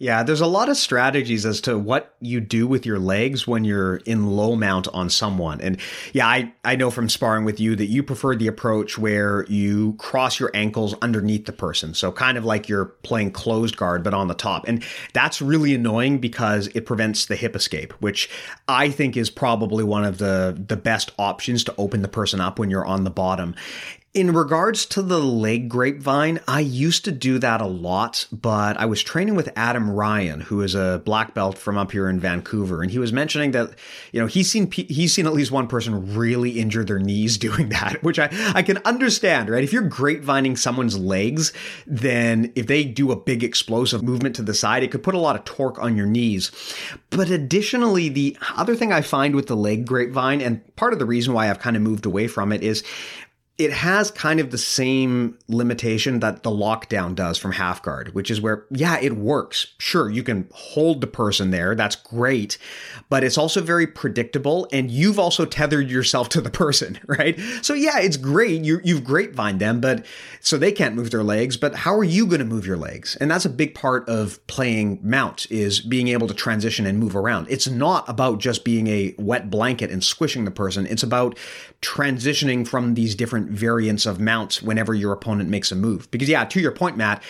Yeah, 0.00 0.22
there's 0.22 0.40
a 0.40 0.46
lot 0.46 0.68
of 0.68 0.76
strategies 0.76 1.44
as 1.44 1.60
to 1.62 1.76
what 1.76 2.14
you 2.20 2.40
do 2.40 2.68
with 2.68 2.86
your 2.86 3.00
legs 3.00 3.48
when 3.48 3.64
you're 3.64 3.96
in 3.96 4.30
low 4.30 4.54
mount 4.54 4.86
on 4.94 5.10
someone. 5.10 5.60
And 5.60 5.78
yeah, 6.12 6.26
I, 6.26 6.52
I 6.64 6.76
know 6.76 6.92
from 6.92 7.08
sparring 7.08 7.44
with 7.44 7.58
you 7.58 7.74
that 7.74 7.86
you 7.86 8.04
prefer 8.04 8.36
the 8.36 8.46
approach 8.46 8.96
where 8.96 9.44
you 9.46 9.94
cross 9.94 10.38
your 10.38 10.52
ankles 10.54 10.94
underneath 11.02 11.46
the 11.46 11.52
person. 11.52 11.94
So 11.94 12.12
kind 12.12 12.38
of 12.38 12.44
like 12.44 12.68
you're 12.68 12.86
playing 12.86 13.32
closed 13.32 13.76
guard, 13.76 14.04
but 14.04 14.14
on 14.14 14.28
the 14.28 14.34
top. 14.34 14.68
And 14.68 14.84
that's 15.14 15.42
really 15.42 15.74
annoying 15.74 16.18
because 16.18 16.68
it 16.68 16.86
prevents 16.86 17.26
the 17.26 17.36
hip 17.36 17.56
escape, 17.56 17.92
which 17.94 18.30
I 18.68 18.90
think 18.90 19.16
is 19.16 19.30
probably 19.30 19.82
one 19.82 20.04
of 20.04 20.18
the, 20.18 20.56
the 20.64 20.76
best 20.76 21.10
options 21.18 21.64
to 21.64 21.74
open 21.76 22.02
the 22.02 22.08
person 22.08 22.40
up 22.40 22.60
when 22.60 22.70
you're 22.70 22.86
on 22.86 23.02
the 23.02 23.10
bottom. 23.10 23.56
In 24.14 24.32
regards 24.32 24.86
to 24.86 25.02
the 25.02 25.20
leg 25.20 25.68
grapevine, 25.68 26.40
I 26.48 26.60
used 26.60 27.04
to 27.04 27.12
do 27.12 27.38
that 27.40 27.60
a 27.60 27.66
lot, 27.66 28.26
but 28.32 28.78
I 28.78 28.86
was 28.86 29.02
training 29.02 29.34
with 29.34 29.52
Adam 29.54 29.90
Ryan, 29.90 30.40
who 30.40 30.62
is 30.62 30.74
a 30.74 31.02
black 31.04 31.34
belt 31.34 31.58
from 31.58 31.76
up 31.76 31.92
here 31.92 32.08
in 32.08 32.18
Vancouver, 32.18 32.80
and 32.80 32.90
he 32.90 32.98
was 32.98 33.12
mentioning 33.12 33.50
that 33.50 33.74
you 34.10 34.18
know 34.18 34.26
he's 34.26 34.50
seen 34.50 34.70
he's 34.70 35.12
seen 35.12 35.26
at 35.26 35.34
least 35.34 35.52
one 35.52 35.68
person 35.68 36.16
really 36.16 36.58
injure 36.58 36.84
their 36.84 36.98
knees 36.98 37.36
doing 37.38 37.68
that, 37.68 38.02
which 38.02 38.18
I 38.18 38.30
I 38.54 38.62
can 38.62 38.78
understand, 38.78 39.50
right? 39.50 39.62
If 39.62 39.74
you're 39.74 39.82
grapevining 39.82 40.56
someone's 40.56 40.98
legs, 40.98 41.52
then 41.86 42.50
if 42.56 42.66
they 42.66 42.84
do 42.84 43.12
a 43.12 43.16
big 43.16 43.44
explosive 43.44 44.02
movement 44.02 44.34
to 44.36 44.42
the 44.42 44.54
side, 44.54 44.82
it 44.82 44.90
could 44.90 45.02
put 45.02 45.16
a 45.16 45.18
lot 45.18 45.36
of 45.36 45.44
torque 45.44 45.78
on 45.78 45.98
your 45.98 46.06
knees. 46.06 46.50
But 47.10 47.28
additionally, 47.28 48.08
the 48.08 48.38
other 48.56 48.74
thing 48.74 48.90
I 48.90 49.02
find 49.02 49.36
with 49.36 49.48
the 49.48 49.56
leg 49.56 49.86
grapevine, 49.86 50.40
and 50.40 50.64
part 50.76 50.94
of 50.94 50.98
the 50.98 51.06
reason 51.06 51.34
why 51.34 51.50
I've 51.50 51.60
kind 51.60 51.76
of 51.76 51.82
moved 51.82 52.06
away 52.06 52.26
from 52.26 52.52
it 52.52 52.62
is 52.62 52.82
it 53.58 53.72
has 53.72 54.12
kind 54.12 54.38
of 54.38 54.52
the 54.52 54.58
same 54.58 55.36
limitation 55.48 56.20
that 56.20 56.44
the 56.44 56.50
lockdown 56.50 57.16
does 57.16 57.36
from 57.36 57.50
half 57.50 57.82
guard, 57.82 58.14
which 58.14 58.30
is 58.30 58.40
where, 58.40 58.64
yeah, 58.70 59.00
it 59.00 59.16
works. 59.16 59.74
Sure, 59.78 60.08
you 60.08 60.22
can 60.22 60.48
hold 60.52 61.00
the 61.00 61.08
person 61.08 61.50
there. 61.50 61.74
That's 61.74 61.96
great. 61.96 62.56
But 63.08 63.24
it's 63.24 63.36
also 63.36 63.60
very 63.60 63.88
predictable. 63.88 64.68
And 64.70 64.92
you've 64.92 65.18
also 65.18 65.44
tethered 65.44 65.90
yourself 65.90 66.28
to 66.30 66.40
the 66.40 66.50
person, 66.50 67.00
right? 67.08 67.38
So 67.62 67.74
yeah, 67.74 67.98
it's 67.98 68.16
great. 68.16 68.62
You, 68.62 68.80
you've 68.84 69.02
grapevined 69.02 69.58
them, 69.58 69.80
but 69.80 70.06
so 70.40 70.56
they 70.56 70.70
can't 70.70 70.94
move 70.94 71.10
their 71.10 71.24
legs. 71.24 71.56
But 71.56 71.74
how 71.74 71.96
are 71.96 72.04
you 72.04 72.26
going 72.26 72.38
to 72.38 72.44
move 72.44 72.64
your 72.64 72.76
legs? 72.76 73.16
And 73.16 73.28
that's 73.28 73.44
a 73.44 73.50
big 73.50 73.74
part 73.74 74.08
of 74.08 74.44
playing 74.46 75.00
mount 75.02 75.50
is 75.50 75.80
being 75.80 76.06
able 76.06 76.28
to 76.28 76.34
transition 76.34 76.86
and 76.86 77.00
move 77.00 77.16
around. 77.16 77.48
It's 77.50 77.66
not 77.66 78.08
about 78.08 78.38
just 78.38 78.64
being 78.64 78.86
a 78.86 79.16
wet 79.18 79.50
blanket 79.50 79.90
and 79.90 80.04
squishing 80.04 80.44
the 80.44 80.52
person. 80.52 80.86
It's 80.86 81.02
about 81.02 81.36
transitioning 81.82 82.66
from 82.66 82.94
these 82.94 83.16
different 83.16 83.47
variants 83.48 84.06
of 84.06 84.20
mounts 84.20 84.62
whenever 84.62 84.94
your 84.94 85.12
opponent 85.12 85.48
makes 85.48 85.72
a 85.72 85.76
move. 85.76 86.10
Because 86.10 86.28
yeah, 86.28 86.44
to 86.44 86.60
your 86.60 86.72
point, 86.72 86.96
Matt, 86.96 87.22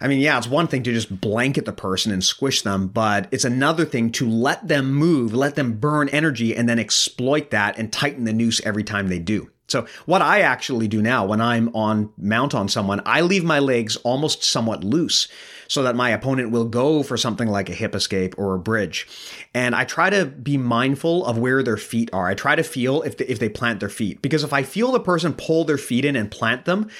I 0.00 0.08
mean, 0.08 0.20
yeah, 0.20 0.38
it's 0.38 0.48
one 0.48 0.66
thing 0.66 0.82
to 0.84 0.92
just 0.92 1.20
blanket 1.20 1.66
the 1.66 1.72
person 1.72 2.12
and 2.12 2.24
squish 2.24 2.62
them, 2.62 2.88
but 2.88 3.28
it's 3.30 3.44
another 3.44 3.84
thing 3.84 4.10
to 4.12 4.28
let 4.28 4.66
them 4.66 4.92
move, 4.92 5.34
let 5.34 5.56
them 5.56 5.74
burn 5.74 6.08
energy, 6.08 6.56
and 6.56 6.68
then 6.68 6.78
exploit 6.78 7.50
that 7.50 7.78
and 7.78 7.92
tighten 7.92 8.24
the 8.24 8.32
noose 8.32 8.60
every 8.64 8.84
time 8.84 9.08
they 9.08 9.18
do. 9.18 9.50
So 9.68 9.86
what 10.04 10.20
I 10.20 10.40
actually 10.40 10.88
do 10.88 11.00
now 11.00 11.24
when 11.24 11.40
I'm 11.40 11.74
on 11.76 12.12
mount 12.18 12.54
on 12.54 12.68
someone, 12.68 13.00
I 13.06 13.20
leave 13.20 13.44
my 13.44 13.60
legs 13.60 13.96
almost 13.98 14.42
somewhat 14.42 14.82
loose 14.82 15.28
so 15.70 15.84
that 15.84 15.94
my 15.94 16.10
opponent 16.10 16.50
will 16.50 16.64
go 16.64 17.00
for 17.04 17.16
something 17.16 17.46
like 17.46 17.70
a 17.70 17.72
hip 17.72 17.94
escape 17.94 18.34
or 18.36 18.56
a 18.56 18.58
bridge. 18.58 19.06
And 19.54 19.72
I 19.72 19.84
try 19.84 20.10
to 20.10 20.26
be 20.26 20.58
mindful 20.58 21.24
of 21.24 21.38
where 21.38 21.62
their 21.62 21.76
feet 21.76 22.10
are. 22.12 22.26
I 22.26 22.34
try 22.34 22.56
to 22.56 22.64
feel 22.64 23.02
if 23.02 23.16
they, 23.16 23.26
if 23.26 23.38
they 23.38 23.48
plant 23.48 23.78
their 23.78 23.88
feet 23.88 24.20
because 24.20 24.42
if 24.42 24.52
I 24.52 24.64
feel 24.64 24.90
the 24.90 24.98
person 24.98 25.32
pull 25.32 25.64
their 25.64 25.78
feet 25.78 26.04
in 26.04 26.16
and 26.16 26.28
plant 26.28 26.64
them, 26.64 26.90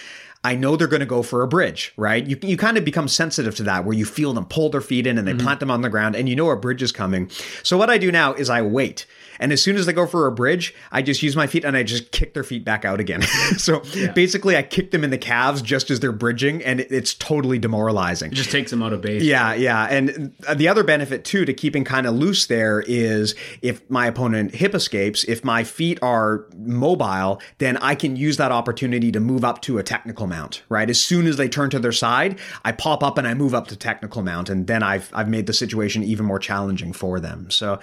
I 0.45 0.55
know 0.55 0.77
they're 0.77 0.87
going 0.87 1.01
to 1.01 1.07
go 1.07 1.25
for 1.25 1.43
a 1.43 1.49
bridge, 1.49 1.93
right? 1.97 2.25
You, 2.25 2.39
you 2.43 2.57
kind 2.57 2.79
of 2.79 2.85
become 2.85 3.09
sensitive 3.09 3.57
to 3.57 3.65
that 3.65 3.85
where 3.85 3.97
you 3.97 4.05
feel 4.05 4.33
them 4.35 4.47
pull 4.47 4.71
their 4.71 4.81
feet 4.81 5.05
in 5.05 5.19
and 5.19 5.27
they 5.27 5.33
mm-hmm. 5.33 5.43
plant 5.43 5.59
them 5.59 5.73
on 5.73 5.81
the 5.81 5.91
ground 5.91 6.15
and 6.15 6.29
you 6.29 6.37
know 6.37 6.49
a 6.49 6.57
bridge 6.57 6.81
is 6.81 6.93
coming. 6.93 7.29
So 7.65 7.77
what 7.77 7.91
I 7.91 7.99
do 7.99 8.13
now 8.13 8.35
is 8.35 8.49
I 8.49 8.63
wait. 8.63 9.05
And 9.41 9.53
as 9.53 9.63
soon 9.63 9.77
as 9.77 9.87
they 9.87 9.93
go 9.93 10.07
for 10.07 10.27
a 10.27 10.33
bridge, 10.33 10.75
I 10.93 11.03
just 11.03 11.23
use 11.23 11.35
my 11.35 11.47
feet 11.47 11.65
and 11.65 11.77
I 11.77 11.83
just 11.83 12.13
kick 12.13 12.35
their 12.35 12.45
feet 12.45 12.65
back 12.65 12.85
out 12.85 13.01
again. 13.01 13.23
so 13.57 13.83
yeah. 13.95 14.13
basically, 14.13 14.57
I 14.57 14.63
kick 14.63 14.91
them 14.93 15.03
in 15.03 15.11
the 15.11 15.19
calves 15.19 15.63
just 15.63 15.91
as 15.91 15.99
they're 16.01 16.13
bridging, 16.13 16.63
and 16.63 16.81
it's 16.81 17.15
totally 17.15 17.59
demoralizing. 17.59 18.31
It 18.33 18.35
just 18.35 18.51
takes 18.51 18.71
them 18.71 18.83
out 18.83 18.93
of 18.93 19.01
base. 19.01 19.23
Yeah, 19.23 19.55
yeah. 19.55 19.87
And 19.87 20.35
uh, 20.47 20.55
the 20.55 20.69
other 20.69 20.85
benefit, 20.85 21.25
too, 21.25 21.45
to 21.47 21.55
keeping 21.55 21.85
kind 21.85 22.07
of 22.07 22.15
loose 22.15 22.47
there 22.47 22.85
is 22.87 23.35
if 23.63 23.89
my 23.91 24.07
opponent 24.07 24.55
hip 24.55 24.75
escapes, 24.75 25.25
if 25.25 25.43
my 25.43 25.65
feet 25.65 25.99
are 26.03 26.47
mobile, 26.57 27.41
then 27.59 27.79
I 27.79 27.95
can 27.95 28.17
use 28.17 28.37
that 28.37 28.53
opportunity 28.53 29.11
to 29.11 29.21
move 29.21 29.45
up 29.45 29.63
to 29.63 29.79
a 29.79 29.83
technical 29.83 30.27
mount, 30.27 30.63
right? 30.69 30.89
As 30.91 31.01
soon 31.01 31.27
as 31.27 31.39
they 31.39 31.49
turn 31.49 31.71
to 31.71 31.79
their 31.79 31.93
side, 31.93 32.39
I 32.65 32.73
pop 32.73 33.03
up 33.03 33.17
and 33.17 33.27
I 33.27 33.33
move 33.33 33.55
up 33.55 33.69
to 33.69 33.77
technical 33.77 34.23
mount, 34.23 34.51
and 34.51 34.67
then 34.67 34.83
I've, 34.83 35.11
I've 35.15 35.29
made 35.29 35.47
the 35.47 35.55
situation 35.55 36.05
even 36.05 36.27
more 36.27 36.39
challenging 36.39 36.93
for 36.93 37.21
them. 37.21 37.51
So 37.51 37.81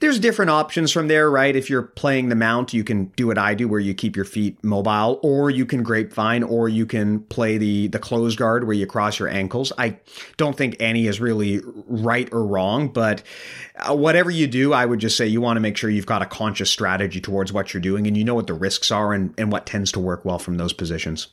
there's 0.00 0.18
different 0.18 0.50
options 0.50 0.90
from 0.96 1.08
there, 1.08 1.30
right? 1.30 1.54
If 1.54 1.68
you're 1.68 1.82
playing 1.82 2.30
the 2.30 2.34
mount, 2.34 2.72
you 2.72 2.82
can 2.82 3.08
do 3.16 3.26
what 3.26 3.36
I 3.36 3.52
do 3.52 3.68
where 3.68 3.78
you 3.78 3.92
keep 3.92 4.16
your 4.16 4.24
feet 4.24 4.64
mobile, 4.64 5.20
or 5.22 5.50
you 5.50 5.66
can 5.66 5.82
grapevine, 5.82 6.42
or 6.42 6.70
you 6.70 6.86
can 6.86 7.20
play 7.20 7.58
the 7.58 7.88
the 7.88 7.98
closed 7.98 8.38
guard 8.38 8.64
where 8.64 8.72
you 8.72 8.86
cross 8.86 9.18
your 9.18 9.28
ankles. 9.28 9.74
I 9.76 9.98
don't 10.38 10.56
think 10.56 10.74
any 10.80 11.06
is 11.06 11.20
really 11.20 11.60
right 11.86 12.32
or 12.32 12.46
wrong, 12.46 12.88
but 12.88 13.22
uh, 13.76 13.94
whatever 13.94 14.30
you 14.30 14.46
do, 14.46 14.72
I 14.72 14.86
would 14.86 14.98
just 14.98 15.18
say 15.18 15.26
you 15.26 15.42
want 15.42 15.58
to 15.58 15.60
make 15.60 15.76
sure 15.76 15.90
you've 15.90 16.06
got 16.06 16.22
a 16.22 16.26
conscious 16.26 16.70
strategy 16.70 17.20
towards 17.20 17.52
what 17.52 17.74
you're 17.74 17.82
doing 17.82 18.06
and 18.06 18.16
you 18.16 18.24
know 18.24 18.34
what 18.34 18.46
the 18.46 18.54
risks 18.54 18.90
are 18.90 19.12
and, 19.12 19.34
and 19.36 19.52
what 19.52 19.66
tends 19.66 19.92
to 19.92 20.00
work 20.00 20.24
well 20.24 20.38
from 20.38 20.56
those 20.56 20.72
positions. 20.72 21.26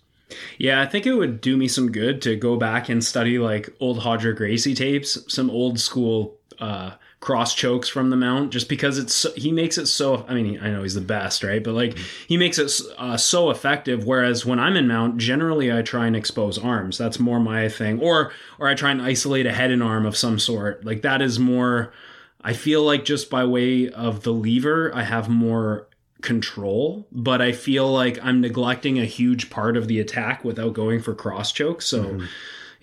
Yeah, 0.58 0.82
I 0.82 0.88
think 0.88 1.06
it 1.06 1.14
would 1.14 1.40
do 1.40 1.56
me 1.56 1.70
some 1.70 1.90
good 1.90 2.22
to 2.24 2.36
go 2.36 2.58
back 2.58 2.90
and 2.90 3.02
study 3.02 3.40
like 3.40 3.70
old 3.80 4.04
Roger 4.04 4.34
Gracie 4.34 4.76
tapes, 4.76 5.18
some 5.34 5.50
old 5.50 5.80
school 5.80 6.36
uh, 6.60 6.92
cross 7.24 7.56
chokes 7.56 7.88
from 7.88 8.10
the 8.10 8.18
mount 8.18 8.52
just 8.52 8.68
because 8.68 8.98
it's 8.98 9.14
so, 9.14 9.32
he 9.38 9.50
makes 9.50 9.78
it 9.78 9.86
so 9.86 10.26
i 10.28 10.34
mean 10.34 10.60
i 10.62 10.70
know 10.70 10.84
he's 10.84 10.94
the 10.94 11.00
best 11.00 11.42
right? 11.42 11.64
But 11.64 11.74
like 11.74 11.92
mm-hmm. 11.92 12.26
he 12.28 12.36
makes 12.36 12.58
it 12.60 12.70
uh, 12.98 13.16
so 13.16 13.50
effective 13.50 14.04
whereas 14.04 14.46
when 14.46 14.60
i'm 14.60 14.76
in 14.76 14.90
mount 14.90 15.20
generally 15.20 15.72
i 15.72 15.82
try 15.82 16.06
and 16.06 16.18
expose 16.18 16.58
arms. 16.58 16.98
That's 16.98 17.20
more 17.20 17.40
my 17.40 17.70
thing. 17.70 18.02
Or 18.02 18.34
or 18.60 18.68
i 18.68 18.76
try 18.76 18.92
and 18.92 19.02
isolate 19.02 19.46
a 19.46 19.54
head 19.54 19.72
and 19.72 19.82
arm 19.82 20.06
of 20.06 20.18
some 20.18 20.38
sort. 20.38 20.84
Like 20.84 21.02
that 21.04 21.22
is 21.22 21.40
more 21.40 21.94
i 22.42 22.52
feel 22.52 22.84
like 22.84 23.06
just 23.06 23.30
by 23.30 23.46
way 23.46 23.90
of 23.90 24.24
the 24.24 24.34
lever 24.34 24.94
i 24.94 25.04
have 25.04 25.30
more 25.30 25.88
control 26.22 27.08
but 27.10 27.42
i 27.42 27.54
feel 27.54 27.90
like 27.90 28.20
i'm 28.22 28.42
neglecting 28.42 29.00
a 29.00 29.06
huge 29.06 29.50
part 29.50 29.78
of 29.78 29.88
the 29.88 30.02
attack 30.02 30.44
without 30.44 30.74
going 30.74 31.02
for 31.02 31.16
cross 31.16 31.54
choke 31.54 31.82
so 31.82 32.04
mm-hmm 32.04 32.26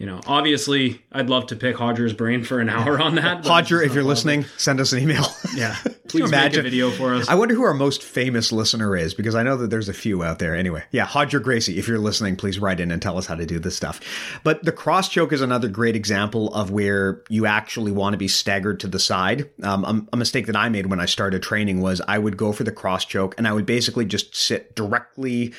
you 0.00 0.06
know, 0.06 0.18
obviously, 0.26 1.02
I'd 1.12 1.28
love 1.28 1.48
to 1.48 1.56
pick 1.56 1.78
Roger's 1.78 2.14
brain 2.14 2.42
for 2.42 2.58
an 2.58 2.70
hour 2.70 2.98
on 2.98 3.16
that. 3.16 3.44
Roger, 3.44 3.82
if 3.82 3.92
you're 3.92 4.02
listening, 4.02 4.46
send 4.56 4.80
us 4.80 4.92
an 4.92 5.00
email. 5.00 5.26
Yeah, 5.52 5.76
please 6.06 6.28
imagine? 6.28 6.58
make 6.58 6.58
a 6.58 6.62
video 6.62 6.90
for 6.92 7.12
us. 7.12 7.28
I 7.28 7.34
wonder 7.34 7.56
who 7.56 7.64
our 7.64 7.74
most 7.74 8.04
famous 8.04 8.52
listener 8.52 8.96
is 8.96 9.14
because 9.14 9.34
I 9.34 9.42
know 9.42 9.56
that 9.56 9.68
there's 9.68 9.88
a 9.88 9.92
few 9.92 10.22
out 10.22 10.38
there. 10.38 10.54
Anyway, 10.54 10.84
yeah, 10.92 11.10
Roger 11.12 11.40
Gracie, 11.40 11.76
if 11.76 11.88
you're 11.88 11.98
listening, 11.98 12.36
please 12.36 12.60
write 12.60 12.78
in 12.78 12.92
and 12.92 13.02
tell 13.02 13.18
us 13.18 13.26
how 13.26 13.34
to 13.34 13.44
do 13.44 13.58
this 13.58 13.76
stuff. 13.76 14.00
But 14.44 14.64
the 14.64 14.70
cross 14.70 15.08
choke 15.08 15.32
is 15.32 15.40
another 15.40 15.66
great 15.68 15.96
example 15.96 16.54
of 16.54 16.70
where 16.70 17.22
you 17.28 17.46
actually 17.46 17.90
want 17.90 18.14
to 18.14 18.16
be 18.16 18.28
staggered 18.28 18.78
to 18.80 18.88
the 18.88 19.00
side. 19.00 19.50
Um, 19.64 19.84
a, 19.84 20.14
a 20.14 20.16
mistake 20.16 20.46
that 20.46 20.56
I 20.56 20.68
made 20.68 20.86
when 20.86 21.00
I 21.00 21.06
started 21.06 21.42
training 21.42 21.80
was 21.80 22.00
I 22.06 22.18
would 22.18 22.36
go 22.36 22.52
for 22.52 22.62
the 22.62 22.72
cross 22.72 23.04
choke 23.04 23.34
and 23.36 23.48
I 23.48 23.52
would 23.52 23.66
basically 23.66 24.04
just 24.04 24.36
sit 24.36 24.76
directly 24.76 25.52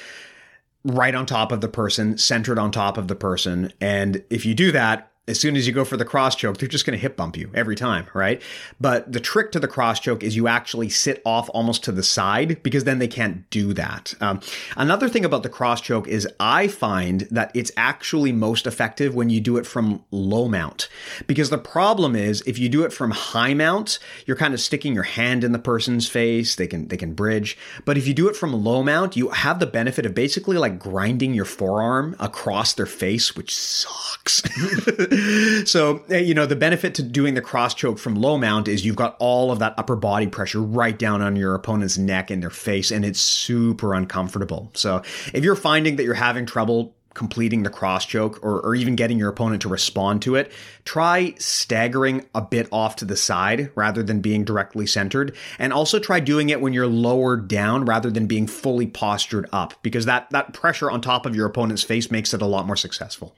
right 0.84 1.14
on 1.14 1.26
top 1.26 1.52
of 1.52 1.62
the 1.62 1.68
person, 1.68 2.18
centered 2.18 2.58
on 2.58 2.72
top 2.72 2.98
of 2.98 3.08
the 3.08 3.16
person. 3.16 3.72
And 3.80 4.24
if 4.30 4.46
you 4.46 4.54
do 4.54 4.72
that, 4.72 5.11
as 5.28 5.40
soon 5.40 5.56
as 5.56 5.68
you 5.68 5.74
go 5.74 5.86
for 5.86 5.98
the 5.98 6.06
cross 6.06 6.36
choke, 6.36 6.58
they're 6.58 6.68
just 6.68 6.84
going 6.84 6.98
to 6.98 7.02
hip 7.02 7.16
bump 7.16 7.38
you 7.38 7.52
every 7.54 7.76
time, 7.76 8.08
right? 8.16 8.42
But 8.80 9.12
the 9.12 9.20
trick 9.20 9.52
to 9.52 9.60
the 9.60 9.68
cross 9.68 10.00
choke 10.00 10.24
is 10.24 10.36
you 10.36 10.48
actually 10.48 10.90
sit 10.90 11.22
off 11.26 11.48
almost 11.54 11.84
to 11.84 11.92
the 11.92 12.02
side 12.02 12.64
because 12.64 12.86
then 12.86 12.98
they 12.98 13.08
can't 13.08 13.48
do 13.52 13.72
that. 13.74 14.16
Um, 14.20 14.42
another 14.76 15.08
thing 15.08 15.24
about 15.24 15.44
the 15.44 15.50
cross 15.50 15.80
choke 15.80 16.08
is 16.08 16.28
I 16.40 16.68
find 16.68 17.22
that 17.30 17.52
it's 17.54 17.72
actually 17.78 18.32
most 18.32 18.66
effective 18.66 19.14
when 19.14 19.30
you 19.30 19.40
do 19.40 19.58
it 19.58 19.68
from 19.68 20.04
low 20.10 20.48
mount 20.48 20.90
because 21.28 21.52
the 21.52 21.58
problem 21.60 22.16
is 22.16 22.42
if 22.48 22.58
you 22.58 22.68
do 22.68 22.84
it 22.84 22.92
from 22.92 23.12
high 23.12 23.54
mount, 23.54 24.00
you're 24.26 24.38
kind 24.38 24.56
of 24.56 24.60
sticking 24.60 24.96
your 24.96 25.04
hand 25.04 25.44
in 25.44 25.52
the 25.52 25.60
person's 25.60 26.10
face. 26.10 26.56
They 26.56 26.68
can 26.68 26.88
they 26.88 26.98
can 26.98 27.14
bridge, 27.14 27.60
but 27.86 27.96
if 27.96 28.08
you 28.08 28.16
do 28.16 28.28
it 28.28 28.36
from 28.36 28.54
low 28.54 28.82
mount, 28.82 29.16
you 29.16 29.30
have 29.30 29.60
the 29.60 29.68
benefit 29.68 30.08
of 30.08 30.16
basically 30.16 30.58
like 30.58 30.80
grinding 30.80 31.36
your 31.36 31.46
forearm 31.46 32.16
across 32.20 32.74
their 32.74 32.88
face, 32.88 33.36
which 33.36 33.56
sucks. 33.56 34.42
so, 35.66 36.04
eh, 36.10 36.20
you 36.20 36.34
know, 36.34 36.46
the 36.46 36.56
benefit 36.56 36.96
to 36.96 37.04
doing 37.04 37.34
the 37.34 37.42
cross 37.42 37.74
choke 37.74 38.00
from 38.00 38.16
low 38.16 38.38
mount 38.38 38.68
is 38.68 38.86
you've 38.86 38.96
got 38.96 39.18
all 39.20 39.52
of 39.52 39.60
that 39.60 39.74
upper 39.78 39.96
body 39.96 40.28
pressure 40.28 40.62
right 40.62 40.98
down 40.98 41.22
on 41.22 41.36
your 41.36 41.54
opponent's 41.54 41.98
neck 41.98 42.32
and 42.32 42.42
their 42.42 42.50
face, 42.50 42.92
and 42.92 43.04
it's 43.04 43.20
super 43.20 43.94
uncomfortable. 43.94 44.72
So, 44.74 45.02
if 45.34 45.44
you're 45.44 45.56
finding 45.56 45.98
that 45.98 46.04
you're 46.04 46.14
having 46.14 46.46
trouble 46.46 46.94
completing 47.14 47.64
the 47.64 47.70
cross 47.70 48.06
choke 48.06 48.42
or, 48.42 48.62
or 48.62 48.74
even 48.74 48.96
getting 48.96 49.20
your 49.20 49.30
opponent 49.30 49.62
to 49.64 49.68
respond 49.68 50.22
to 50.22 50.36
it, 50.36 50.52
try 50.86 51.34
staggering 51.38 52.26
a 52.34 52.42
bit 52.42 52.70
off 52.72 52.96
to 52.96 53.06
the 53.06 53.18
side 53.18 53.70
rather 53.76 54.02
than 54.02 54.22
being 54.22 54.46
directly 54.46 54.88
centered. 54.88 55.36
And 55.60 55.74
also 55.74 56.00
try 56.00 56.22
doing 56.22 56.50
it 56.50 56.62
when 56.62 56.72
you're 56.72 56.88
lower 56.88 57.36
down 57.36 57.84
rather 57.84 58.10
than 58.10 58.28
being 58.28 58.48
fully 58.48 58.88
postured 58.88 59.50
up 59.52 59.74
because 59.84 60.06
that, 60.06 60.30
that 60.30 60.54
pressure 60.54 60.90
on 60.90 61.02
top 61.02 61.26
of 61.26 61.36
your 61.36 61.48
opponent's 61.48 61.84
face 61.84 62.10
makes 62.10 62.34
it 62.34 62.42
a 62.42 62.46
lot 62.46 62.66
more 62.66 62.78
successful. 62.78 63.36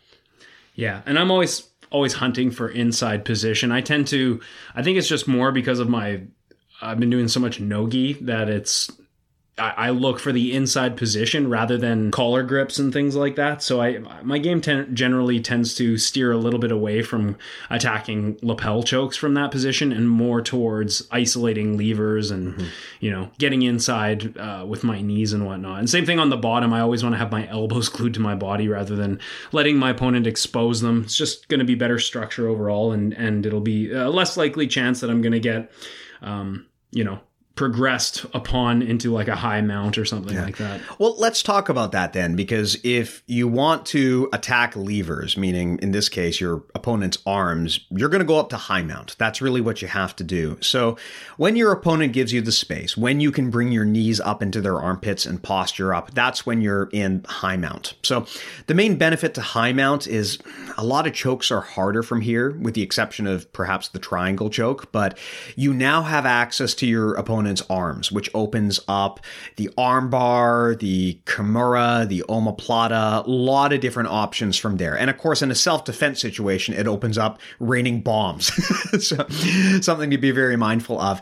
Yeah. 0.76 1.02
And 1.06 1.20
I'm 1.20 1.32
always 1.32 1.70
always 1.92 2.14
hunting 2.14 2.50
for 2.50 2.70
inside 2.70 3.24
position. 3.24 3.72
I 3.72 3.80
tend 3.82 4.08
to, 4.08 4.42
I 4.76 4.82
think 4.82 4.98
it's 4.98 5.08
just 5.08 5.28
more 5.28 5.52
because 5.52 5.78
of 5.80 5.88
my, 5.88 6.22
I've 6.82 7.00
been 7.00 7.12
doing 7.12 7.28
so 7.28 7.40
much 7.40 7.60
nogi 7.60 8.14
that 8.14 8.50
it's 8.50 8.92
I, 9.56 9.92
look 9.92 10.20
for 10.20 10.32
the 10.32 10.52
inside 10.52 10.98
position 10.98 11.48
rather 11.48 11.78
than 11.78 12.10
collar 12.10 12.42
grips 12.42 12.80
and 12.80 12.92
things 12.92 13.16
like 13.16 13.36
that. 13.36 13.62
So 13.62 13.82
I 13.82 14.00
my 14.24 14.40
game 14.40 14.62
ten, 14.62 14.96
generally 14.96 15.40
tends 15.40 15.76
to 15.76 15.98
steer 16.00 16.32
a 16.32 16.38
little 16.38 16.60
bit 16.60 16.72
away 16.72 17.04
from 17.04 17.38
attacking 17.70 18.40
lapel 18.42 18.82
chokes 18.82 19.16
from 19.16 19.36
that 19.36 19.52
position 19.52 19.92
and 19.92 20.10
more 20.10 20.42
towards 20.42 21.08
isolating 21.12 21.78
levers 21.78 22.32
and 22.32 22.56
mm-hmm. 22.56 22.68
you 23.00 23.12
know 23.12 23.30
getting 23.38 23.62
inside 23.62 24.36
uh, 24.38 24.66
with 24.68 24.84
my 24.84 25.02
knees 25.02 25.34
and 25.34 25.46
whatnot. 25.46 25.78
And 25.78 25.90
same 25.90 26.06
thing 26.06 26.20
on 26.20 26.32
the 26.32 26.38
bottom. 26.38 26.74
I 26.74 26.82
always 26.82 27.04
want 27.04 27.14
to 27.14 27.20
have 27.20 27.32
my 27.32 27.48
elbows 27.48 27.90
glued 27.90 28.16
to 28.16 28.20
my 28.20 28.34
body 28.34 28.68
rather 28.68 28.96
than 28.96 29.20
letting 29.52 29.78
my 29.78 29.92
opponent 29.92 30.26
expose 30.26 30.82
them. 30.82 31.04
It's 31.04 31.16
just 31.16 31.48
going 31.48 31.60
to 31.60 31.66
be 31.66 31.76
better 31.76 32.00
structure 32.00 32.48
overall, 32.48 32.92
and 32.92 33.14
and 33.14 33.46
it'll 33.46 33.62
be 33.62 33.92
a 33.92 34.10
less 34.10 34.36
likely 34.36 34.66
chance 34.66 35.02
that 35.02 35.12
I'm 35.12 35.22
going 35.22 35.34
to 35.34 35.40
get. 35.40 35.72
Um, 36.24 36.66
you 36.92 37.04
know, 37.04 37.20
progressed 37.56 38.26
upon 38.34 38.82
into 38.82 39.12
like 39.12 39.28
a 39.28 39.36
high 39.36 39.62
mount 39.62 39.96
or 40.00 40.06
something 40.06 40.36
like 40.36 40.58
that. 40.58 40.82
Well, 40.98 41.16
let's 41.20 41.44
talk 41.44 41.70
about 41.70 41.92
that 41.92 42.12
then, 42.14 42.36
because 42.36 42.80
if 42.84 43.22
you 43.28 43.48
want 43.48 43.86
to 43.88 44.28
attack 44.34 44.76
levers, 44.76 45.38
meaning 45.38 45.78
in 45.84 45.92
this 45.92 46.10
case 46.10 46.42
your 46.42 46.64
opponent's 46.74 47.20
arms, 47.28 47.82
you're 47.92 48.10
going 48.10 48.22
to 48.22 48.26
go 48.26 48.40
up 48.40 48.50
to 48.50 48.58
high 48.58 48.82
mount. 48.82 49.16
That's 49.20 49.40
really 49.40 49.62
what 49.62 49.84
you 49.84 49.88
have 49.88 50.16
to 50.16 50.24
do. 50.24 50.58
So 50.62 50.98
when 51.38 51.56
your 51.56 51.72
opponent 51.72 52.14
gives 52.14 52.34
you 52.34 52.42
the 52.42 52.52
space, 52.52 52.98
when 52.98 53.20
you 53.20 53.32
can 53.32 53.52
bring 53.52 53.72
your 53.72 53.86
knees 53.86 54.20
up 54.20 54.42
into 54.42 54.60
their 54.60 54.80
armpits 54.80 55.26
and 55.28 55.42
posture 55.42 55.94
up, 55.94 56.16
that's 56.16 56.48
when 56.48 56.60
you're 56.60 56.90
in 56.92 57.24
high 57.28 57.58
mount. 57.58 57.94
So 58.02 58.26
the 58.66 58.74
main 58.74 58.98
benefit 58.98 59.36
to 59.36 59.42
high 59.42 59.74
mount 59.74 60.08
is 60.08 60.40
a 60.76 60.84
lot 60.84 61.06
of 61.06 61.14
chokes 61.14 61.52
are 61.52 61.62
harder 61.62 62.02
from 62.02 62.22
here, 62.22 62.50
with 62.50 62.74
the 62.74 62.82
exception 62.82 63.28
of 63.28 63.54
perhaps 63.54 63.90
the 63.90 64.00
triangle 64.00 64.50
choke, 64.50 64.92
but 64.92 65.20
you 65.56 65.72
now 65.72 66.02
have 66.02 66.26
access 66.26 66.74
to 66.74 66.88
your 66.88 67.14
opponent's 67.44 67.64
arms, 67.70 68.10
which 68.10 68.30
opens 68.34 68.80
up 68.88 69.20
the 69.58 69.70
armbar, 69.78 70.80
the 70.80 71.20
kimura, 71.26 72.08
the 72.08 72.24
omoplata, 72.30 73.26
a 73.26 73.30
lot 73.30 73.74
of 73.74 73.82
different 73.82 74.10
options 74.10 74.58
from 74.58 74.78
there. 74.78 74.98
And 74.98 75.10
of 75.10 75.18
course, 75.18 75.42
in 75.42 75.52
a 75.52 75.56
self-defense 75.56 76.22
situation, 76.22 76.74
it 76.74 76.88
opens 76.88 77.18
up 77.18 77.40
raining 77.60 78.02
bombs. 78.02 78.48
so 79.06 79.28
something 79.82 80.10
to 80.10 80.18
be 80.18 80.32
very 80.32 80.56
mindful 80.56 81.00
of. 81.02 81.22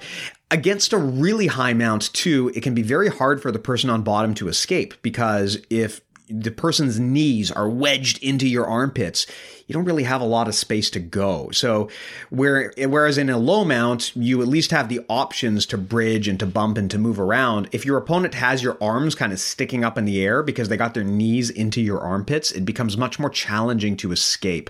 Against 0.52 0.93
a 0.93 0.98
really 0.98 1.48
high 1.48 1.74
mount, 1.74 2.14
too, 2.14 2.52
it 2.54 2.62
can 2.62 2.76
be 2.76 2.84
very 2.84 3.10
hard 3.10 3.41
for 3.41 3.52
the 3.52 3.60
person 3.60 3.89
on 3.89 4.04
bottom 4.04 4.36
to 4.36 4.48
escape 4.48 5.02
because 5.02 5.58
if 5.70 6.02
the 6.32 6.52
person's 6.52 7.00
knees 7.00 7.52
are 7.52 7.70
wedged 7.70 8.24
into 8.24 8.48
your 8.48 8.66
armpits, 8.66 9.26
you 9.68 9.74
don't 9.74 9.86
really 9.86 10.04
have 10.04 10.22
a 10.22 10.26
lot 10.26 10.48
of 10.48 10.56
space 10.56 10.90
to 10.92 11.00
go. 11.00 11.50
So 11.52 11.90
where 12.30 12.74
whereas 12.78 13.18
in 13.18 13.30
a 13.30 13.38
low 13.38 13.64
mount, 13.64 14.16
you 14.16 14.42
at 14.42 14.48
least 14.48 14.72
have 14.72 14.90
the 14.90 15.02
options 15.08 15.66
to 15.68 15.78
bridge 15.78 16.28
and 16.28 16.40
to 16.40 16.46
bump 16.46 16.78
and 16.78 16.92
to 16.92 16.98
move 16.98 17.20
around. 17.20 17.70
If 17.72 17.86
your 17.86 17.98
opponent 17.98 18.34
has 18.34 18.62
your 18.62 18.78
arms 18.82 19.16
kind 19.16 19.32
of 19.32 19.40
sticking 19.40 19.84
up 19.84 19.98
in 19.98 20.06
the 20.06 20.24
air 20.24 20.44
because 20.44 20.70
they 20.70 20.78
got 20.78 20.94
their 20.94 21.04
knees 21.04 21.50
into 21.50 21.82
your 21.82 22.00
armpits, 22.00 22.52
it 22.52 22.66
becomes 22.66 22.98
much 22.98 23.20
more 23.20 23.30
challenging 23.30 23.96
to 23.98 24.12
escape. 24.12 24.70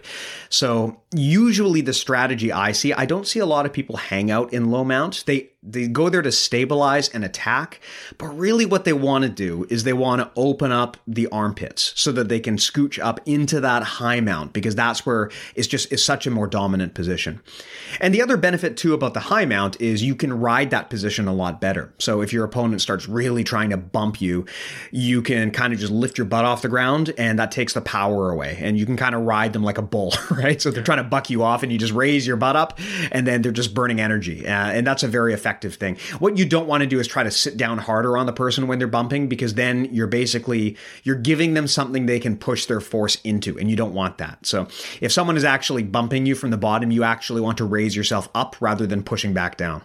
So 0.50 1.02
usually 1.12 1.82
the 1.82 1.94
strategy 1.94 2.52
I 2.52 2.72
see, 2.72 2.94
I 2.94 3.06
don't 3.06 3.28
see 3.28 3.40
a 3.40 3.46
lot 3.46 3.66
of 3.66 3.74
people 3.74 3.98
hang 3.98 4.30
out 4.30 4.54
in 4.54 4.72
low 4.72 4.84
mount. 4.84 5.24
They 5.26 5.51
they 5.64 5.88
go 5.88 6.10
there 6.10 6.24
to 6.24 6.32
stabilize 6.32 7.08
and 7.10 7.24
attack, 7.24 7.80
but 8.18 8.26
really 8.28 8.66
what 8.66 8.84
they 8.84 8.94
want 8.94 9.24
to 9.24 9.30
do 9.30 9.68
is 9.70 9.84
they 9.84 9.94
want 9.94 10.20
to 10.20 10.32
open 10.36 10.72
up 10.72 10.98
the 11.06 11.28
armpits 11.28 11.94
so 11.96 12.12
that 12.12 12.30
they 12.30 12.40
can 12.40 12.58
scooch 12.58 12.98
up 12.98 13.20
into 13.28 13.60
that 13.62 13.84
high 13.84 14.20
mount 14.20 14.54
because 14.54 14.74
that's 14.74 15.06
where 15.06 15.30
it's 15.54 15.68
just 15.68 15.92
is 15.92 16.04
such 16.04 16.26
a 16.26 16.32
more 16.32 16.48
dominant 16.48 16.96
position. 16.96 17.42
And 18.00 18.12
the 18.12 18.24
other 18.24 18.38
benefit 18.38 18.76
too 18.76 18.96
about 18.96 19.14
the 19.14 19.20
high 19.20 19.46
mount 19.46 19.80
is 19.80 20.02
you 20.02 20.16
can 20.16 20.34
ride 20.34 20.72
that 20.72 20.90
position 20.90 21.28
a 21.28 21.34
lot 21.34 21.62
better. 21.62 21.94
So 22.00 22.22
if 22.22 22.34
your 22.34 22.44
opponent 22.44 22.82
starts 22.82 23.08
really 23.08 23.44
trying 23.44 23.70
to 23.70 23.78
bump 23.78 24.20
you, 24.20 24.48
you 24.90 25.22
can 25.22 25.52
kind 25.52 25.74
of 25.74 25.80
just 25.80 25.92
lift 25.92 26.18
your 26.18 26.26
butt 26.26 26.44
off 26.44 26.64
the 26.64 26.70
ground 26.70 27.14
and 27.20 27.38
that 27.38 27.52
takes 27.52 27.74
the 27.74 27.82
power 27.82 28.32
away 28.32 28.58
and 28.60 28.80
you 28.80 28.88
can 28.88 28.98
kind 28.98 29.14
of 29.14 29.22
ride 29.22 29.54
them 29.54 29.64
like 29.64 29.78
a 29.78 29.84
bull, 29.84 30.12
right? 30.32 30.60
So 30.60 30.72
they're 30.72 30.82
trying 30.82 30.98
to 30.98 31.04
buck 31.04 31.30
you 31.30 31.44
off 31.44 31.62
and 31.62 31.72
you 31.72 31.78
just 31.78 31.94
raise 31.94 32.26
your 32.26 32.38
butt 32.38 32.56
up 32.56 32.80
and 33.12 33.28
then 33.28 33.44
they're 33.44 33.52
just 33.52 33.76
burning 33.76 34.02
energy. 34.02 34.48
Uh, 34.48 34.72
and 34.72 34.88
that's 34.88 35.04
a 35.04 35.08
very 35.08 35.36
effective 35.36 35.51
thing. 35.60 35.98
What 36.20 36.38
you 36.38 36.46
don't 36.46 36.68
want 36.68 36.82
to 36.82 36.88
do 36.88 37.00
is 37.00 37.08
try 37.08 37.24
to 37.24 37.32
sit 37.32 37.58
down 37.58 37.78
harder 37.78 38.18
on 38.18 38.26
the 38.26 38.34
person 38.34 38.68
when 38.68 38.80
they're 38.80 38.88
bumping 38.88 39.28
because 39.28 39.56
then 39.56 39.86
you're 39.94 40.08
basically 40.08 40.78
you're 41.04 41.16
giving 41.16 41.54
them 41.54 41.68
something 41.68 42.06
they 42.06 42.20
can 42.20 42.38
push 42.38 42.66
their 42.66 42.80
force 42.80 43.18
into 43.24 43.58
and 43.58 43.70
you 43.70 43.76
don't 43.76 43.94
want 43.94 44.18
that. 44.20 44.46
So 44.46 44.68
if 45.02 45.12
someone 45.12 45.38
is 45.38 45.44
actually 45.44 45.84
bumping 45.84 46.26
you 46.26 46.36
from 46.36 46.52
the 46.52 46.58
bottom, 46.58 46.92
you 46.92 47.04
actually 47.04 47.42
want 47.42 47.58
to 47.58 47.66
raise 47.66 47.96
yourself 47.96 48.30
up 48.34 48.56
rather 48.60 48.88
than 48.88 49.04
pushing 49.04 49.34
back 49.34 49.58
down. 49.58 49.84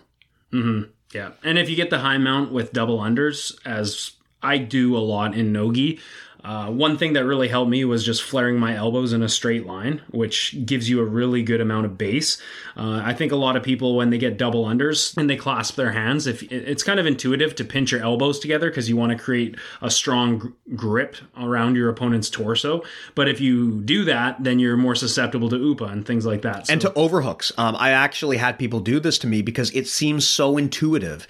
Mm-hmm. 0.53 0.91
Yeah. 1.13 1.31
And 1.43 1.59
if 1.59 1.69
you 1.69 1.77
get 1.77 1.91
the 1.91 1.99
high 1.99 2.19
mount 2.19 2.53
with 2.53 2.73
double 2.73 2.99
unders, 2.99 3.57
as 3.65 4.13
I 4.43 4.59
do 4.59 4.97
a 4.97 4.99
lot 4.99 5.35
in 5.35 5.53
Nogi, 5.53 6.01
uh, 6.47 6.71
one 6.71 6.97
thing 6.97 7.15
that 7.15 7.25
really 7.25 7.49
helped 7.49 7.69
me 7.69 7.85
was 7.85 8.05
just 8.05 8.23
flaring 8.23 8.57
my 8.57 8.77
elbows 8.77 9.13
in 9.13 9.21
a 9.21 9.29
straight 9.29 9.67
line, 9.67 10.01
which 10.13 10.57
gives 10.65 10.89
you 10.89 11.01
a 11.01 11.05
really 11.05 11.43
good 11.43 11.61
amount 11.61 11.87
of 11.87 11.99
base. 11.99 12.41
Uh, 12.77 13.03
I 13.05 13.15
think 13.15 13.33
a 13.33 13.37
lot 13.37 13.57
of 13.57 13.65
people, 13.65 13.97
when 13.97 14.11
they 14.11 14.19
get 14.19 14.39
double 14.39 14.65
unders 14.65 15.17
and 15.17 15.29
they 15.29 15.35
clasp 15.35 15.75
their 15.75 15.91
hands, 15.91 16.29
if 16.29 16.45
it's 16.53 16.85
kind 16.85 17.01
of 17.01 17.07
intuitive 17.07 17.57
to 17.57 17.65
pinch 17.65 17.91
your 17.91 18.01
elbows 18.01 18.39
together 18.39 18.71
because 18.71 18.89
you 18.89 18.97
want 18.97 19.11
to 19.11 19.19
create 19.19 19.57
a 19.83 19.91
strong 19.91 20.55
grip 20.77 21.17
around 21.37 21.75
your 21.75 21.89
opponent's 21.89 22.31
torso. 22.31 22.85
But 23.17 23.29
if 23.29 23.41
you 23.41 23.81
do 23.81 24.05
that, 24.05 24.37
then 24.45 24.61
you're 24.61 24.77
more 24.77 24.95
susceptible 24.95 25.49
to 25.49 25.57
upa 25.57 25.87
and 25.87 26.07
things 26.07 26.25
like 26.25 26.43
that. 26.43 26.69
So. 26.69 26.73
And 26.73 26.81
to 26.83 26.93
overhooks. 26.93 27.51
Um, 27.59 27.75
I 27.77 27.91
actually 27.91 28.37
had 28.37 28.57
people 28.57 28.79
do 28.79 29.01
this 29.01 29.19
to 29.19 29.27
me 29.27 29.43
because 29.43 29.75
it 29.75 29.89
seems 29.89 30.25
so 30.25 30.57
intuitive 30.57 31.27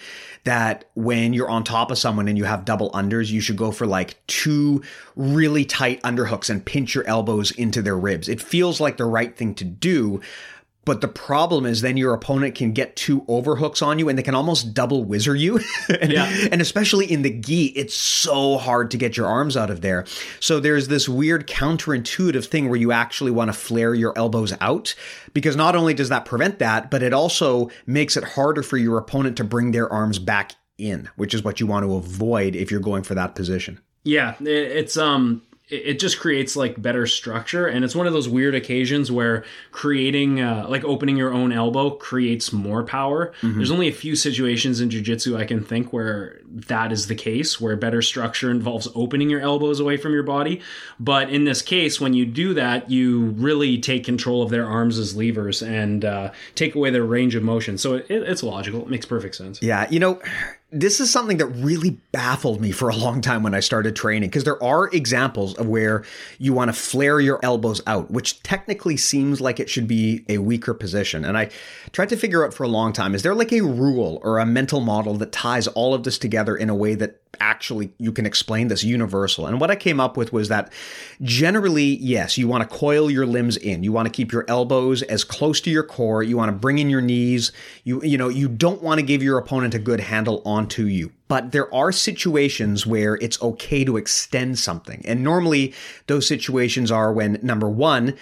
that 0.47 0.85
when 0.95 1.33
you're 1.33 1.51
on 1.51 1.65
top 1.65 1.91
of 1.91 1.99
someone 1.99 2.29
and 2.29 2.39
you 2.39 2.45
have 2.45 2.65
double 2.65 2.91
unders, 2.93 3.31
you 3.31 3.41
should 3.41 3.57
go 3.57 3.73
for 3.73 3.85
like 3.85 4.25
two 4.29 4.81
really 5.17 5.65
tight 5.65 6.01
underhooks 6.03 6.49
and 6.49 6.65
pinch 6.65 6.95
your 6.95 7.05
elbows 7.07 7.51
into 7.51 7.83
their 7.83 7.99
ribs. 7.99 8.29
It 8.29 8.41
feels 8.41 8.81
like 8.81 8.97
the 8.97 9.05
right 9.07 9.37
thing 9.37 9.55
to 9.57 9.65
do. 9.65 10.21
But 10.87 11.01
the 11.01 11.09
problem 11.09 11.67
is 11.67 11.83
then 11.83 11.97
your 11.97 12.15
opponent 12.15 12.55
can 12.55 12.73
get 12.73 12.95
two 12.95 13.25
overhooks 13.27 13.83
on 13.83 13.99
you 13.99 14.09
and 14.09 14.17
they 14.17 14.23
can 14.23 14.37
almost 14.37 14.73
double 14.73 15.05
whizzer 15.05 15.35
you. 15.35 15.61
and, 16.01 16.13
yeah. 16.13 16.47
and 16.51 16.63
especially 16.63 17.11
in 17.13 17.23
the 17.23 17.31
gi, 17.31 17.67
it's 17.75 17.95
so 17.95 18.57
hard 18.57 18.93
to 18.93 18.97
get 18.97 19.17
your 19.17 19.27
arms 19.27 19.57
out 19.57 19.69
of 19.69 19.81
there. 19.81 20.07
So 20.39 20.61
there's 20.61 20.87
this 20.87 21.09
weird 21.09 21.49
counterintuitive 21.49 22.47
thing 22.47 22.69
where 22.69 22.79
you 22.79 22.93
actually 22.93 23.33
want 23.33 23.49
to 23.49 23.53
flare 23.53 23.95
your 23.95 24.17
elbows 24.17 24.55
out 24.61 24.95
because 25.35 25.57
not 25.57 25.75
only 25.75 25.93
does 25.93 26.09
that 26.09 26.25
prevent 26.25 26.61
that, 26.61 26.89
but 26.89 27.03
it 27.03 27.13
also 27.13 27.69
makes 27.85 28.17
it 28.17 28.23
harder 28.23 28.63
for 28.63 28.77
your 28.77 28.97
opponent 28.97 29.37
to 29.39 29.45
bring 29.45 29.73
their 29.73 29.93
arms 29.93 30.21
back 30.21 30.55
in, 30.79 31.11
which 31.17 31.35
is 31.35 31.43
what 31.43 31.59
you 31.59 31.67
want 31.67 31.85
to 31.85 31.95
avoid 31.95 32.55
if 32.55 32.71
you're 32.71 32.79
going 32.79 33.03
for 33.03 33.17
that 33.17 33.35
position. 33.35 33.81
Yeah, 34.05 34.37
it's 34.41 34.97
um 34.97 35.43
it 35.69 35.99
just 35.99 36.21
creates 36.21 36.55
like 36.55 36.81
better 36.81 37.07
structure 37.07 37.67
and 37.67 37.85
it's 37.85 37.95
one 37.97 38.07
of 38.07 38.13
those 38.13 38.29
weird 38.29 38.55
occasions 38.55 39.11
where 39.11 39.45
creating 39.73 40.41
uh, 40.41 40.65
like 40.69 40.85
opening 40.85 41.17
your 41.17 41.33
own 41.33 41.51
elbow 41.51 41.91
creates 41.91 42.53
more 42.53 42.85
power 42.85 43.33
mm-hmm. 43.41 43.57
there's 43.57 43.71
only 43.71 43.89
a 43.89 43.93
few 43.93 44.15
situations 44.15 44.81
in 44.81 44.91
jiu-jitsu 44.91 45.37
i 45.37 45.45
can 45.45 45.63
think 45.63 45.93
where 45.93 46.41
that 46.57 46.93
is 46.93 47.07
the 47.07 47.15
case 47.15 47.61
where 47.61 47.77
better 47.77 48.03
structure 48.03 48.51
involves 48.51 48.89
opening 48.95 49.29
your 49.31 49.41
elbows 49.41 49.79
away 49.79 49.97
from 49.97 50.13
your 50.13 50.23
body. 50.23 50.61
But 50.99 51.31
in 51.31 51.45
this 51.45 51.63
case 51.63 52.01
when 52.01 52.15
you 52.15 52.27
do 52.27 52.55
that 52.55 52.91
you 52.91 53.27
really 53.37 53.79
take 53.79 54.05
control 54.05 54.43
of 54.43 54.51
their 54.51 54.67
arms 54.67 54.99
as 54.99 55.17
levers 55.17 55.63
and 55.63 56.05
uh, 56.05 56.33
take 56.55 56.75
away 56.75 56.91
their 56.91 57.05
range 57.05 57.35
of 57.35 57.43
motion. 57.43 57.79
So 57.79 57.95
it, 57.95 58.07
it's 58.09 58.43
logical. 58.43 58.83
It 58.83 58.89
makes 58.89 59.07
perfect 59.07 59.35
sense. 59.35 59.63
Yeah 59.63 59.87
you 59.91 60.01
know 60.01 60.21
this 60.73 60.99
is 60.99 61.11
something 61.11 61.37
that 61.37 61.47
really 61.47 61.91
baffled 62.11 62.61
me 62.61 62.73
for 62.73 62.89
a 62.89 62.97
long 62.97 63.21
time 63.21 63.43
when 63.43 63.55
I 63.55 63.61
started 63.61 63.95
training 63.95 64.29
because 64.29 64.45
there 64.45 64.63
are 64.63 64.89
examples 64.89 65.55
of 65.55 65.69
where 65.69 66.05
you 66.39 66.53
want 66.53 66.69
to 66.69 66.73
flare 66.73 67.21
your 67.21 67.39
elbows 67.43 67.81
out, 67.87 68.11
which 68.11 68.43
technically 68.43 68.97
seems 68.97 69.41
like 69.41 69.61
it 69.61 69.71
should 69.71 69.87
be 69.87 70.25
a 70.29 70.39
weaker 70.39 70.75
position. 70.75 71.25
And 71.25 71.39
I 71.39 71.51
tried 71.93 72.09
to 72.11 72.17
figure 72.17 72.45
out 72.45 72.53
for 72.53 72.65
a 72.65 72.69
long 72.69 72.93
time 72.93 73.15
is 73.15 73.23
there 73.23 73.35
like 73.35 73.53
a 73.53 73.63
rule 73.63 74.21
or 74.23 74.39
a 74.39 74.47
mental 74.47 74.81
model 74.81 75.15
that 75.15 75.33
ties 75.33 75.67
all 75.69 75.95
of 75.95 76.03
this 76.03 76.19
together 76.19 76.46
in 76.55 76.69
a 76.69 76.75
way 76.75 76.95
that 76.95 77.21
actually 77.41 77.93
you 77.99 78.13
can 78.13 78.27
explain 78.27 78.69
this 78.69 78.85
universal. 78.85 79.47
And 79.47 79.61
what 79.61 79.71
I 79.71 79.77
came 79.77 80.01
up 80.01 80.17
with 80.17 80.33
was 80.33 80.49
that 80.49 80.73
generally, 81.23 81.97
yes, 81.97 82.39
you 82.39 82.49
want 82.49 82.69
to 82.69 82.77
coil 82.77 83.11
your 83.11 83.27
limbs 83.27 83.57
in. 83.57 83.83
You 83.83 83.93
want 83.93 84.07
to 84.07 84.13
keep 84.13 84.33
your 84.33 84.45
elbows 84.49 85.03
as 85.03 85.25
close 85.25 85.61
to 85.63 85.71
your 85.71 85.83
core. 85.83 86.23
You 86.23 86.37
want 86.37 86.51
to 86.51 86.57
bring 86.57 86.79
in 86.79 86.91
your 86.91 87.01
knees. 87.01 87.53
You 87.85 88.03
you 88.03 88.19
know, 88.19 88.29
you 88.29 88.49
don't 88.49 88.83
want 88.83 89.01
to 89.01 89.07
give 89.07 89.23
your 89.23 89.39
opponent 89.39 89.75
a 89.75 89.79
good 89.79 90.01
handle 90.01 90.43
onto 90.45 90.85
you. 90.85 91.13
But 91.29 91.53
there 91.53 91.73
are 91.75 91.93
situations 91.93 92.87
where 92.87 93.17
it's 93.17 93.41
okay 93.43 93.85
to 93.85 93.97
extend 93.97 94.59
something. 94.59 95.03
And 95.07 95.25
normally 95.25 95.75
those 96.07 96.27
situations 96.27 96.91
are 96.91 97.13
when 97.13 97.41
number 97.43 97.69
1, 97.69 98.17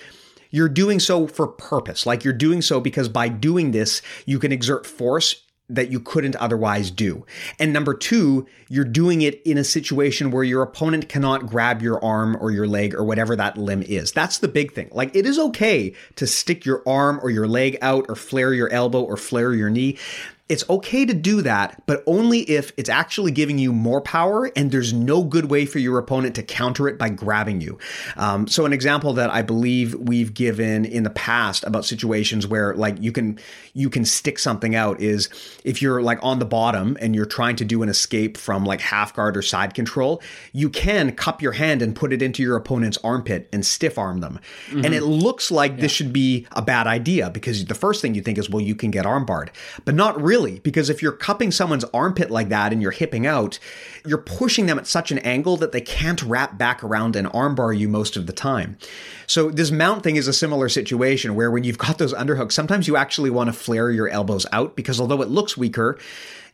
you're 0.51 0.68
doing 0.68 1.01
so 1.01 1.27
for 1.27 1.49
purpose. 1.49 2.07
Like 2.07 2.25
you're 2.25 2.33
doing 2.33 2.62
so 2.62 2.81
because 2.81 3.09
by 3.09 3.29
doing 3.29 3.72
this, 3.72 4.01
you 4.25 4.39
can 4.39 4.53
exert 4.53 4.87
force 4.87 5.43
that 5.69 5.91
you 5.91 5.99
couldn't 5.99 6.37
otherwise 6.37 6.91
do. 6.91 7.25
And 7.59 7.73
number 7.73 7.95
two, 7.95 8.47
you're 8.69 8.85
doing 8.85 9.23
it 9.23 9.41
in 9.43 9.57
a 9.57 9.65
situation 9.65 10.31
where 10.31 10.45
your 10.45 10.62
opponent 10.62 11.09
cannot 11.09 11.47
grab 11.47 11.81
your 11.81 12.05
arm 12.05 12.37
or 12.39 12.51
your 12.51 12.67
leg 12.67 12.95
or 12.95 13.03
whatever 13.03 13.35
that 13.37 13.57
limb 13.57 13.83
is. 13.83 14.12
That's 14.12 14.39
the 14.39 14.49
big 14.49 14.73
thing. 14.73 14.91
Like 14.93 15.15
it 15.17 15.25
is 15.25 15.39
okay 15.39 15.95
to 16.17 16.27
stick 16.27 16.67
your 16.67 16.83
arm 16.87 17.19
or 17.23 17.31
your 17.31 17.49
leg 17.49 17.79
out 17.81 18.07
or 18.09 18.15
flare 18.15 18.53
your 18.53 18.71
elbow 18.71 19.03
or 19.03 19.17
flare 19.17 19.55
your 19.55 19.71
knee. 19.71 19.97
It's 20.49 20.68
okay 20.68 21.07
to 21.07 21.14
do 21.14 21.40
that, 21.40 21.82
but 21.86 22.03
only 22.07 22.40
if 22.40 22.72
it's 22.76 22.90
actually 22.90 23.30
giving 23.30 23.59
you 23.59 23.72
more 23.72 24.03
power 24.03 24.51
and 24.55 24.70
there's 24.70 24.92
no 24.92 25.24
good 25.24 25.47
way 25.47 25.64
for 25.64 25.78
your 25.78 25.99
opponent 25.99 26.34
to 26.34 26.42
counter 26.42 26.86
it 26.86 26.99
by 26.99 27.09
grabbing 27.09 27.62
you. 27.62 27.78
Um, 28.16 28.47
so, 28.47 28.66
an 28.66 28.72
example 28.74 29.14
that 29.14 29.30
I 29.30 29.40
believe 29.40 29.95
we've 29.95 30.34
given 30.34 30.84
in 30.84 31.03
the 31.03 31.11
past 31.11 31.64
about 31.64 31.86
situations 31.86 32.47
where 32.47 32.74
like 32.74 33.01
you 33.01 33.11
can 33.11 33.38
you 33.72 33.88
can 33.88 34.05
stick 34.05 34.38
something 34.38 34.74
out 34.74 35.01
is 35.01 35.30
if 35.64 35.80
you're 35.80 36.03
like 36.03 36.18
on 36.22 36.38
the 36.40 36.45
bottom 36.45 36.97
and 37.01 37.14
you're 37.14 37.24
trying 37.24 37.57
to 37.57 37.64
do 37.64 37.82
an 37.82 37.88
escape 37.88 38.36
from 38.36 38.64
like 38.64 38.82
half 38.82 39.14
guard 39.14 39.38
or 39.38 39.42
side 39.42 39.72
control, 39.72 40.22
you 40.53 40.68
can 40.68 41.12
cup 41.12 41.40
your 41.40 41.53
hand 41.53 41.80
and 41.80 41.97
put 41.97 42.12
it 42.12 42.20
into 42.20 42.42
your 42.42 42.57
opponent's 42.57 42.99
armpit 43.03 43.49
and 43.51 43.64
stiff 43.64 43.97
arm 43.97 44.20
them. 44.20 44.38
Mm-hmm. 44.68 44.84
And 44.84 44.95
it 44.95 45.05
looks 45.05 45.51
like 45.51 45.72
yeah. 45.72 45.80
this 45.80 45.92
should 45.92 46.12
be 46.12 46.47
a 46.53 46.61
bad 46.61 46.86
idea 46.86 47.30
because 47.30 47.64
the 47.64 47.74
first 47.74 48.03
thing 48.03 48.14
you 48.14 48.20
think 48.20 48.36
is, 48.36 48.51
well, 48.51 48.61
you 48.61 48.74
can 48.74 48.90
get 48.90 49.07
armbarred, 49.07 49.49
but 49.84 49.95
not 49.95 50.20
really 50.20 50.34
really, 50.35 50.59
because 50.61 50.91
if 50.91 51.01
you're 51.01 51.12
cupping 51.12 51.53
someone's 51.53 51.85
armpit 51.95 52.28
like 52.28 52.49
that 52.49 52.72
and 52.72 52.82
you're 52.82 52.91
hipping 52.91 53.24
out, 53.24 53.61
you're 54.05 54.18
pushing 54.18 54.66
them 54.66 54.78
at 54.80 54.87
such 54.87 55.12
an 55.12 55.18
angle 55.18 55.57
that 55.57 55.70
they 55.70 55.80
can't 55.80 56.20
wrap 56.22 56.59
back 56.59 56.82
around 56.82 57.14
and 57.14 57.28
armbar 57.28 57.76
you 57.76 57.89
most 57.89 58.16
of 58.16 58.26
the 58.26 58.32
time. 58.32 58.76
So 59.28 59.49
this 59.49 59.70
mount 59.70 60.03
thing 60.03 60.16
is 60.16 60.26
a 60.26 60.32
similar 60.32 60.68
situation 60.68 61.37
where 61.37 61.53
when 61.53 61.62
you've 61.62 61.78
got 61.78 61.99
those 61.99 62.12
underhooks, 62.12 62.51
sometimes 62.51 62.89
you 62.89 62.97
actually 62.97 63.30
want 63.30 63.47
to 63.47 63.53
flare 63.53 63.93
your 63.93 64.09
elbows 64.09 64.45
out 64.51 64.74
because 64.74 65.01
although 65.01 65.22
it 65.22 65.28
looks 65.28 65.57
weaker, 65.57 66.01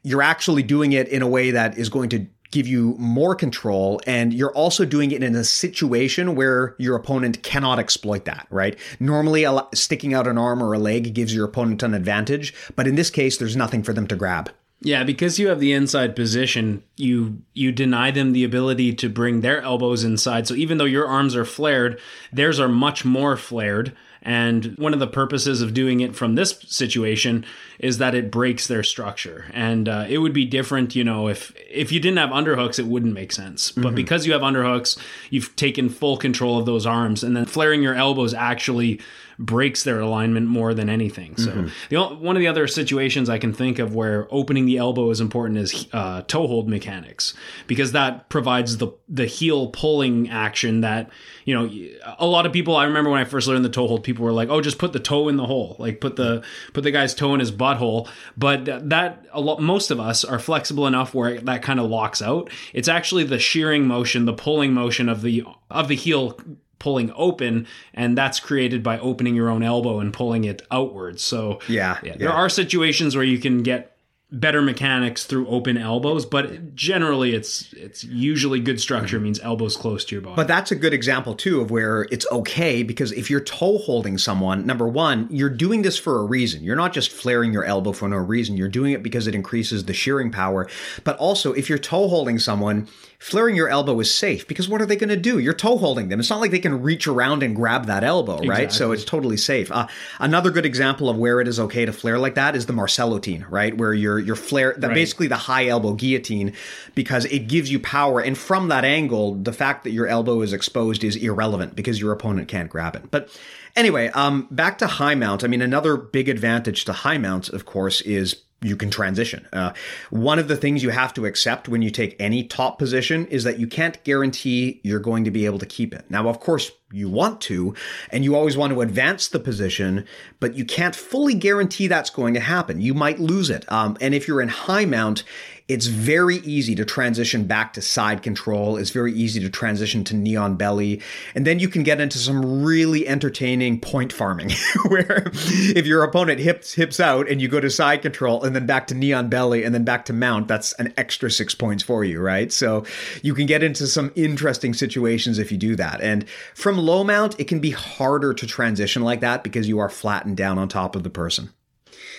you're 0.02 0.22
actually 0.22 0.62
doing 0.62 0.92
it 0.92 1.08
in 1.08 1.22
a 1.22 1.28
way 1.28 1.50
that 1.50 1.78
is 1.78 1.88
going 1.88 2.10
to 2.10 2.26
give 2.50 2.66
you 2.66 2.96
more 2.98 3.34
control 3.34 4.00
and 4.06 4.32
you're 4.32 4.52
also 4.52 4.84
doing 4.84 5.12
it 5.12 5.22
in 5.22 5.34
a 5.34 5.44
situation 5.44 6.34
where 6.34 6.74
your 6.78 6.96
opponent 6.96 7.42
cannot 7.42 7.78
exploit 7.78 8.24
that, 8.24 8.46
right? 8.50 8.78
Normally 8.98 9.46
sticking 9.74 10.14
out 10.14 10.26
an 10.26 10.38
arm 10.38 10.62
or 10.62 10.72
a 10.72 10.78
leg 10.78 11.14
gives 11.14 11.34
your 11.34 11.44
opponent 11.44 11.82
an 11.82 11.94
advantage, 11.94 12.54
but 12.76 12.86
in 12.86 12.96
this 12.96 13.10
case 13.10 13.36
there's 13.36 13.56
nothing 13.56 13.82
for 13.82 13.92
them 13.92 14.06
to 14.08 14.16
grab. 14.16 14.50
Yeah, 14.82 15.04
because 15.04 15.38
you 15.38 15.48
have 15.48 15.60
the 15.60 15.74
inside 15.74 16.16
position, 16.16 16.82
you 16.96 17.42
you 17.52 17.70
deny 17.70 18.10
them 18.10 18.32
the 18.32 18.44
ability 18.44 18.94
to 18.94 19.10
bring 19.10 19.40
their 19.40 19.60
elbows 19.60 20.04
inside. 20.04 20.48
So 20.48 20.54
even 20.54 20.78
though 20.78 20.86
your 20.86 21.06
arms 21.06 21.36
are 21.36 21.44
flared, 21.44 22.00
theirs 22.32 22.58
are 22.58 22.68
much 22.68 23.04
more 23.04 23.36
flared. 23.36 23.94
And 24.22 24.76
one 24.76 24.92
of 24.92 25.00
the 25.00 25.06
purposes 25.06 25.62
of 25.62 25.72
doing 25.72 26.00
it 26.00 26.14
from 26.14 26.34
this 26.34 26.58
situation 26.66 27.44
is 27.78 27.98
that 27.98 28.14
it 28.14 28.30
breaks 28.30 28.66
their 28.66 28.82
structure. 28.82 29.46
And 29.52 29.88
uh, 29.88 30.06
it 30.08 30.18
would 30.18 30.34
be 30.34 30.44
different, 30.44 30.94
you 30.94 31.04
know, 31.04 31.28
if 31.28 31.54
if 31.70 31.90
you 31.90 32.00
didn't 32.00 32.18
have 32.18 32.30
underhooks, 32.30 32.78
it 32.78 32.86
wouldn't 32.86 33.14
make 33.14 33.32
sense. 33.32 33.72
But 33.72 33.82
mm-hmm. 33.84 33.94
because 33.94 34.26
you 34.26 34.32
have 34.32 34.42
underhooks, 34.42 34.98
you've 35.30 35.54
taken 35.56 35.88
full 35.88 36.16
control 36.16 36.58
of 36.58 36.66
those 36.66 36.86
arms, 36.86 37.24
and 37.24 37.36
then 37.36 37.46
flaring 37.46 37.82
your 37.82 37.94
elbows 37.94 38.34
actually 38.34 39.00
breaks 39.40 39.84
their 39.84 40.00
alignment 40.00 40.46
more 40.46 40.74
than 40.74 40.90
anything. 40.90 41.34
So 41.36 41.50
mm-hmm. 41.50 41.68
the 41.88 42.14
one 42.16 42.36
of 42.36 42.40
the 42.40 42.46
other 42.46 42.68
situations 42.68 43.30
I 43.30 43.38
can 43.38 43.54
think 43.54 43.78
of 43.78 43.94
where 43.94 44.28
opening 44.30 44.66
the 44.66 44.76
elbow 44.76 45.08
is 45.10 45.20
important 45.20 45.58
is 45.58 45.86
uh, 45.94 46.22
toe 46.22 46.46
hold 46.46 46.68
mechanics 46.68 47.32
because 47.66 47.92
that 47.92 48.28
provides 48.28 48.76
the 48.76 48.88
the 49.08 49.24
heel 49.24 49.68
pulling 49.68 50.28
action 50.28 50.82
that 50.82 51.10
you 51.46 51.54
know 51.54 51.70
a 52.18 52.26
lot 52.26 52.44
of 52.44 52.52
people. 52.52 52.76
I 52.76 52.84
remember 52.84 53.10
when 53.10 53.20
I 53.20 53.24
first 53.24 53.48
learned 53.48 53.64
the 53.64 53.70
toe 53.70 53.88
hold, 53.88 54.04
people 54.04 54.26
were 54.26 54.32
like, 54.32 54.50
"Oh, 54.50 54.60
just 54.60 54.78
put 54.78 54.92
the 54.92 55.00
toe 55.00 55.28
in 55.28 55.36
the 55.36 55.46
hole, 55.46 55.74
like 55.78 56.00
put 56.00 56.16
the 56.16 56.44
put 56.74 56.84
the 56.84 56.90
guy's 56.90 57.14
toe 57.14 57.32
in 57.32 57.40
his 57.40 57.50
butthole." 57.50 58.08
But 58.36 58.66
that 58.90 59.24
a 59.32 59.40
lot 59.40 59.62
most 59.62 59.90
of 59.90 59.98
us 59.98 60.22
are 60.22 60.38
flexible 60.38 60.86
enough 60.86 61.14
where 61.14 61.40
that 61.40 61.62
kind 61.62 61.80
of 61.80 61.88
locks 61.88 62.20
out. 62.20 62.50
It's 62.74 62.88
actually 62.88 63.24
the 63.24 63.38
shearing 63.38 63.86
motion, 63.86 64.26
the 64.26 64.34
pulling 64.34 64.74
motion 64.74 65.08
of 65.08 65.22
the 65.22 65.44
of 65.70 65.88
the 65.88 65.96
heel 65.96 66.38
pulling 66.80 67.12
open 67.14 67.68
and 67.94 68.18
that's 68.18 68.40
created 68.40 68.82
by 68.82 68.98
opening 68.98 69.36
your 69.36 69.48
own 69.48 69.62
elbow 69.62 70.00
and 70.00 70.12
pulling 70.12 70.42
it 70.42 70.66
outwards. 70.72 71.22
So 71.22 71.60
yeah, 71.68 71.98
yeah, 72.02 72.16
there 72.16 72.32
are 72.32 72.48
situations 72.48 73.14
where 73.14 73.24
you 73.24 73.38
can 73.38 73.62
get 73.62 73.89
better 74.32 74.62
mechanics 74.62 75.24
through 75.24 75.46
open 75.48 75.76
elbows, 75.76 76.24
but 76.24 76.74
generally 76.74 77.34
it's 77.34 77.72
it's 77.72 78.04
usually 78.04 78.60
good 78.60 78.80
structure 78.80 79.18
means 79.18 79.40
elbows 79.40 79.76
close 79.76 80.04
to 80.04 80.14
your 80.14 80.22
body. 80.22 80.36
But 80.36 80.48
that's 80.48 80.70
a 80.70 80.76
good 80.76 80.94
example 80.94 81.34
too 81.34 81.60
of 81.60 81.70
where 81.70 82.02
it's 82.10 82.26
okay 82.30 82.82
because 82.82 83.12
if 83.12 83.28
you're 83.28 83.40
toe 83.40 83.78
holding 83.78 84.18
someone, 84.18 84.64
number 84.66 84.86
one, 84.86 85.26
you're 85.30 85.50
doing 85.50 85.82
this 85.82 85.98
for 85.98 86.20
a 86.20 86.24
reason. 86.24 86.62
You're 86.62 86.76
not 86.76 86.92
just 86.92 87.10
flaring 87.10 87.52
your 87.52 87.64
elbow 87.64 87.92
for 87.92 88.08
no 88.08 88.16
reason. 88.16 88.56
You're 88.56 88.68
doing 88.68 88.92
it 88.92 89.02
because 89.02 89.26
it 89.26 89.34
increases 89.34 89.84
the 89.84 89.94
shearing 89.94 90.30
power. 90.30 90.68
But 91.02 91.16
also, 91.18 91.52
if 91.52 91.68
you're 91.68 91.78
toe 91.78 92.08
holding 92.08 92.38
someone, 92.38 92.88
flaring 93.18 93.54
your 93.54 93.68
elbow 93.68 93.98
is 94.00 94.12
safe 94.12 94.48
because 94.48 94.68
what 94.68 94.80
are 94.80 94.86
they 94.86 94.96
going 94.96 95.10
to 95.10 95.16
do? 95.16 95.38
You're 95.38 95.54
toe 95.54 95.76
holding 95.76 96.08
them. 96.08 96.20
It's 96.20 96.30
not 96.30 96.40
like 96.40 96.50
they 96.52 96.58
can 96.58 96.82
reach 96.82 97.06
around 97.06 97.42
and 97.42 97.54
grab 97.54 97.86
that 97.86 98.04
elbow, 98.04 98.38
exactly. 98.38 98.48
right? 98.48 98.72
So 98.72 98.92
it's 98.92 99.04
totally 99.04 99.36
safe. 99.36 99.70
Uh, 99.70 99.88
another 100.18 100.50
good 100.50 100.64
example 100.64 101.08
of 101.10 101.18
where 101.18 101.40
it 101.40 101.48
is 101.48 101.60
okay 101.60 101.84
to 101.84 101.92
flare 101.92 102.18
like 102.18 102.36
that 102.36 102.56
is 102.56 102.66
the 102.66 102.72
Marcelotine, 102.72 103.44
right? 103.50 103.76
Where 103.76 103.92
you're 103.92 104.19
your 104.20 104.36
flare, 104.36 104.74
the, 104.76 104.88
right. 104.88 104.94
basically 104.94 105.26
the 105.26 105.36
high 105.36 105.66
elbow 105.66 105.94
guillotine, 105.94 106.52
because 106.94 107.24
it 107.26 107.48
gives 107.48 107.70
you 107.70 107.80
power. 107.80 108.20
And 108.20 108.36
from 108.36 108.68
that 108.68 108.84
angle, 108.84 109.34
the 109.34 109.52
fact 109.52 109.84
that 109.84 109.90
your 109.90 110.06
elbow 110.06 110.42
is 110.42 110.52
exposed 110.52 111.04
is 111.04 111.16
irrelevant 111.16 111.76
because 111.76 112.00
your 112.00 112.12
opponent 112.12 112.48
can't 112.48 112.68
grab 112.68 112.94
it. 112.96 113.10
But 113.10 113.36
anyway, 113.76 114.08
um, 114.08 114.46
back 114.50 114.78
to 114.78 114.86
high 114.86 115.14
mount. 115.14 115.44
I 115.44 115.46
mean, 115.46 115.62
another 115.62 115.96
big 115.96 116.28
advantage 116.28 116.84
to 116.86 116.92
high 116.92 117.18
mount, 117.18 117.48
of 117.48 117.66
course, 117.66 118.00
is 118.02 118.42
you 118.62 118.76
can 118.76 118.90
transition. 118.90 119.46
Uh, 119.52 119.72
one 120.10 120.38
of 120.38 120.48
the 120.48 120.56
things 120.56 120.82
you 120.82 120.90
have 120.90 121.14
to 121.14 121.24
accept 121.24 121.68
when 121.68 121.80
you 121.80 121.90
take 121.90 122.14
any 122.20 122.44
top 122.44 122.78
position 122.78 123.26
is 123.28 123.44
that 123.44 123.58
you 123.58 123.66
can't 123.66 124.02
guarantee 124.04 124.80
you're 124.84 125.00
going 125.00 125.24
to 125.24 125.30
be 125.30 125.46
able 125.46 125.58
to 125.58 125.66
keep 125.66 125.94
it. 125.94 126.04
Now, 126.10 126.28
of 126.28 126.40
course, 126.40 126.70
you 126.92 127.08
want 127.08 127.40
to, 127.42 127.74
and 128.10 128.24
you 128.24 128.34
always 128.34 128.56
want 128.56 128.72
to 128.72 128.80
advance 128.80 129.28
the 129.28 129.38
position, 129.38 130.04
but 130.40 130.54
you 130.54 130.64
can't 130.64 130.94
fully 130.94 131.34
guarantee 131.34 131.86
that's 131.86 132.10
going 132.10 132.34
to 132.34 132.40
happen. 132.40 132.80
You 132.80 132.94
might 132.94 133.20
lose 133.20 133.48
it. 133.48 133.70
Um, 133.72 133.96
and 134.00 134.14
if 134.14 134.28
you're 134.28 134.42
in 134.42 134.48
high 134.48 134.84
mount, 134.84 135.22
it's 135.70 135.86
very 135.86 136.38
easy 136.38 136.74
to 136.74 136.84
transition 136.84 137.44
back 137.44 137.72
to 137.74 137.80
side 137.80 138.24
control. 138.24 138.76
It's 138.76 138.90
very 138.90 139.12
easy 139.12 139.38
to 139.38 139.48
transition 139.48 140.02
to 140.04 140.16
knee 140.16 140.34
on 140.34 140.56
belly. 140.56 141.00
And 141.36 141.46
then 141.46 141.60
you 141.60 141.68
can 141.68 141.84
get 141.84 142.00
into 142.00 142.18
some 142.18 142.64
really 142.64 143.06
entertaining 143.06 143.80
point 143.80 144.12
farming 144.12 144.50
where 144.88 145.30
if 145.32 145.86
your 145.86 146.02
opponent 146.02 146.40
hips 146.40 146.74
hips 146.74 146.98
out 146.98 147.30
and 147.30 147.40
you 147.40 147.46
go 147.46 147.60
to 147.60 147.70
side 147.70 148.02
control 148.02 148.42
and 148.42 148.56
then 148.56 148.66
back 148.66 148.88
to 148.88 148.96
knee 148.96 149.12
on 149.12 149.28
belly 149.28 149.62
and 149.62 149.72
then 149.72 149.84
back 149.84 150.06
to 150.06 150.12
mount, 150.12 150.48
that's 150.48 150.72
an 150.72 150.92
extra 150.96 151.30
six 151.30 151.54
points 151.54 151.84
for 151.84 152.02
you, 152.02 152.20
right? 152.20 152.52
So 152.52 152.84
you 153.22 153.32
can 153.32 153.46
get 153.46 153.62
into 153.62 153.86
some 153.86 154.10
interesting 154.16 154.74
situations 154.74 155.38
if 155.38 155.52
you 155.52 155.58
do 155.58 155.76
that. 155.76 156.00
And 156.00 156.28
from 156.52 156.78
low 156.78 157.04
mount, 157.04 157.38
it 157.38 157.44
can 157.44 157.60
be 157.60 157.70
harder 157.70 158.34
to 158.34 158.44
transition 158.44 159.02
like 159.02 159.20
that 159.20 159.44
because 159.44 159.68
you 159.68 159.78
are 159.78 159.88
flattened 159.88 160.36
down 160.36 160.58
on 160.58 160.68
top 160.68 160.96
of 160.96 161.04
the 161.04 161.10
person. 161.10 161.50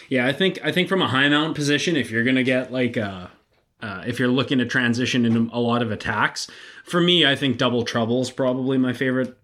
Yeah, 0.08 0.26
I 0.26 0.32
think 0.32 0.60
I 0.64 0.72
think 0.72 0.88
from 0.88 1.02
a 1.02 1.08
high 1.08 1.28
mount 1.28 1.56
position, 1.56 1.98
if 1.98 2.12
you're 2.12 2.24
gonna 2.24 2.44
get 2.44 2.72
like 2.72 2.96
a 2.96 3.32
uh, 3.82 4.04
if 4.06 4.20
you're 4.20 4.28
looking 4.28 4.60
to 4.60 4.66
transition 4.66 5.26
into 5.26 5.50
a 5.54 5.60
lot 5.60 5.82
of 5.82 5.92
attacks. 5.92 6.48
For 6.84 7.02
me, 7.02 7.26
I 7.26 7.36
think 7.36 7.58
double 7.58 7.84
trouble 7.84 8.22
is 8.22 8.32
probably 8.32 8.78
my 8.78 8.94
favorite 8.94 9.38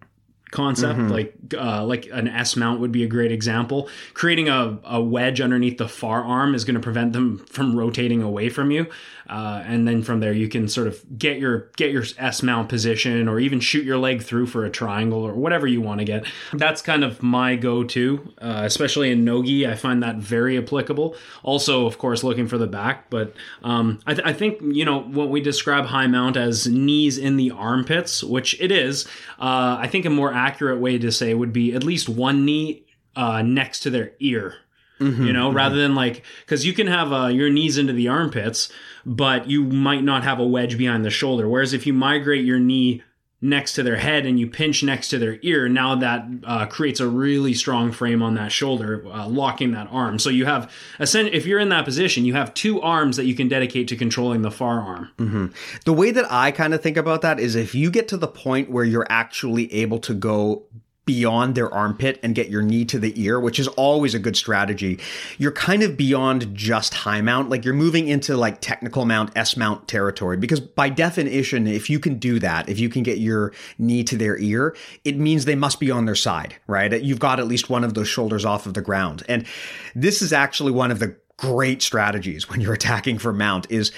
concept 0.51 0.99
mm-hmm. 0.99 1.09
like 1.09 1.35
uh, 1.57 1.83
like 1.83 2.07
an 2.11 2.27
S 2.27 2.55
mount 2.55 2.79
would 2.79 2.91
be 2.91 3.03
a 3.03 3.07
great 3.07 3.31
example. 3.31 3.89
Creating 4.13 4.49
a, 4.49 4.77
a 4.85 5.01
wedge 5.01 5.41
underneath 5.41 5.77
the 5.77 5.87
far 5.87 6.23
arm 6.23 6.55
is 6.55 6.63
going 6.63 6.75
to 6.75 6.81
prevent 6.81 7.13
them 7.13 7.39
from 7.47 7.75
rotating 7.75 8.21
away 8.21 8.49
from 8.49 8.71
you. 8.71 8.87
Uh, 9.29 9.61
and 9.65 9.85
then 9.85 10.01
from 10.01 10.21
there 10.21 10.31
you 10.31 10.47
can 10.47 10.69
sort 10.69 10.87
of 10.87 11.03
get 11.17 11.37
your 11.37 11.69
get 11.75 11.91
your 11.91 12.05
S 12.17 12.41
mount 12.41 12.69
position 12.69 13.27
or 13.27 13.39
even 13.39 13.59
shoot 13.59 13.83
your 13.83 13.97
leg 13.97 14.21
through 14.21 14.47
for 14.47 14.63
a 14.63 14.69
triangle 14.69 15.21
or 15.21 15.33
whatever 15.33 15.67
you 15.67 15.81
want 15.81 15.99
to 15.99 16.05
get. 16.05 16.25
That's 16.53 16.81
kind 16.81 17.03
of 17.03 17.21
my 17.21 17.55
go-to 17.57 18.33
uh, 18.39 18.61
especially 18.63 19.11
in 19.11 19.25
nogi. 19.25 19.67
I 19.67 19.75
find 19.75 20.01
that 20.01 20.15
very 20.15 20.57
applicable. 20.57 21.15
Also 21.43 21.85
of 21.85 21.97
course 21.97 22.23
looking 22.23 22.47
for 22.47 22.57
the 22.57 22.67
back 22.67 23.09
but 23.09 23.33
um, 23.63 23.99
I, 24.07 24.13
th- 24.13 24.25
I 24.25 24.31
think 24.31 24.61
you 24.61 24.85
know 24.85 25.01
what 25.01 25.29
we 25.29 25.41
describe 25.41 25.85
high 25.87 26.07
mount 26.07 26.37
as 26.37 26.67
knees 26.67 27.17
in 27.17 27.35
the 27.35 27.51
armpits 27.51 28.23
which 28.23 28.59
it 28.61 28.71
is 28.71 29.05
uh, 29.39 29.77
I 29.79 29.87
think 29.87 30.05
a 30.05 30.09
more 30.09 30.33
accurate 30.37 30.79
way 30.79 30.97
to 30.97 31.11
say 31.11 31.33
would 31.33 31.51
be 31.51 31.73
at 31.73 31.83
least 31.83 32.07
one 32.07 32.45
knee 32.45 32.85
uh, 33.15 33.41
next 33.41 33.81
to 33.81 33.89
their 33.89 34.13
ear. 34.19 34.55
Mm-hmm, 34.99 35.27
you 35.27 35.33
know, 35.33 35.49
mm-hmm. 35.49 35.57
rather 35.57 35.75
than 35.75 35.93
like, 35.93 36.23
because 36.41 36.65
you 36.65 36.73
can 36.73 36.87
have 36.87 37.13
uh, 37.13 37.27
your 37.27 37.51
knees 37.51 37.77
into 37.77 37.93
the 37.93 38.07
armpits, 38.07 38.71
but 39.05 39.47
you 39.47 39.63
might 39.63 40.03
not 40.03 40.23
have 40.23 40.39
a 40.39 40.47
wedge 40.47 40.75
behind 40.75 41.05
the 41.05 41.11
shoulder. 41.11 41.47
Whereas 41.47 41.73
if 41.73 41.85
you 41.85 41.93
migrate 41.93 42.43
your 42.45 42.59
knee 42.59 43.03
next 43.39 43.73
to 43.73 43.83
their 43.83 43.97
head 43.97 44.25
and 44.25 44.39
you 44.39 44.47
pinch 44.47 44.83
next 44.83 45.09
to 45.09 45.19
their 45.19 45.37
ear, 45.43 45.69
now 45.69 45.93
that 45.95 46.25
uh, 46.43 46.65
creates 46.65 46.99
a 46.99 47.07
really 47.07 47.53
strong 47.53 47.91
frame 47.91 48.23
on 48.23 48.33
that 48.33 48.51
shoulder, 48.51 49.05
uh, 49.07 49.27
locking 49.27 49.71
that 49.71 49.87
arm. 49.91 50.17
So 50.17 50.29
you 50.31 50.45
have, 50.45 50.71
if 50.99 51.45
you're 51.45 51.59
in 51.59 51.69
that 51.69 51.85
position, 51.85 52.25
you 52.25 52.33
have 52.33 52.53
two 52.55 52.81
arms 52.81 53.15
that 53.17 53.25
you 53.25 53.35
can 53.35 53.47
dedicate 53.47 53.87
to 53.89 53.95
controlling 53.95 54.41
the 54.41 54.49
far 54.49 54.81
arm. 54.81 55.11
Mm-hmm. 55.17 55.47
The 55.85 55.93
way 55.93 56.09
that 56.11 56.31
I 56.31 56.51
kind 56.51 56.73
of 56.73 56.81
think 56.81 56.97
about 56.97 57.21
that 57.21 57.39
is 57.39 57.55
if 57.55 57.75
you 57.75 57.91
get 57.91 58.07
to 58.07 58.17
the 58.17 58.27
point 58.27 58.71
where 58.71 58.83
you're 58.85 59.07
actually 59.07 59.71
able 59.71 59.99
to 59.99 60.15
go 60.15 60.65
beyond 61.07 61.55
their 61.55 61.73
armpit 61.73 62.19
and 62.21 62.35
get 62.35 62.49
your 62.49 62.61
knee 62.61 62.85
to 62.85 62.99
the 62.99 63.19
ear, 63.19 63.39
which 63.39 63.57
is 63.57 63.67
always 63.69 64.13
a 64.13 64.19
good 64.19 64.37
strategy. 64.37 64.99
You're 65.39 65.51
kind 65.51 65.81
of 65.81 65.97
beyond 65.97 66.53
just 66.53 66.93
high 66.93 67.21
mount, 67.21 67.49
like 67.49 67.65
you're 67.65 67.73
moving 67.73 68.07
into 68.07 68.37
like 68.37 68.61
technical 68.61 69.05
mount, 69.05 69.31
S 69.35 69.57
mount 69.57 69.87
territory. 69.87 70.37
Because 70.37 70.59
by 70.59 70.89
definition, 70.89 71.65
if 71.65 71.89
you 71.89 71.99
can 71.99 72.19
do 72.19 72.37
that, 72.39 72.69
if 72.69 72.77
you 72.77 72.89
can 72.89 73.01
get 73.01 73.17
your 73.17 73.53
knee 73.79 74.03
to 74.03 74.15
their 74.15 74.37
ear, 74.37 74.75
it 75.03 75.17
means 75.17 75.45
they 75.45 75.55
must 75.55 75.79
be 75.79 75.89
on 75.89 76.05
their 76.05 76.13
side, 76.13 76.55
right? 76.67 77.01
You've 77.01 77.19
got 77.19 77.39
at 77.39 77.47
least 77.47 77.71
one 77.71 77.83
of 77.83 77.95
those 77.95 78.07
shoulders 78.07 78.45
off 78.45 78.67
of 78.67 78.75
the 78.75 78.81
ground. 78.81 79.23
And 79.27 79.47
this 79.95 80.21
is 80.21 80.31
actually 80.31 80.73
one 80.73 80.91
of 80.91 80.99
the 80.99 81.15
great 81.37 81.81
strategies 81.81 82.49
when 82.49 82.59
you're 82.59 82.73
attacking 82.81 83.17
for 83.17 83.31
mount 83.31 83.67
is 83.69 83.91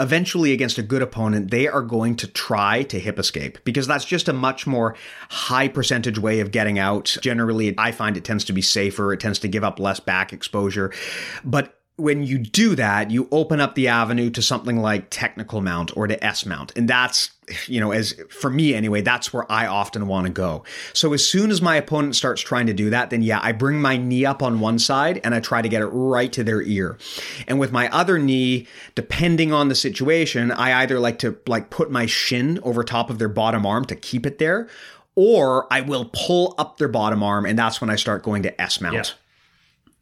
eventually 0.00 0.52
against 0.52 0.78
a 0.78 0.82
good 0.82 1.02
opponent, 1.02 1.50
they 1.50 1.68
are 1.68 1.82
going 1.82 2.16
to 2.16 2.26
try 2.26 2.82
to 2.84 2.98
hip 2.98 3.18
escape 3.18 3.58
because 3.64 3.86
that's 3.86 4.04
just 4.04 4.28
a 4.28 4.32
much 4.32 4.66
more 4.66 4.96
high 5.28 5.68
percentage 5.68 6.18
way 6.18 6.40
of 6.40 6.50
getting 6.50 6.78
out. 6.78 7.16
Generally, 7.20 7.74
I 7.78 7.92
find 7.92 8.16
it 8.16 8.24
tends 8.24 8.44
to 8.46 8.52
be 8.52 8.62
safer. 8.62 9.12
It 9.12 9.20
tends 9.20 9.38
to 9.40 9.48
give 9.48 9.64
up 9.64 9.78
less 9.78 10.00
back 10.00 10.32
exposure. 10.32 10.92
But 11.44 11.78
when 11.96 12.24
you 12.24 12.38
do 12.38 12.74
that, 12.74 13.12
you 13.12 13.28
open 13.30 13.60
up 13.60 13.76
the 13.76 13.86
avenue 13.86 14.28
to 14.30 14.42
something 14.42 14.78
like 14.78 15.06
technical 15.10 15.60
mount 15.60 15.96
or 15.96 16.08
to 16.08 16.24
S 16.24 16.44
mount. 16.44 16.72
And 16.74 16.88
that's, 16.88 17.30
you 17.68 17.78
know, 17.78 17.92
as 17.92 18.20
for 18.30 18.50
me 18.50 18.74
anyway, 18.74 19.00
that's 19.00 19.32
where 19.32 19.50
I 19.50 19.68
often 19.68 20.08
want 20.08 20.26
to 20.26 20.32
go. 20.32 20.64
So 20.92 21.12
as 21.12 21.24
soon 21.24 21.52
as 21.52 21.62
my 21.62 21.76
opponent 21.76 22.16
starts 22.16 22.42
trying 22.42 22.66
to 22.66 22.72
do 22.72 22.90
that, 22.90 23.10
then 23.10 23.22
yeah, 23.22 23.38
I 23.40 23.52
bring 23.52 23.80
my 23.80 23.96
knee 23.96 24.24
up 24.24 24.42
on 24.42 24.58
one 24.58 24.80
side 24.80 25.20
and 25.22 25.36
I 25.36 25.40
try 25.40 25.62
to 25.62 25.68
get 25.68 25.82
it 25.82 25.86
right 25.86 26.32
to 26.32 26.42
their 26.42 26.62
ear. 26.62 26.98
And 27.46 27.60
with 27.60 27.70
my 27.70 27.88
other 27.90 28.18
knee, 28.18 28.66
depending 28.96 29.52
on 29.52 29.68
the 29.68 29.76
situation, 29.76 30.50
I 30.50 30.82
either 30.82 30.98
like 30.98 31.20
to 31.20 31.38
like 31.46 31.70
put 31.70 31.92
my 31.92 32.06
shin 32.06 32.58
over 32.64 32.82
top 32.82 33.08
of 33.08 33.20
their 33.20 33.28
bottom 33.28 33.64
arm 33.64 33.84
to 33.84 33.94
keep 33.94 34.26
it 34.26 34.38
there, 34.38 34.68
or 35.14 35.72
I 35.72 35.80
will 35.80 36.10
pull 36.12 36.56
up 36.58 36.78
their 36.78 36.88
bottom 36.88 37.22
arm 37.22 37.46
and 37.46 37.56
that's 37.56 37.80
when 37.80 37.88
I 37.88 37.94
start 37.94 38.24
going 38.24 38.42
to 38.42 38.60
S 38.60 38.80
mount. 38.80 38.94
Yeah. 38.94 39.04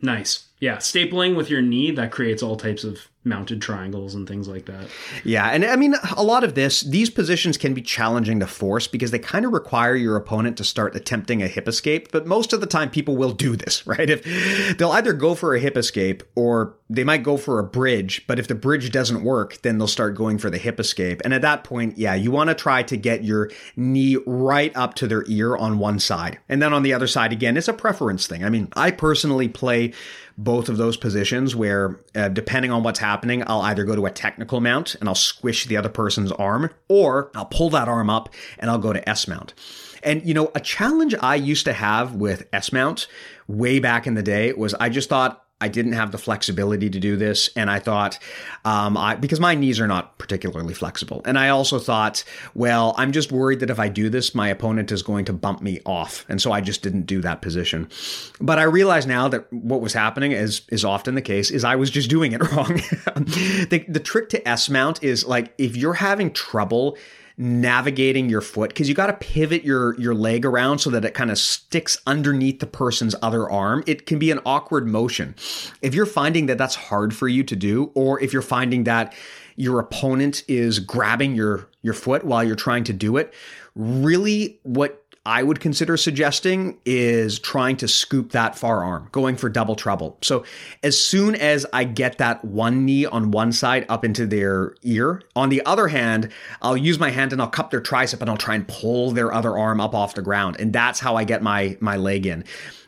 Nice. 0.01 0.47
Yeah, 0.63 0.77
stapling 0.77 1.35
with 1.35 1.51
your 1.51 1.61
knee 1.61 1.91
that 1.91 2.13
creates 2.13 2.41
all 2.41 2.57
types 2.57 2.85
of 2.85 3.09
mounted 3.25 3.61
triangles 3.63 4.15
and 4.15 4.29
things 4.29 4.47
like 4.47 4.67
that. 4.67 4.89
Yeah, 5.25 5.49
and 5.49 5.65
I 5.65 5.75
mean 5.75 5.95
a 6.17 6.23
lot 6.23 6.45
of 6.45 6.55
this 6.55 6.83
these 6.83 7.11
positions 7.11 7.57
can 7.57 7.75
be 7.75 7.83
challenging 7.83 8.39
to 8.39 8.47
force 8.47 8.87
because 8.87 9.11
they 9.11 9.19
kind 9.19 9.45
of 9.45 9.53
require 9.53 9.97
your 9.97 10.17
opponent 10.17 10.57
to 10.59 10.65
start 10.65 10.95
attempting 10.95 11.43
a 11.43 11.49
hip 11.49 11.67
escape, 11.67 12.13
but 12.13 12.27
most 12.27 12.53
of 12.53 12.61
the 12.61 12.67
time 12.69 12.91
people 12.91 13.17
will 13.17 13.33
do 13.33 13.57
this, 13.57 13.87
right? 13.89 14.09
If 14.09 14.79
they'll 14.79 14.93
either 14.93 15.13
go 15.13 15.35
for 15.35 15.55
a 15.55 15.59
hip 15.59 15.77
escape 15.77 16.23
or 16.37 16.77
they 16.89 17.03
might 17.05 17.25
go 17.25 17.37
for 17.37 17.59
a 17.59 17.65
bridge, 17.65 18.25
but 18.29 18.39
if 18.39 18.47
the 18.47 18.55
bridge 18.55 18.93
doesn't 18.93 19.25
work, 19.25 19.63
then 19.63 19.79
they'll 19.79 19.89
start 19.89 20.15
going 20.15 20.39
for 20.39 20.51
the 20.51 20.59
hip 20.59 20.79
escape. 20.79 21.23
And 21.25 21.35
at 21.35 21.43
that 21.43 21.65
point, 21.65 21.99
yeah, 21.99 22.15
you 22.15 22.31
want 22.31 22.51
to 22.51 22.55
try 22.55 22.83
to 22.85 22.97
get 22.97 23.25
your 23.25 23.51
knee 23.77 24.17
right 24.27 24.77
up 24.77 24.95
to 24.95 25.09
their 25.09 25.25
ear 25.27 25.57
on 25.57 25.79
one 25.79 25.99
side. 25.99 26.39
And 26.49 26.63
then 26.63 26.73
on 26.73 26.83
the 26.85 26.93
other 26.93 27.07
side 27.07 27.33
again, 27.33 27.57
it's 27.57 27.69
a 27.69 27.73
preference 27.73 28.27
thing. 28.27 28.45
I 28.45 28.51
mean, 28.51 28.69
I 28.75 28.91
personally 28.91 29.49
play 29.49 29.93
both 30.37 30.69
of 30.69 30.77
those 30.77 30.97
positions 30.97 31.55
where, 31.55 32.01
uh, 32.15 32.29
depending 32.29 32.71
on 32.71 32.83
what's 32.83 32.99
happening, 32.99 33.43
I'll 33.47 33.63
either 33.63 33.85
go 33.85 33.97
to 33.97 34.07
a 34.07 34.11
technical 34.11 34.61
mount 34.61 34.95
and 34.97 35.09
I'll 35.09 35.15
squish 35.15 35.67
the 35.67 35.77
other 35.77 35.89
person's 35.89 36.33
arm, 36.33 36.71
or 36.89 37.31
I'll 37.35 37.47
pull 37.47 37.71
that 37.71 37.89
arm 37.89 38.11
up 38.11 38.29
and 38.59 38.71
I'll 38.71 38.79
go 38.79 38.93
to 38.93 39.09
S 39.09 39.29
mount. 39.29 39.55
And, 40.03 40.27
you 40.27 40.35
know, 40.35 40.51
a 40.55 40.61
challenge 40.61 41.15
I 41.21 41.37
used 41.37 41.65
to 41.67 41.73
have 41.73 42.15
with 42.15 42.49
S 42.53 42.73
mount 42.73 43.07
way 43.47 43.79
back 43.79 44.07
in 44.07 44.15
the 44.15 44.23
day 44.23 44.53
was 44.53 44.75
I 44.75 44.89
just 44.89 45.09
thought 45.09 45.42
I 45.63 45.69
didn't 45.69 45.93
have 45.93 46.11
the 46.11 46.19
flexibility 46.19 46.91
to 46.91 46.99
do 46.99 47.17
this, 47.17 47.49
and 47.55 47.71
I 47.71 47.79
thought, 47.79 48.19
um, 48.65 48.97
I, 48.97 49.15
because 49.15 49.39
my 49.39 49.55
knees 49.55 49.79
are 49.79 49.87
not 49.87 50.19
particularly 50.19 50.75
flexible, 50.75 51.23
and 51.25 51.39
I 51.39 51.51
also 51.51 51.79
thought, 51.79 52.25
well, 52.53 52.95
I'm 52.99 53.13
just 53.13 53.31
worried 53.31 53.61
that 53.61 53.71
if 53.71 53.79
I 53.79 53.89
do 53.89 54.11
this, 54.11 54.35
my 54.35 54.49
opponent 54.49 54.91
is 54.91 55.05
going 55.05 55.25
to 55.27 55.33
bump 55.33 55.63
me 55.63 55.79
off, 55.87 56.27
and 56.29 56.43
so 56.43 56.51
I 56.51 56.61
just 56.61 56.83
didn't 56.83 57.03
do 57.03 57.21
that 57.21 57.43
position. 57.43 57.89
But 58.41 58.59
I 58.59 58.65
realize 58.65 59.07
now 59.07 59.29
that 59.29 59.53
what 59.53 59.81
was 59.81 59.93
happening, 59.93 60.33
is 60.33 60.63
is 60.69 60.85
often 60.85 61.15
the 61.15 61.23
case, 61.23 61.53
is 61.53 61.63
I 61.63 61.77
was 61.77 61.91
just 61.91 62.11
doing 62.11 62.33
it 62.33 62.41
wrong. 62.53 62.75
the, 63.15 63.85
the 63.89 64.01
trick 64.01 64.31
to 64.31 64.49
S 64.49 64.69
mount 64.69 65.01
is 65.05 65.25
like 65.25 65.55
if 65.59 65.77
you're 65.77 65.95
having 65.95 66.33
trouble 66.33 66.99
navigating 67.43 68.29
your 68.29 68.41
foot 68.41 68.71
because 68.71 68.89
you 68.89 68.95
got 68.95 69.09
to 69.09 69.15
pivot 69.15 69.65
your 69.65 69.99
your 69.99 70.15
leg 70.15 70.47
around 70.47 70.79
so 70.79 70.91
that 70.91 71.05
it 71.05 71.13
kind 71.13 71.31
of 71.31 71.37
sticks 71.39 71.99
underneath 72.07 72.61
the 72.61 72.67
person's 72.67 73.17
other 73.21 73.51
arm. 73.51 73.83
It 73.85 74.07
can 74.07 74.21
be 74.21 74.31
an 74.31 74.39
awkward 74.47 74.87
motion. 74.87 75.35
If 75.83 75.93
you're 75.93 76.07
finding 76.07 76.47
that 76.47 76.57
that's 76.57 76.77
hard 76.77 77.15
for 77.15 77.27
you 77.27 77.43
to 77.43 77.57
do 77.57 77.91
or 77.95 78.21
if 78.21 78.33
you're 78.33 78.43
finding 78.43 78.85
that 78.85 79.13
your 79.57 79.81
opponent 79.81 80.45
is 80.47 80.79
grabbing 80.79 81.35
your 81.35 81.69
your 81.83 81.95
foot 81.95 82.25
while 82.25 82.45
you're 82.45 82.55
trying 82.55 82.85
to 82.85 82.93
do 82.93 83.17
it 83.17 83.35
really 83.75 84.61
what 84.63 85.02
I 85.25 85.45
would 85.45 85.61
consider 85.61 85.97
suggesting 85.97 86.79
is 86.85 87.39
trying 87.39 87.77
to 87.77 87.87
scoop 87.87 88.33
that 88.33 88.59
far 88.59 88.83
arm, 88.83 89.09
going 89.13 89.37
for 89.37 89.49
double 89.49 89.77
trouble. 89.77 90.19
So 90.21 90.45
as 90.83 91.03
soon 91.03 91.37
as 91.37 91.65
I 91.73 91.85
get 91.85 92.19
that 92.19 92.45
one 92.45 92.85
knee 92.85 93.07
on 93.07 93.31
one 93.31 93.53
side 93.53 93.87
up 93.89 94.05
into 94.05 94.27
their 94.27 94.75
ear, 94.83 95.23
on 95.37 95.49
the 95.49 95.65
other 95.65 95.87
hand, 95.87 96.31
I'll 96.61 96.77
use 96.77 96.99
my 96.99 97.11
hand 97.11 97.33
and 97.33 97.41
I'll 97.41 97.49
cup 97.49 97.71
their 97.71 97.81
tricep 97.81 98.21
and 98.21 98.29
I'll 98.29 98.37
try 98.37 98.57
and 98.57 98.67
pull 98.67 99.13
their 99.13 99.33
other 99.33 99.57
arm 99.57 99.81
up 99.81 99.95
off 99.95 100.15
the 100.15 100.23
ground. 100.23 100.57
And 100.59 100.73
that's 100.73 100.99
how 100.99 101.15
I 101.15 101.23
get 101.23 101.41
my 101.41 101.77
my 101.81 101.97
leg 101.97 102.27
in. 102.27 102.45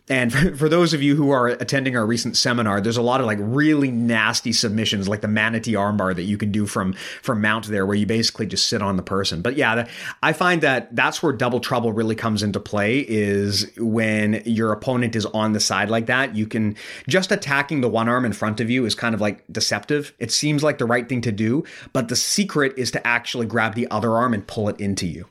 And 0.09 0.59
for, 0.59 0.69
those 0.69 0.93
of 0.93 1.03
you 1.03 1.17
who 1.17 1.31
are 1.31 1.49
attending 1.49 1.97
our 1.97 2.05
recent 2.05 2.37
seminar, 2.37 2.81
there's 2.81 2.99
a 2.99 3.03
lot 3.03 3.21
of 3.21 3.27
like 3.27 3.39
really 3.41 3.91
nasty 3.91 4.53
submissions, 4.53 5.09
like 5.09 5.23
the 5.23 5.29
manatee 5.29 5.73
armbar 5.73 6.15
that 6.15 6.25
you 6.25 6.37
can 6.37 6.53
do 6.53 6.67
from 6.67 6.93
from 7.23 7.41
mount 7.41 7.69
there, 7.69 7.87
where 7.87 7.97
you 7.97 8.05
basically 8.05 8.47
just 8.47 8.67
sit 8.67 8.83
on 8.83 8.97
the 8.97 9.03
person. 9.03 9.41
But 9.41 9.57
yeah, 9.57 9.89
I 10.23 10.35
find 10.35 10.61
that 10.61 10.95
that's 10.95 11.23
where 11.23 11.33
double 11.33 11.61
trouble 11.61 11.93
really 11.93 12.15
comes 12.15 12.43
into 12.43 12.61
play 12.61 12.99
is 12.99 13.71
when 13.79 14.43
your 14.45 14.73
opponent 14.73 15.17
is 15.17 15.25
on 15.27 15.55
the 15.55 15.61
side 15.61 15.89
like 15.89 16.07
that. 16.07 16.37
You 16.37 16.47
can 16.47 16.77
just 17.09 17.33
attacking 17.33 17.81
the 17.81 17.89
one 17.89 18.09
arm 18.09 18.27
in 18.27 18.35
front 18.35 18.61
of 18.61 18.69
you 18.69 18.85
is 18.85 18.95
kind 18.95 19.15
of 19.15 19.23
like 19.23 19.43
deceptive. 19.51 20.13
It 20.19 20.31
seems 20.31 20.63
like 20.63 20.77
the 20.77 20.87
right 20.87 21.09
thing 21.09 21.23
to 21.23 21.33
do, 21.33 21.65
but 21.95 22.09
the 22.09 22.17
secret 22.17 22.75
is 22.77 22.91
to 22.91 23.07
actually 23.07 23.47
grab 23.47 23.75
the 23.75 23.91
other 23.91 24.13
arm 24.13 24.35
and 24.35 24.47
pull 24.47 24.69
it 24.69 24.79
into 24.79 25.07
you. 25.07 25.27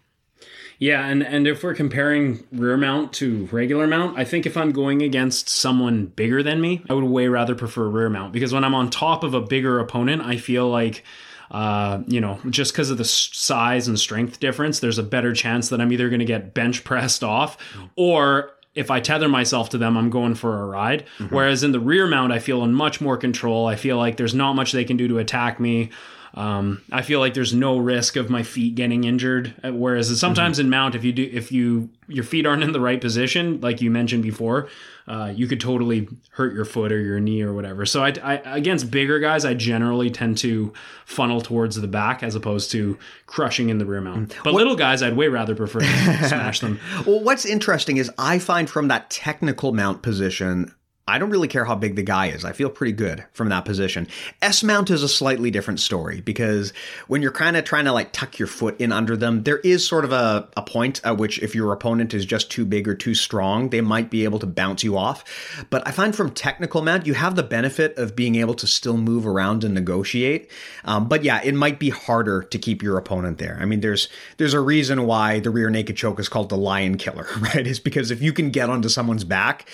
Yeah, 0.80 1.06
and 1.08 1.24
and 1.24 1.48
if 1.48 1.64
we're 1.64 1.76
comparing 1.76 2.44
rear 2.52 2.78
mount 2.78 3.14
to 3.14 3.48
regular 3.52 3.88
mount, 3.88 4.18
I 4.18 4.26
think 4.26 4.46
if 4.46 4.58
I'm 4.58 4.72
going 4.72 5.02
against 5.02 5.50
someone 5.50 6.08
bigger 6.08 6.44
than 6.44 6.62
me, 6.62 6.84
I 6.90 6.94
would 6.94 7.04
way 7.04 7.28
rather 7.28 7.56
prefer 7.56 7.88
rear 7.88 8.10
mount 8.10 8.34
because 8.34 8.54
when 8.54 8.64
I'm 8.64 8.76
on 8.76 8.90
top 8.90 9.24
of 9.24 9.34
a 9.34 9.42
bigger 9.42 9.80
opponent, 9.80 10.22
I 10.22 10.38
feel 10.38 10.70
like 10.70 11.04
uh, 11.52 12.02
you 12.08 12.20
know, 12.20 12.40
just 12.50 12.74
because 12.74 12.90
of 12.90 12.98
the 12.98 13.06
size 13.06 13.88
and 13.88 14.00
strength 14.00 14.40
difference, 14.40 14.80
there's 14.80 14.98
a 14.98 15.04
better 15.04 15.34
chance 15.34 15.70
that 15.70 15.80
I'm 15.80 15.92
either 15.92 16.10
going 16.10 16.20
to 16.20 16.26
get 16.26 16.54
bench 16.54 16.84
pressed 16.84 17.24
off 17.24 17.58
or 17.96 18.52
if 18.76 18.90
I 18.90 19.00
tether 19.00 19.30
myself 19.30 19.70
to 19.70 19.78
them, 19.78 19.98
I'm 19.98 20.10
going 20.10 20.36
for 20.36 20.62
a 20.62 20.66
ride. 20.66 21.06
Mm-hmm. 21.20 21.36
Whereas 21.36 21.64
in 21.64 21.72
the 21.72 21.80
rear 21.80 22.08
mount, 22.08 22.34
I 22.34 22.40
feel 22.40 22.64
in 22.64 22.74
much 22.74 23.02
more 23.02 23.18
control. 23.18 23.68
I 23.68 23.76
feel 23.76 23.98
like 23.98 24.18
there's 24.18 24.34
not 24.34 24.54
much 24.54 24.72
they 24.72 24.84
can 24.84 24.98
do 24.98 25.08
to 25.10 25.20
attack 25.20 25.60
me. 25.60 25.92
Um, 26.36 26.82
I 26.92 27.04
feel 27.04 27.20
like 27.20 27.36
there's 27.36 27.54
no 27.54 27.78
risk 27.78 28.16
of 28.16 28.30
my 28.30 28.42
feet 28.42 28.76
getting 28.76 29.04
injured. 29.04 29.54
Uh, 29.64 29.72
whereas 29.72 30.20
sometimes 30.20 30.58
mm-hmm. 30.58 30.66
in 30.66 30.70
mount, 30.72 30.96
if 30.96 31.04
you 31.04 31.14
do, 31.14 31.30
if 31.32 31.52
you 31.52 31.90
your 32.08 32.24
feet 32.24 32.46
aren't 32.46 32.64
in 32.64 32.72
the 32.72 32.80
right 32.80 33.00
position, 33.00 33.62
like 33.62 33.82
you 33.82 33.92
mentioned 33.92 34.24
before, 34.24 34.68
uh, 35.08 35.32
you 35.36 35.48
could 35.48 35.60
totally 35.60 36.08
hurt 36.32 36.54
your 36.54 36.66
foot 36.66 36.92
or 36.92 37.00
your 37.00 37.20
knee 37.20 37.42
or 37.42 37.54
whatever. 37.54 37.86
So 37.86 38.04
I, 38.04 38.14
I, 38.24 38.34
against 38.58 38.90
bigger 38.90 39.20
guys, 39.20 39.46
I 39.46 39.54
generally 39.54 40.10
tend 40.10 40.38
to 40.40 40.74
funnel 41.06 41.40
towards 41.40 41.80
the 41.80 41.88
back 41.88 42.24
as 42.24 42.36
opposed 42.36 42.72
to 42.72 42.98
crushing 43.28 43.70
in 43.70 43.78
the 43.78 43.86
rear 43.86 44.02
mount. 44.02 44.30
Mm. 44.30 44.44
But 44.44 44.54
what, 44.54 44.60
little 44.60 44.76
guys, 44.76 45.04
I'd 45.04 45.16
way 45.16 45.28
rather 45.28 45.56
prefer 45.56 45.80
to 45.80 45.86
smash 46.28 46.62
them. 46.62 46.80
Well, 47.06 47.20
what's 47.20 47.46
interesting 47.46 47.98
is 47.98 48.10
I 48.18 48.40
find 48.40 48.70
from 48.70 48.88
that 48.88 49.10
technical 49.10 49.72
mount 49.72 50.02
position 50.02 50.74
I 51.06 51.18
don't 51.18 51.32
really 51.32 51.50
care 51.50 51.66
how 51.66 51.76
big 51.76 51.98
the 51.98 52.04
guy 52.04 52.28
is. 52.28 52.46
I 52.46 52.54
feel 52.54 52.70
pretty 52.70 52.94
good 52.94 53.26
from 53.34 53.50
that 53.50 53.66
position. 53.66 54.08
S 54.42 54.64
mount 54.64 54.90
is 54.90 55.04
a 55.04 55.10
slightly 55.10 55.52
different 55.52 55.82
story 55.82 56.22
because 56.22 56.72
when 57.08 57.22
you're 57.22 57.32
kind 57.32 57.58
of 57.58 57.66
trying 57.66 57.84
to 57.86 57.92
like 57.92 58.14
tuck 58.14 58.40
your 58.40 58.48
foot 58.48 58.80
in 58.80 58.94
under 58.94 59.18
them, 59.18 59.44
there 59.44 59.58
is 59.58 59.86
sort 59.86 60.06
of 60.06 60.14
a, 60.14 60.48
a 60.56 60.62
point 60.62 61.02
at 61.04 61.18
which 61.18 61.40
if 61.40 61.56
your 61.56 61.74
opponent 61.74 62.14
is 62.14 62.26
just 62.26 62.50
too 62.50 62.64
big 62.64 62.88
or 62.88 62.96
too 62.96 63.16
strong, 63.16 63.70
they 63.70 63.82
might 63.82 64.10
be 64.10 64.24
able 64.24 64.40
to 64.40 64.46
bounce 64.46 64.82
you 64.82 64.98
off. 64.98 65.26
But 65.70 65.86
I 65.86 65.92
find 65.92 66.16
from 66.16 66.32
technical 66.32 66.82
mount, 66.82 67.06
you 67.06 67.16
have 67.16 67.36
the 67.36 67.44
benefit 67.44 67.98
of 67.98 68.16
being 68.16 68.36
able 68.36 68.54
to 68.56 68.66
still 68.66 68.96
move 68.96 69.28
around 69.28 69.66
and 69.66 69.74
negotiate. 69.74 70.50
Um, 70.86 71.10
but 71.10 71.26
yeah, 71.26 71.42
it 71.44 71.54
might 71.54 71.80
be 71.80 71.90
harder 71.90 72.44
to 72.44 72.58
keep 72.58 72.82
your 72.82 72.98
opponent 72.98 73.40
there. 73.40 73.58
I 73.60 73.66
mean, 73.66 73.82
there's 73.82 74.08
there's 74.38 74.54
a 74.54 74.62
reason 74.62 75.06
why 75.06 75.42
the 75.42 75.50
rear 75.50 75.70
naked 75.70 75.98
choke 75.98 76.22
is 76.22 76.30
called 76.30 76.48
the 76.48 76.58
lion 76.58 76.98
killer, 76.98 77.28
right? 77.40 77.68
Is 77.68 77.82
because 77.82 78.10
if 78.10 78.22
you 78.22 78.32
can 78.32 78.52
get 78.52 78.70
onto 78.70 78.88
someone's 78.88 79.26
back, 79.26 79.68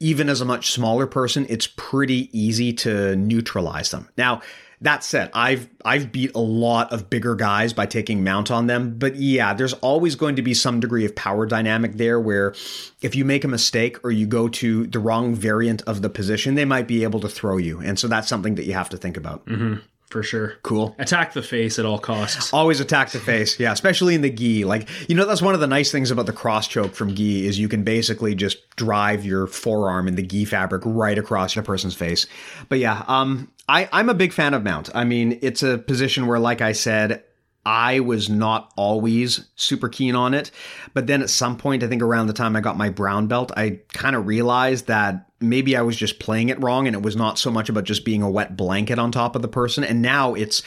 even 0.00 0.28
as 0.28 0.40
a 0.40 0.44
much 0.44 0.70
smaller 0.70 1.06
person, 1.06 1.46
it's 1.48 1.66
pretty 1.66 2.28
easy 2.38 2.72
to 2.72 3.16
neutralize 3.16 3.90
them. 3.90 4.08
Now, 4.16 4.42
that 4.80 5.02
said, 5.02 5.30
I've 5.32 5.68
I've 5.84 6.12
beat 6.12 6.34
a 6.34 6.40
lot 6.40 6.92
of 6.92 7.08
bigger 7.08 7.34
guys 7.34 7.72
by 7.72 7.86
taking 7.86 8.22
mount 8.22 8.50
on 8.50 8.66
them, 8.66 8.98
but 8.98 9.16
yeah, 9.16 9.54
there's 9.54 9.72
always 9.74 10.14
going 10.14 10.36
to 10.36 10.42
be 10.42 10.52
some 10.52 10.78
degree 10.80 11.06
of 11.06 11.14
power 11.14 11.46
dynamic 11.46 11.94
there 11.94 12.20
where 12.20 12.54
if 13.00 13.14
you 13.14 13.24
make 13.24 13.44
a 13.44 13.48
mistake 13.48 14.04
or 14.04 14.10
you 14.10 14.26
go 14.26 14.48
to 14.48 14.86
the 14.86 14.98
wrong 14.98 15.34
variant 15.34 15.80
of 15.82 16.02
the 16.02 16.10
position, 16.10 16.54
they 16.54 16.66
might 16.66 16.86
be 16.86 17.02
able 17.02 17.20
to 17.20 17.28
throw 17.28 17.56
you. 17.56 17.80
And 17.80 17.98
so 17.98 18.08
that's 18.08 18.28
something 18.28 18.56
that 18.56 18.66
you 18.66 18.74
have 18.74 18.90
to 18.90 18.96
think 18.96 19.16
about. 19.16 19.46
Mm-hmm 19.46 19.76
for 20.14 20.22
sure. 20.22 20.54
Cool. 20.62 20.94
Attack 21.00 21.32
the 21.32 21.42
face 21.42 21.76
at 21.80 21.84
all 21.84 21.98
costs. 21.98 22.52
Always 22.52 22.78
attack 22.78 23.10
the 23.10 23.18
face. 23.18 23.58
Yeah, 23.58 23.72
especially 23.72 24.14
in 24.14 24.20
the 24.20 24.30
gi. 24.30 24.64
Like, 24.64 24.88
you 25.08 25.16
know, 25.16 25.26
that's 25.26 25.42
one 25.42 25.54
of 25.54 25.60
the 25.60 25.66
nice 25.66 25.90
things 25.90 26.12
about 26.12 26.26
the 26.26 26.32
cross 26.32 26.68
choke 26.68 26.94
from 26.94 27.16
gi 27.16 27.44
is 27.44 27.58
you 27.58 27.68
can 27.68 27.82
basically 27.82 28.36
just 28.36 28.76
drive 28.76 29.24
your 29.24 29.48
forearm 29.48 30.06
in 30.06 30.14
the 30.14 30.22
gi 30.22 30.44
fabric 30.44 30.82
right 30.86 31.18
across 31.18 31.56
a 31.56 31.64
person's 31.64 31.96
face. 31.96 32.28
But 32.68 32.78
yeah, 32.78 33.02
um, 33.08 33.50
I, 33.68 33.88
I'm 33.90 34.08
a 34.08 34.14
big 34.14 34.32
fan 34.32 34.54
of 34.54 34.62
mount. 34.62 34.88
I 34.94 35.02
mean, 35.02 35.36
it's 35.42 35.64
a 35.64 35.78
position 35.78 36.28
where, 36.28 36.38
like 36.38 36.60
I 36.60 36.70
said, 36.70 37.24
I 37.66 38.00
was 38.00 38.28
not 38.28 38.72
always 38.76 39.46
super 39.56 39.88
keen 39.88 40.14
on 40.14 40.34
it. 40.34 40.50
But 40.92 41.06
then 41.06 41.22
at 41.22 41.30
some 41.30 41.56
point, 41.56 41.82
I 41.82 41.88
think 41.88 42.02
around 42.02 42.26
the 42.26 42.32
time 42.32 42.56
I 42.56 42.60
got 42.60 42.76
my 42.76 42.90
brown 42.90 43.26
belt, 43.26 43.52
I 43.56 43.80
kind 43.92 44.14
of 44.14 44.26
realized 44.26 44.86
that 44.86 45.26
maybe 45.40 45.76
I 45.76 45.82
was 45.82 45.96
just 45.96 46.18
playing 46.18 46.48
it 46.48 46.60
wrong 46.62 46.86
and 46.86 46.96
it 46.96 47.02
was 47.02 47.16
not 47.16 47.38
so 47.38 47.50
much 47.50 47.68
about 47.68 47.84
just 47.84 48.04
being 48.04 48.22
a 48.22 48.30
wet 48.30 48.56
blanket 48.56 48.98
on 48.98 49.12
top 49.12 49.36
of 49.36 49.42
the 49.42 49.48
person. 49.48 49.84
And 49.84 50.02
now 50.02 50.34
it's 50.34 50.62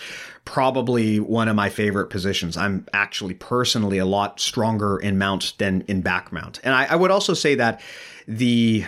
probably 0.45 1.19
one 1.19 1.47
of 1.47 1.55
my 1.55 1.69
favorite 1.69 2.07
positions. 2.07 2.57
I'm 2.57 2.87
actually 2.93 3.33
personally 3.33 3.97
a 3.97 4.05
lot 4.05 4.39
stronger 4.39 4.97
in 4.97 5.17
mount 5.17 5.53
than 5.57 5.81
in 5.87 6.01
back 6.01 6.31
mount. 6.31 6.59
And 6.63 6.73
I, 6.73 6.85
I 6.85 6.95
would 6.95 7.11
also 7.11 7.33
say 7.33 7.55
that 7.55 7.81
the 8.27 8.85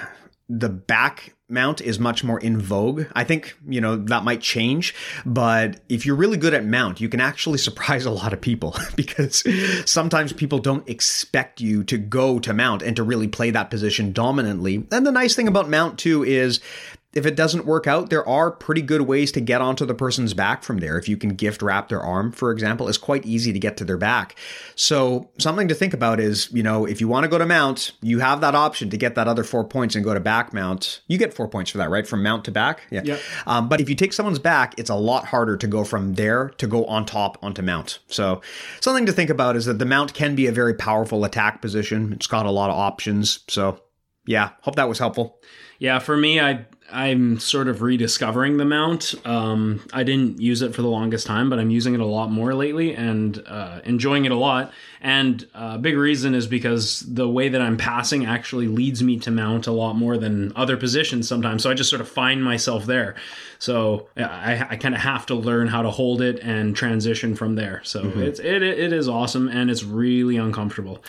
the 0.47 0.70
back 0.70 1.36
mount 1.49 1.81
is 1.81 1.99
much 1.99 2.23
more 2.23 2.39
in 2.39 2.59
vogue. 2.59 3.05
I 3.13 3.23
think, 3.23 3.55
you 3.67 3.81
know, 3.81 3.95
that 3.95 4.23
might 4.23 4.41
change, 4.41 4.93
but 5.25 5.79
if 5.89 6.05
you're 6.05 6.15
really 6.15 6.37
good 6.37 6.53
at 6.53 6.65
mount, 6.65 7.01
you 7.01 7.09
can 7.09 7.19
actually 7.19 7.57
surprise 7.69 8.05
a 8.05 8.11
lot 8.11 8.33
of 8.33 8.41
people 8.41 8.75
because 8.95 9.43
sometimes 9.89 10.33
people 10.33 10.59
don't 10.59 10.87
expect 10.87 11.61
you 11.61 11.83
to 11.85 11.97
go 11.97 12.39
to 12.39 12.53
mount 12.53 12.81
and 12.81 12.95
to 12.95 13.03
really 13.03 13.27
play 13.27 13.51
that 13.51 13.69
position 13.69 14.11
dominantly. 14.11 14.85
And 14.91 15.05
the 15.05 15.11
nice 15.11 15.35
thing 15.35 15.47
about 15.47 15.69
mount 15.69 15.99
too 15.99 16.23
is 16.23 16.59
if 17.14 17.26
it 17.26 17.36
doesn't 17.36 17.66
work 17.66 17.88
out, 17.88 18.12
there 18.12 18.28
are 18.28 18.51
pretty 18.51 18.84
good 18.84 19.01
ways 19.01 19.32
to 19.32 19.41
get 19.41 19.62
onto 19.62 19.84
the 19.84 19.95
person's 19.95 20.36
back 20.36 20.64
from 20.64 20.78
there. 20.78 20.97
If 20.97 21.10
you 21.10 21.18
can 21.18 21.32
gift 21.32 21.64
wrap 21.64 21.89
their 21.89 22.01
arm, 22.01 22.32
for 22.32 22.51
example, 22.51 22.88
it's 22.88 22.99
quite 22.99 23.26
easy 23.26 23.51
to 23.51 23.57
get 23.57 23.78
to 23.78 23.86
their 23.86 23.97
back. 23.97 24.38
So 24.76 25.32
something 25.39 25.68
to 25.70 25.74
think 25.74 25.95
about 25.95 26.20
is, 26.20 26.51
you 26.51 26.62
know, 26.62 26.86
if 26.86 27.01
you 27.01 27.07
want 27.07 27.24
to 27.24 27.28
go 27.28 27.39
to 27.39 27.47
mount, 27.47 27.93
you 28.01 28.20
have 28.20 28.41
that 28.41 28.53
option 28.53 28.91
to 28.91 28.97
get 28.97 29.16
that 29.16 29.28
other 29.28 29.43
four 29.43 29.64
points 29.64 29.95
and 29.95 30.03
go 30.03 30.14
to 30.14 30.20
back 30.20 30.53
mount. 30.53 31.01
You 31.07 31.18
get 31.18 31.34
four 31.34 31.47
points 31.47 31.72
for 31.72 31.80
that, 31.80 31.89
right? 31.89 32.05
From 32.05 32.22
mount 32.22 32.45
to 32.45 32.51
back. 32.51 32.84
Yeah. 32.91 33.01
Yep. 33.03 33.20
Um, 33.47 33.70
but 33.70 33.82
if 33.82 33.89
you 33.89 33.95
take 33.95 34.14
someone's 34.14 34.39
back, 34.39 34.76
it's 34.78 34.91
a 34.91 34.95
lot 34.95 35.26
harder 35.26 35.57
to 35.57 35.68
go 35.68 35.84
from 35.84 36.14
there 36.14 36.49
to 36.57 36.68
go 36.68 36.86
on 36.86 37.07
top 37.07 37.39
onto 37.41 37.64
mount. 37.64 37.99
So 38.07 38.41
something 38.82 39.07
to 39.07 39.12
think 39.12 39.32
about 39.32 39.55
is 39.55 39.66
that 39.66 39.80
the 39.80 39.86
mount 39.86 40.14
can 40.14 40.36
be 40.36 40.45
a 40.45 40.51
very 40.51 40.76
powerful 40.76 41.26
attack 41.26 41.60
position. 41.60 42.14
It's 42.14 42.28
got 42.28 42.45
a 42.45 42.51
lot 42.51 42.70
of 42.70 42.76
options. 42.76 43.39
So 43.47 43.82
yeah, 44.28 44.51
hope 44.62 44.76
that 44.76 44.88
was 44.88 44.99
helpful. 44.99 45.39
Yeah, 45.80 45.99
for 45.99 46.16
me, 46.16 46.39
I 46.39 46.68
I'm 46.91 47.39
sort 47.39 47.67
of 47.67 47.81
rediscovering 47.81 48.57
the 48.57 48.65
mount. 48.65 49.15
Um, 49.25 49.85
I 49.93 50.03
didn't 50.03 50.39
use 50.39 50.61
it 50.61 50.73
for 50.73 50.81
the 50.81 50.87
longest 50.87 51.27
time, 51.27 51.49
but 51.49 51.59
I'm 51.59 51.69
using 51.69 51.93
it 51.93 51.99
a 51.99 52.05
lot 52.05 52.31
more 52.31 52.53
lately 52.53 52.95
and 52.95 53.43
uh, 53.47 53.81
enjoying 53.83 54.25
it 54.25 54.31
a 54.31 54.35
lot. 54.35 54.71
And 55.01 55.47
a 55.53 55.61
uh, 55.61 55.77
big 55.77 55.95
reason 55.95 56.35
is 56.35 56.47
because 56.47 57.01
the 57.01 57.27
way 57.27 57.49
that 57.49 57.61
I'm 57.61 57.77
passing 57.77 58.25
actually 58.25 58.67
leads 58.67 59.01
me 59.01 59.17
to 59.19 59.31
mount 59.31 59.67
a 59.67 59.71
lot 59.71 59.93
more 59.93 60.17
than 60.17 60.51
other 60.55 60.77
positions 60.77 61.27
sometimes. 61.27 61.63
So 61.63 61.71
I 61.71 61.73
just 61.73 61.89
sort 61.89 62.01
of 62.01 62.09
find 62.09 62.43
myself 62.43 62.85
there. 62.85 63.15
So 63.60 64.07
I, 64.16 64.68
I 64.70 64.76
kind 64.78 64.95
of 64.95 65.01
have 65.01 65.26
to 65.26 65.36
learn 65.36 65.68
how 65.68 65.82
to 65.82 65.91
hold 65.91 66.22
it 66.22 66.39
and 66.39 66.74
transition 66.74 67.36
from 67.36 67.55
there. 67.55 67.82
So 67.84 68.05
mm-hmm. 68.05 68.22
it's 68.22 68.39
it, 68.39 68.64
it 68.64 68.93
is 68.93 69.10
awesome 69.10 69.49
and 69.49 69.70
it's 69.70 69.84
really 69.84 70.38
uncomfortable, 70.38 71.03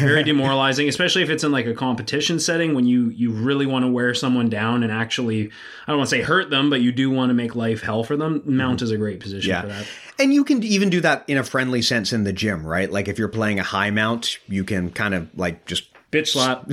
very 0.00 0.22
demoralizing, 0.24 0.88
especially 0.88 1.22
if 1.22 1.30
it's 1.30 1.44
in 1.44 1.52
like 1.52 1.66
a 1.66 1.74
competition 1.74 2.40
setting 2.40 2.74
when 2.74 2.84
you 2.84 3.10
you 3.10 3.30
really 3.30 3.64
want 3.64 3.84
to 3.84 3.88
wear 3.88 4.12
someone 4.12 4.48
down 4.48 4.82
and 4.82 4.90
actually 4.90 5.52
I 5.86 5.92
don't 5.92 5.98
want 5.98 6.10
to 6.10 6.16
say 6.16 6.22
hurt 6.22 6.50
them, 6.50 6.68
but 6.68 6.80
you 6.80 6.90
do 6.90 7.10
want 7.10 7.30
to 7.30 7.34
make 7.34 7.54
life 7.54 7.82
hell 7.82 8.02
for 8.02 8.16
them. 8.16 8.42
Mount 8.44 8.78
mm-hmm. 8.78 8.84
is 8.84 8.90
a 8.90 8.96
great 8.96 9.20
position 9.20 9.50
yeah. 9.50 9.60
for 9.62 9.68
that. 9.68 9.86
And 10.18 10.34
you 10.34 10.42
can 10.42 10.64
even 10.64 10.90
do 10.90 11.00
that 11.00 11.24
in 11.28 11.38
a 11.38 11.44
friendly 11.44 11.80
sense 11.80 12.12
in 12.12 12.24
the 12.24 12.32
gym, 12.32 12.66
right? 12.66 12.90
Like 12.90 13.06
if 13.06 13.20
you're 13.20 13.28
playing 13.28 13.60
a 13.60 13.64
high 13.64 13.90
mount, 13.90 14.38
you 14.48 14.64
can 14.64 14.90
kind 14.90 15.14
of 15.14 15.28
like 15.36 15.64
just 15.66 15.93
bitch 16.14 16.28
slap 16.28 16.64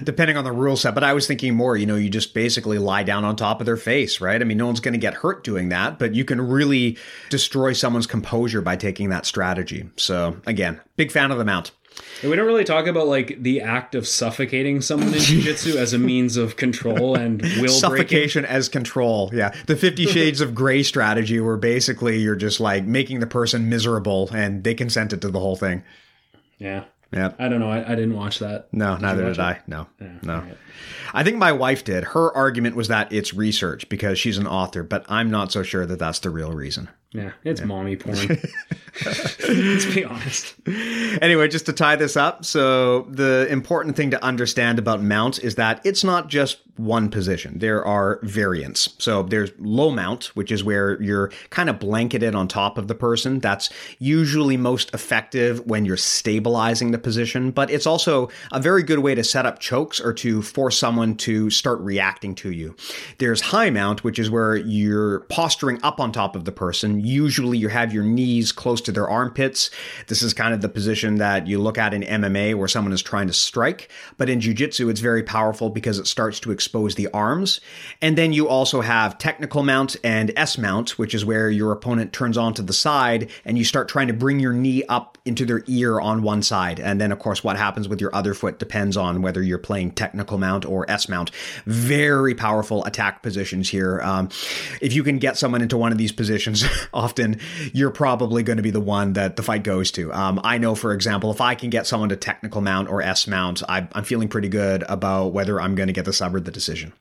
depending 0.04 0.36
on 0.36 0.44
the 0.44 0.52
rule 0.52 0.76
set 0.76 0.94
but 0.94 1.02
i 1.02 1.12
was 1.12 1.26
thinking 1.26 1.54
more 1.54 1.76
you 1.76 1.86
know 1.86 1.96
you 1.96 2.10
just 2.10 2.34
basically 2.34 2.78
lie 2.78 3.02
down 3.02 3.24
on 3.24 3.34
top 3.34 3.60
of 3.60 3.66
their 3.66 3.76
face 3.76 4.20
right 4.20 4.40
i 4.40 4.44
mean 4.44 4.58
no 4.58 4.66
one's 4.66 4.80
going 4.80 4.92
to 4.92 4.98
get 4.98 5.14
hurt 5.14 5.42
doing 5.42 5.70
that 5.70 5.98
but 5.98 6.14
you 6.14 6.24
can 6.24 6.40
really 6.40 6.98
destroy 7.30 7.72
someone's 7.72 8.06
composure 8.06 8.60
by 8.60 8.76
taking 8.76 9.08
that 9.08 9.24
strategy 9.24 9.88
so 9.96 10.36
again 10.46 10.80
big 10.96 11.10
fan 11.10 11.30
of 11.30 11.38
the 11.38 11.44
mount 11.44 11.72
we 12.22 12.36
don't 12.36 12.46
really 12.46 12.64
talk 12.64 12.86
about 12.86 13.06
like 13.06 13.42
the 13.42 13.60
act 13.60 13.94
of 13.94 14.06
suffocating 14.06 14.80
someone 14.80 15.12
in 15.12 15.20
jiu-jitsu 15.20 15.76
as 15.76 15.92
a 15.92 15.98
means 15.98 16.36
of 16.36 16.56
control 16.56 17.14
and 17.14 17.42
will 17.58 17.68
suffocation 17.68 18.42
breaking. 18.42 18.56
as 18.56 18.68
control. 18.68 19.30
Yeah, 19.32 19.54
the 19.66 19.76
Fifty 19.76 20.06
Shades 20.06 20.40
of 20.40 20.54
Grey 20.54 20.82
strategy, 20.82 21.40
where 21.40 21.56
basically 21.56 22.18
you're 22.20 22.36
just 22.36 22.60
like 22.60 22.84
making 22.84 23.20
the 23.20 23.26
person 23.26 23.68
miserable 23.68 24.28
and 24.32 24.62
they 24.64 24.74
consented 24.74 25.22
to 25.22 25.28
the 25.28 25.40
whole 25.40 25.56
thing. 25.56 25.82
Yeah. 26.58 26.84
Yeah. 27.12 27.32
I 27.38 27.48
don't 27.48 27.60
know. 27.60 27.70
I, 27.70 27.92
I 27.92 27.94
didn't 27.94 28.14
watch 28.14 28.38
that. 28.38 28.68
No, 28.72 28.94
did 28.94 29.02
neither 29.02 29.22
did 29.24 29.32
it? 29.32 29.40
I. 29.40 29.60
No. 29.66 29.88
Yeah, 30.00 30.18
no. 30.22 30.38
Right. 30.38 30.56
I 31.12 31.24
think 31.24 31.38
my 31.38 31.52
wife 31.52 31.82
did. 31.84 32.04
Her 32.04 32.32
argument 32.36 32.76
was 32.76 32.88
that 32.88 33.12
it's 33.12 33.34
research 33.34 33.88
because 33.88 34.18
she's 34.18 34.38
an 34.38 34.46
author, 34.46 34.82
but 34.82 35.04
I'm 35.08 35.30
not 35.30 35.50
so 35.50 35.62
sure 35.62 35.86
that 35.86 35.98
that's 35.98 36.20
the 36.20 36.30
real 36.30 36.52
reason. 36.52 36.88
Yeah, 37.12 37.32
it's 37.42 37.60
yeah. 37.60 37.66
mommy 37.66 37.96
porn. 37.96 38.16
Let's 39.04 39.94
be 39.94 40.04
honest. 40.04 40.54
Anyway, 41.20 41.48
just 41.48 41.66
to 41.66 41.72
tie 41.72 41.96
this 41.96 42.16
up, 42.16 42.44
so 42.44 43.02
the 43.02 43.48
important 43.50 43.96
thing 43.96 44.12
to 44.12 44.24
understand 44.24 44.78
about 44.78 45.02
mounts 45.02 45.38
is 45.38 45.56
that 45.56 45.80
it's 45.84 46.04
not 46.04 46.28
just 46.28 46.58
one 46.76 47.10
position. 47.10 47.58
There 47.58 47.84
are 47.84 48.20
variants. 48.22 48.94
So 48.98 49.22
there's 49.22 49.50
low 49.58 49.90
mount, 49.90 50.26
which 50.34 50.50
is 50.50 50.64
where 50.64 51.00
you're 51.02 51.30
kind 51.50 51.68
of 51.68 51.78
blanketed 51.78 52.34
on 52.34 52.48
top 52.48 52.78
of 52.78 52.88
the 52.88 52.94
person. 52.94 53.38
That's 53.40 53.70
usually 53.98 54.56
most 54.56 54.92
effective 54.94 55.64
when 55.66 55.84
you're 55.84 55.96
stabilizing 55.96 56.90
the 56.90 56.98
position, 56.98 57.50
but 57.50 57.70
it's 57.70 57.86
also 57.86 58.30
a 58.52 58.60
very 58.60 58.82
good 58.82 59.00
way 59.00 59.14
to 59.14 59.22
set 59.22 59.46
up 59.46 59.58
chokes 59.58 60.00
or 60.00 60.12
to 60.14 60.42
force 60.42 60.78
someone 60.78 61.16
to 61.16 61.50
start 61.50 61.80
reacting 61.80 62.34
to 62.36 62.50
you. 62.50 62.74
There's 63.18 63.40
high 63.40 63.70
mount, 63.70 64.02
which 64.02 64.18
is 64.18 64.30
where 64.30 64.56
you're 64.56 65.20
posturing 65.20 65.82
up 65.82 66.00
on 66.00 66.12
top 66.12 66.34
of 66.34 66.44
the 66.44 66.52
person 66.52 66.99
Usually 67.04 67.58
you 67.58 67.68
have 67.68 67.92
your 67.92 68.04
knees 68.04 68.52
close 68.52 68.80
to 68.82 68.92
their 68.92 69.08
armpits. 69.08 69.70
This 70.06 70.22
is 70.22 70.34
kind 70.34 70.54
of 70.54 70.60
the 70.60 70.68
position 70.68 71.16
that 71.16 71.46
you 71.46 71.58
look 71.58 71.78
at 71.78 71.94
in 71.94 72.02
MMA 72.02 72.54
where 72.54 72.68
someone 72.68 72.92
is 72.92 73.02
trying 73.02 73.26
to 73.26 73.32
strike. 73.32 73.90
But 74.16 74.28
in 74.28 74.40
Jiu-Jitsu, 74.40 74.88
it's 74.88 75.00
very 75.00 75.22
powerful 75.22 75.70
because 75.70 75.98
it 75.98 76.06
starts 76.06 76.40
to 76.40 76.50
expose 76.50 76.94
the 76.94 77.08
arms. 77.08 77.60
And 78.00 78.16
then 78.16 78.32
you 78.32 78.48
also 78.48 78.80
have 78.80 79.18
technical 79.18 79.62
mount 79.62 79.96
and 80.04 80.32
S 80.36 80.58
mount, 80.58 80.98
which 80.98 81.14
is 81.14 81.24
where 81.24 81.50
your 81.50 81.72
opponent 81.72 82.12
turns 82.12 82.36
onto 82.36 82.62
the 82.62 82.72
side 82.72 83.30
and 83.44 83.58
you 83.58 83.64
start 83.64 83.88
trying 83.88 84.08
to 84.08 84.14
bring 84.14 84.40
your 84.40 84.52
knee 84.52 84.84
up 84.84 85.18
into 85.24 85.44
their 85.44 85.62
ear 85.66 86.00
on 86.00 86.22
one 86.22 86.42
side. 86.42 86.80
And 86.80 87.00
then, 87.00 87.12
of 87.12 87.18
course, 87.18 87.44
what 87.44 87.56
happens 87.56 87.88
with 87.88 88.00
your 88.00 88.14
other 88.14 88.34
foot 88.34 88.58
depends 88.58 88.96
on 88.96 89.22
whether 89.22 89.42
you're 89.42 89.58
playing 89.58 89.92
technical 89.92 90.38
mount 90.38 90.64
or 90.64 90.90
S 90.90 91.08
mount. 91.08 91.30
Very 91.66 92.34
powerful 92.34 92.84
attack 92.84 93.22
positions 93.22 93.68
here. 93.68 94.00
Um, 94.02 94.28
if 94.80 94.92
you 94.92 95.02
can 95.02 95.18
get 95.18 95.36
someone 95.36 95.62
into 95.62 95.76
one 95.76 95.92
of 95.92 95.98
these 95.98 96.12
positions, 96.12 96.64
often 96.94 97.38
you're 97.72 97.90
probably 97.90 98.42
going 98.42 98.56
to 98.56 98.62
be 98.62 98.70
the 98.70 98.80
one 98.80 99.14
that 99.14 99.36
the 99.36 99.42
fight 99.42 99.62
goes 99.62 99.90
to. 99.92 100.12
Um, 100.12 100.40
I 100.44 100.58
know, 100.58 100.74
for 100.74 100.92
example, 100.92 101.30
if 101.30 101.40
I 101.40 101.54
can 101.54 101.70
get 101.70 101.86
someone 101.86 102.08
to 102.10 102.16
technical 102.16 102.60
mount 102.60 102.88
or 102.88 103.02
S 103.02 103.26
mount, 103.26 103.62
I, 103.68 103.86
I'm 103.92 104.04
feeling 104.04 104.28
pretty 104.28 104.48
good 104.48 104.84
about 104.88 105.28
whether 105.28 105.60
I'm 105.60 105.74
going 105.74 105.88
to 105.88 105.92
get 105.92 106.04
the 106.04 106.12
sub 106.12 106.34
or 106.34 106.40
the 106.40 106.50
decision. 106.50 106.92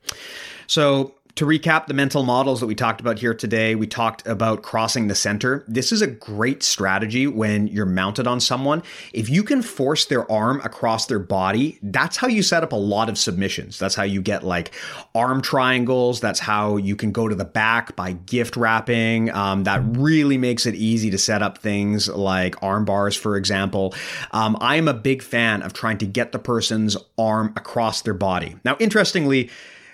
So 0.68 1.16
to 1.36 1.46
recap 1.46 1.88
the 1.88 1.94
mental 1.94 2.24
models 2.24 2.60
that 2.60 2.66
we 2.66 2.76
talked 2.76 3.00
about 3.00 3.20
here 3.20 3.34
today, 3.34 3.76
we 3.76 3.88
talked 3.88 4.28
about 4.28 4.62
crossing 4.62 5.08
the 5.08 5.16
center. 5.16 5.64
This 5.68 5.92
is 5.92 6.02
a 6.02 6.08
great 6.08 6.64
strategy 6.64 7.28
when 7.28 7.68
you're 7.68 7.86
mounted 7.86 8.28
on 8.28 8.40
someone. 8.40 8.84
If 9.14 9.30
you 9.30 9.44
can 9.44 9.62
force 9.62 10.06
their 10.06 10.30
arm 10.30 10.60
across 10.64 11.06
their 11.06 11.20
body, 11.20 11.80
that's 11.82 12.18
how 12.18 12.28
you 12.28 12.44
set 12.44 12.64
up 12.64 12.74
a 12.74 12.78
lot 12.78 13.10
of 13.10 13.18
submissions. 13.18 13.80
That's 13.80 13.96
how 13.96 14.04
you 14.04 14.22
get 14.22 14.44
like 14.44 14.72
arm 15.16 15.42
triangles. 15.42 16.20
That's 16.20 16.40
how 16.40 16.78
you 16.78 16.96
can 16.96 17.12
go 17.12 17.28
to 17.28 17.36
the 17.36 17.46
back 17.46 17.96
by 17.96 18.14
gift 18.14 18.58
wrapping. 18.58 19.30
Um, 19.32 19.64
that 19.64 19.82
really 19.98 20.38
makes 20.38 20.66
it 20.66 20.76
easy 20.76 21.10
to 21.12 21.18
set 21.18 21.42
up 21.42 21.60
things 21.60 22.10
like 22.10 22.62
arm 22.62 22.86
bars, 22.86 23.16
for 23.16 23.38
example. 23.38 23.94
Um, 24.32 24.58
I 24.60 24.76
am 24.76 24.88
a 24.88 24.94
big 24.94 25.22
fan 25.22 25.62
of 25.62 25.74
trying 25.74 26.00
to 26.00 26.06
get 26.06 26.32
the 26.32 26.40
person's 26.40 26.98
arm 27.18 27.54
across 27.56 28.02
their 28.02 28.14
body. 28.14 28.58
Now, 28.66 28.76
interestingly, 28.80 29.50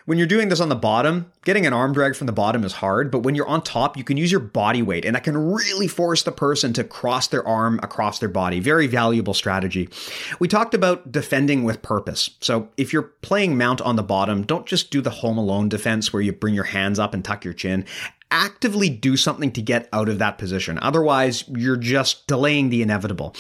when 0.06 0.20
you're 0.20 0.28
doing 0.28 0.50
this 0.50 0.60
on 0.60 0.70
the 0.70 0.76
bottom, 0.76 1.32
getting 1.44 1.66
an 1.66 1.74
arm 1.74 1.92
drag 1.92 2.16
from 2.16 2.28
the 2.28 2.34
bottom 2.34 2.64
is 2.64 2.74
hard, 2.74 3.10
but 3.10 3.20
when 3.20 3.34
you're 3.34 3.48
on 3.48 3.62
top, 3.62 3.98
you 3.98 4.04
can 4.04 4.18
use 4.18 4.32
your 4.32 4.40
body 4.40 4.82
weight 4.82 5.04
and 5.04 5.16
that 5.16 5.24
can 5.24 5.36
really 5.36 5.88
force 5.88 6.24
the 6.24 6.32
person 6.32 6.74
to 6.74 6.84
cross 6.84 7.28
their 7.28 7.46
arm 7.48 7.80
across 7.82 8.20
their 8.20 8.30
body. 8.30 8.60
Very 8.60 8.86
valuable 8.86 9.34
strategy. 9.34 9.90
We 10.40 10.48
talked 10.48 10.76
about 10.76 11.12
defending 11.12 11.64
with 11.64 11.82
purpose. 11.82 12.30
So 12.40 12.70
if 12.78 12.94
you're 12.94 13.02
playing 13.02 13.58
mount 13.58 13.82
on 13.82 13.96
the 13.96 14.04
bottom, 14.04 14.44
don't 14.44 14.68
just 14.68 14.92
do 14.92 15.02
the 15.02 15.10
home 15.10 15.38
alone 15.38 15.70
defense 15.70 16.14
where 16.14 16.22
you 16.22 16.32
bring 16.32 16.54
your 16.54 16.66
hands 16.66 17.00
up 17.00 17.14
and 17.14 17.26
tuck 17.26 17.44
your 17.44 17.54
chin 17.54 17.86
actively 18.36 18.90
do 18.90 19.16
something 19.16 19.50
to 19.54 19.62
get 19.62 19.88
out 19.94 20.10
of 20.10 20.20
that 20.20 20.38
position. 20.38 20.78
Otherwise, 20.82 21.46
you're 21.48 21.78
just 21.78 22.28
delaying 22.28 22.70
the 22.70 22.82
inevitable. 22.82 23.34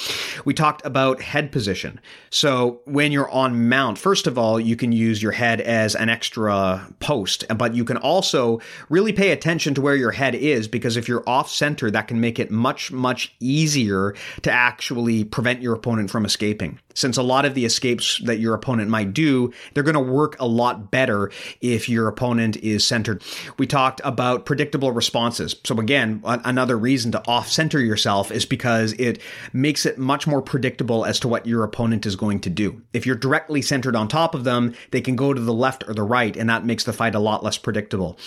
We 0.45 0.53
talked 0.53 0.85
about 0.85 1.21
head 1.21 1.51
position. 1.51 1.99
So 2.29 2.79
when 2.85 3.11
you're 3.11 3.29
on 3.29 3.67
mount, 3.67 3.97
first 3.97 4.25
of 4.25 4.37
all, 4.37 4.57
you 4.57 4.77
can 4.77 4.93
use 4.93 5.21
your 5.21 5.33
head 5.33 5.59
as 5.59 5.95
an 5.95 6.07
extra 6.07 6.87
post, 7.01 7.43
but 7.57 7.75
you 7.75 7.83
can 7.83 7.97
also 7.97 8.61
really 8.87 9.11
pay 9.11 9.31
attention 9.31 9.73
to 9.73 9.81
where 9.81 9.97
your 9.97 10.11
head 10.11 10.33
is 10.33 10.69
because 10.69 10.95
if 10.95 11.09
you're 11.09 11.27
off 11.27 11.51
center, 11.51 11.91
that 11.91 12.07
can 12.07 12.21
make 12.21 12.39
it 12.39 12.49
much, 12.49 12.93
much 12.93 13.35
easier 13.41 14.15
to 14.43 14.51
actually 14.51 15.25
prevent 15.25 15.61
your 15.61 15.75
opponent 15.75 16.09
from 16.09 16.23
escaping 16.23 16.79
since 16.95 17.17
a 17.17 17.23
lot 17.23 17.45
of 17.45 17.53
the 17.53 17.65
escapes 17.65 18.19
that 18.23 18.39
your 18.39 18.55
opponent 18.55 18.89
might 18.89 19.13
do, 19.13 19.53
they're 19.73 19.83
going 19.83 19.93
to 19.93 19.99
work 19.99 20.35
a 20.39 20.47
lot 20.47 20.89
better 20.89 21.29
if 21.61 21.87
your 21.87 22.07
opponent 22.07 22.57
is 22.57 22.87
centered. 22.87 23.21
We 23.59 23.67
talked 23.67 24.01
about 24.03 24.45
predictable 24.45 24.84
responses. 24.91 25.55
So 25.63 25.79
again, 25.79 26.21
another 26.23 26.77
reason 26.77 27.11
to 27.13 27.27
off 27.27 27.49
center 27.49 27.79
yourself 27.79 28.31
is 28.31 28.45
because 28.45 28.93
it 28.93 29.21
makes 29.53 29.85
it 29.85 29.97
much 29.97 30.27
more 30.27 30.41
predictable 30.41 31.05
as 31.05 31.19
to 31.21 31.27
what 31.27 31.45
your 31.45 31.63
opponent 31.63 32.05
is 32.05 32.15
going 32.15 32.39
to 32.41 32.49
do. 32.49 32.81
If 32.93 33.05
you're 33.05 33.15
directly 33.15 33.61
centered 33.61 33.95
on 33.95 34.07
top 34.07 34.35
of 34.35 34.43
them, 34.43 34.75
they 34.91 35.01
can 35.01 35.15
go 35.15 35.33
to 35.33 35.41
the 35.41 35.53
left 35.53 35.83
or 35.87 35.93
the 35.93 36.03
right, 36.03 36.35
and 36.35 36.49
that 36.49 36.65
makes 36.65 36.83
the 36.83 36.93
fight 36.93 37.15
a 37.15 37.19
lot 37.19 37.43
less 37.43 37.57
predictable. 37.57 38.17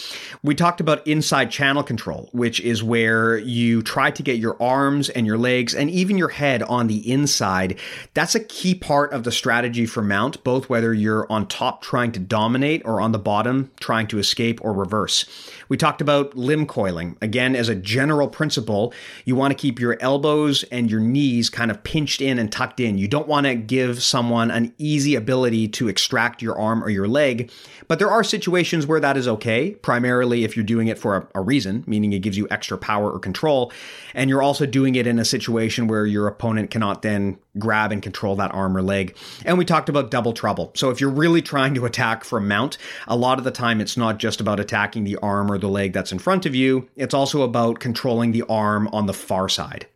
We 0.43 0.55
talked 0.55 0.81
about 0.81 1.07
inside 1.07 1.51
channel 1.51 1.83
control, 1.83 2.29
which 2.33 2.61
is 2.61 2.83
where 2.83 3.39
you 3.39 3.83
try 3.83 4.11
to 4.11 4.23
get 4.23 4.39
your 4.39 4.57
arms 4.63 5.09
and 5.09 5.27
your 5.27 5.39
legs 5.39 5.75
and 5.75 5.91
even 5.91 6.19
your 6.19 6.29
head 6.29 6.63
on 6.63 6.87
the 6.87 7.11
inside. 7.11 7.79
That's 8.15 8.35
a 8.35 8.41
key 8.41 8.75
part 8.75 9.13
of 9.13 9.25
the 9.25 9.33
strategy 9.33 9.87
for 9.87 10.03
mount, 10.03 10.43
both 10.45 10.69
whether 10.69 10.93
you're 10.93 11.31
on 11.31 11.47
top 11.47 11.83
trying 11.83 12.13
to 12.13 12.21
dominate 12.21 12.83
or 12.85 13.01
on 13.01 13.13
the 13.13 13.19
bottom 13.19 13.71
trying 13.81 14.07
to 14.09 14.19
escape 14.19 14.61
or 14.65 14.73
reverse. 14.73 15.25
We 15.69 15.77
talked 15.77 16.01
about 16.01 16.37
limb 16.37 16.67
coiling. 16.67 17.17
Again, 17.21 17.55
as 17.55 17.69
a 17.69 17.75
general 17.75 18.29
principle, 18.29 18.93
you 19.25 19.37
want 19.37 19.53
to 19.53 19.55
keep 19.55 19.79
your 19.79 19.97
elbows 20.01 20.65
and 20.65 20.91
your 20.91 21.01
knees 21.01 21.51
kind 21.51 21.71
of 21.71 21.85
pinched 21.85 22.21
in 22.21 22.39
and 22.39 22.51
tucked 22.51 22.81
in. 22.81 22.99
You 22.99 23.09
don't 23.09 23.29
want 23.29 23.47
to 23.47 23.55
give 23.55 24.03
someone 24.03 24.51
an 24.51 24.75
easy 24.79 25.15
ability 25.15 25.69
to 25.69 25.89
extract 25.89 26.43
your 26.43 26.59
arm 26.59 26.83
or 26.83 26.91
your 26.91 27.09
leg. 27.09 27.51
But 27.87 27.99
there 27.99 28.11
are 28.11 28.25
situations 28.25 28.87
where 28.87 29.01
that 29.01 29.17
is 29.17 29.29
okay, 29.29 29.73
primarily 29.73 30.45
if 30.45 30.57
you're 30.57 30.65
doing 30.65 30.89
it 30.89 30.99
for 30.99 31.17
a, 31.17 31.29
a 31.37 31.41
reason, 31.41 31.85
meaning 31.87 32.13
it 32.13 32.21
gives 32.21 32.37
you 32.37 32.47
extra 32.51 32.79
power 32.79 33.11
or 33.11 33.19
control. 33.19 33.73
And 34.15 34.31
you're 34.31 34.43
also 34.43 34.67
doing 34.67 34.95
it 34.95 35.07
in 35.07 35.19
a 35.19 35.25
situation 35.25 35.89
where 35.89 36.07
your 36.07 36.27
opponent 36.27 36.71
cannot 36.71 37.03
then 37.03 37.39
grab 37.59 37.93
and 37.93 38.03
control 38.03 38.37
that 38.37 38.55
arm 38.55 38.77
or 38.77 38.83
leg. 38.83 39.17
And 39.45 39.59
we 39.59 39.65
talked 39.65 39.89
about 39.89 40.11
double 40.11 40.33
trouble. 40.33 40.73
So 40.75 40.91
if 40.91 41.01
you're 41.01 41.11
really 41.11 41.43
trying 41.43 41.75
to 41.75 41.87
attack 41.87 42.25
from 42.25 42.47
mount, 42.47 42.79
a 43.07 43.17
lot 43.17 43.39
of 43.39 43.45
the 43.45 43.51
time 43.51 43.81
it's 43.81 43.97
not 43.97 44.19
just 44.19 44.41
about 44.41 44.61
attacking 44.61 45.05
the 45.05 45.17
arm 45.17 45.51
or 45.51 45.58
the 45.61 45.69
leg 45.69 45.93
that's 45.93 46.13
in 46.13 46.19
front 46.19 46.47
of 46.47 46.55
you, 46.55 46.89
it's 46.97 47.15
also 47.15 47.43
about 47.43 47.81
controlling 47.81 48.33
the 48.33 48.45
arm 48.49 48.89
on 48.89 49.07
the 49.07 49.13
far 49.13 49.49
side. 49.49 49.87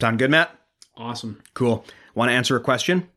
Sound 0.00 0.18
good, 0.18 0.30
Matt? 0.30 0.56
Awesome. 0.96 1.42
Cool. 1.54 1.84
Want 2.14 2.30
to 2.30 2.34
answer 2.34 2.56
a 2.56 2.60
question? 2.60 3.08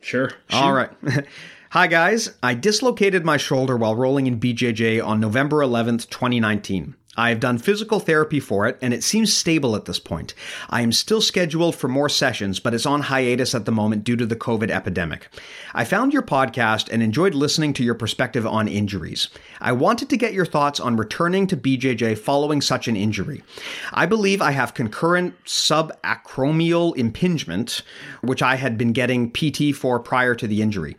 Sure. 0.00 0.30
All 0.52 0.72
right. 0.72 0.90
Hi, 1.70 1.86
guys. 1.88 2.34
I 2.42 2.54
dislocated 2.54 3.24
my 3.24 3.36
shoulder 3.36 3.76
while 3.76 3.94
rolling 3.94 4.26
in 4.26 4.40
BJJ 4.40 5.04
on 5.04 5.20
November 5.20 5.58
11th, 5.58 6.08
2019. 6.08 6.94
I 7.16 7.30
have 7.30 7.40
done 7.40 7.58
physical 7.58 8.00
therapy 8.00 8.40
for 8.40 8.66
it, 8.66 8.78
and 8.82 8.92
it 8.92 9.02
seems 9.02 9.32
stable 9.32 9.74
at 9.74 9.86
this 9.86 9.98
point. 9.98 10.34
I 10.68 10.82
am 10.82 10.92
still 10.92 11.20
scheduled 11.20 11.74
for 11.74 11.88
more 11.88 12.08
sessions, 12.08 12.60
but 12.60 12.74
it's 12.74 12.86
on 12.86 13.02
hiatus 13.02 13.54
at 13.54 13.64
the 13.64 13.72
moment 13.72 14.04
due 14.04 14.16
to 14.16 14.26
the 14.26 14.36
COVID 14.36 14.70
epidemic. 14.70 15.28
I 15.74 15.84
found 15.84 16.12
your 16.12 16.22
podcast 16.22 16.88
and 16.90 17.02
enjoyed 17.02 17.34
listening 17.34 17.72
to 17.74 17.84
your 17.84 17.94
perspective 17.94 18.46
on 18.46 18.68
injuries. 18.68 19.28
I 19.60 19.72
wanted 19.72 20.08
to 20.10 20.16
get 20.16 20.32
your 20.32 20.46
thoughts 20.46 20.80
on 20.80 20.96
returning 20.96 21.46
to 21.48 21.56
BJJ 21.56 22.18
following 22.18 22.60
such 22.60 22.88
an 22.88 22.96
injury. 22.96 23.42
I 23.92 24.06
believe 24.06 24.42
I 24.42 24.50
have 24.50 24.74
concurrent 24.74 25.34
subacromial 25.44 26.96
impingement, 26.96 27.82
which 28.20 28.42
I 28.42 28.56
had 28.56 28.76
been 28.76 28.92
getting 28.92 29.32
PT 29.32 29.74
for 29.74 29.98
prior 29.98 30.34
to 30.34 30.46
the 30.46 30.62
injury. 30.62 30.96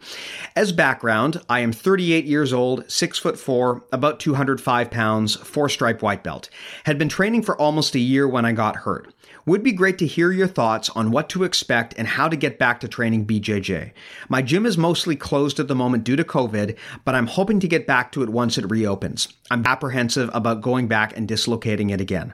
As 0.55 0.72
background, 0.72 1.41
I 1.49 1.59
am 1.59 1.72
38 1.72 2.26
years 2.26 2.53
old, 2.53 2.89
6 2.89 3.20
foot 3.20 3.38
4, 3.38 3.84
about 3.91 4.20
205 4.20 4.91
pounds, 4.91 5.36
four 5.36 5.70
stripe 5.70 6.01
white 6.08 6.24
belt. 6.24 6.49
Had 6.86 6.97
been 6.97 7.10
training 7.10 7.41
for 7.41 7.60
almost 7.60 7.93
a 7.93 7.99
year 7.99 8.26
when 8.30 8.45
I 8.45 8.53
got 8.53 8.78
hurt. 8.78 9.14
Would 9.45 9.62
be 9.62 9.74
great 9.74 9.97
to 9.97 10.08
hear 10.08 10.32
your 10.32 10.47
thoughts 10.47 10.89
on 10.91 11.12
what 11.12 11.28
to 11.32 11.43
expect 11.43 11.93
and 11.97 12.08
how 12.08 12.30
to 12.30 12.38
get 12.38 12.58
back 12.58 12.80
to 12.80 12.88
training 12.88 13.26
BJJ. 13.26 13.91
My 14.30 14.41
gym 14.41 14.66
is 14.66 14.78
mostly 14.78 15.18
closed 15.18 15.60
at 15.60 15.68
the 15.68 15.76
moment 15.76 16.05
due 16.05 16.16
to 16.16 16.24
COVID, 16.24 16.78
but 17.03 17.14
I'm 17.14 17.28
hoping 17.28 17.60
to 17.60 17.68
get 17.68 17.86
back 17.86 18.14
to 18.14 18.24
it 18.24 18.30
once 18.30 18.58
it 18.58 18.72
reopens. 18.72 19.28
I'm 19.51 19.66
apprehensive 19.66 20.30
about 20.34 20.62
going 20.62 20.88
back 20.88 21.16
and 21.18 21.28
dislocating 21.28 21.89
it 21.89 21.99
again. 21.99 22.34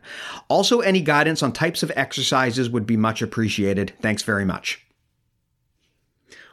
Also, 0.50 0.82
any 0.82 1.02
guidance 1.02 1.42
on 1.42 1.52
types 1.52 1.82
of 1.82 1.92
exercises 1.96 2.70
would 2.70 2.86
be 2.86 2.98
much 2.98 3.24
appreciated. 3.24 3.94
Thanks 4.02 4.22
very 4.22 4.46
much. 4.46 4.83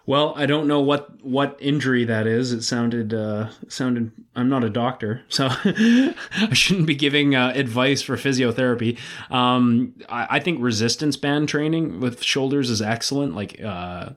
Well, 0.07 0.32
I 0.36 0.46
don't 0.46 0.66
know 0.66 0.80
what 0.80 1.22
what 1.24 1.57
injury 1.61 2.05
that 2.05 2.26
is. 2.26 2.53
It 2.53 2.62
sounded 2.62 3.14
uh, 3.14 3.51
sounded. 3.68 4.12
I'm 4.34 4.48
not 4.48 4.64
a 4.64 4.70
doctor, 4.70 5.22
so 5.28 5.48
I 5.51 6.14
shouldn't 6.53 6.86
be 6.86 6.94
giving 6.94 7.34
uh, 7.34 7.53
advice 7.55 8.03
for 8.03 8.16
physiotherapy. 8.16 8.98
Um, 9.30 9.94
I, 10.09 10.26
I, 10.30 10.40
think 10.40 10.62
resistance 10.62 11.16
band 11.16 11.48
training 11.48 12.01
with 12.01 12.22
shoulders 12.22 12.70
is 12.70 12.80
excellent. 12.80 13.34
Like 13.34 13.61
uh, 13.62 14.11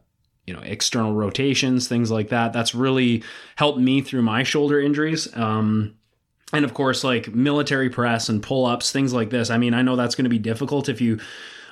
you 0.45 0.53
know, 0.53 0.61
external 0.61 1.13
rotations, 1.13 1.87
things 1.87 2.11
like 2.11 2.29
that. 2.29 2.53
That's 2.53 2.75
really 2.75 3.23
helped 3.55 3.79
me 3.79 4.01
through 4.01 4.23
my 4.23 4.43
shoulder 4.43 4.79
injuries. 4.79 5.33
Um, 5.35 5.95
and 6.51 6.65
of 6.65 6.73
course, 6.73 7.03
like 7.03 7.33
military 7.33 7.89
press 7.89 8.29
and 8.29 8.43
pull 8.43 8.65
ups, 8.65 8.91
things 8.91 9.13
like 9.13 9.29
this. 9.29 9.49
I 9.49 9.57
mean, 9.57 9.73
I 9.73 9.81
know 9.81 9.95
that's 9.95 10.15
going 10.15 10.25
to 10.25 10.29
be 10.29 10.39
difficult 10.39 10.89
if 10.89 11.01
you 11.01 11.19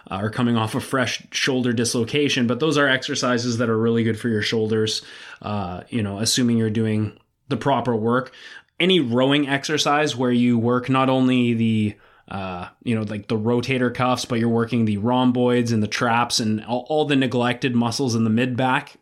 uh, 0.09 0.15
are 0.15 0.29
coming 0.29 0.57
off 0.57 0.75
a 0.75 0.79
fresh 0.79 1.23
shoulder 1.31 1.73
dislocation. 1.73 2.47
But 2.47 2.59
those 2.59 2.77
are 2.77 2.87
exercises 2.87 3.57
that 3.57 3.69
are 3.69 3.77
really 3.77 4.03
good 4.03 4.19
for 4.19 4.29
your 4.29 4.41
shoulders. 4.41 5.01
Uh, 5.41 5.81
you 5.89 6.01
know, 6.01 6.19
assuming 6.19 6.57
you're 6.57 6.69
doing 6.69 7.17
the 7.49 7.57
proper 7.57 7.95
work. 7.95 8.33
Any 8.79 8.99
rowing 8.99 9.47
exercise 9.47 10.15
where 10.15 10.31
you 10.31 10.57
work 10.57 10.89
not 10.89 11.09
only 11.09 11.53
the 11.53 11.95
uh, 12.27 12.69
you 12.83 12.95
know, 12.95 13.01
like 13.01 13.27
the 13.27 13.37
rotator 13.37 13.93
cuffs, 13.93 14.23
but 14.23 14.39
you're 14.39 14.47
working 14.47 14.85
the 14.85 14.97
rhomboids 14.97 15.73
and 15.73 15.83
the 15.83 15.87
traps 15.87 16.39
and 16.39 16.63
all, 16.63 16.85
all 16.87 17.03
the 17.03 17.15
neglected 17.15 17.75
muscles 17.75 18.15
in 18.15 18.23
the 18.23 18.29
mid 18.29 18.55
back. 18.55 18.95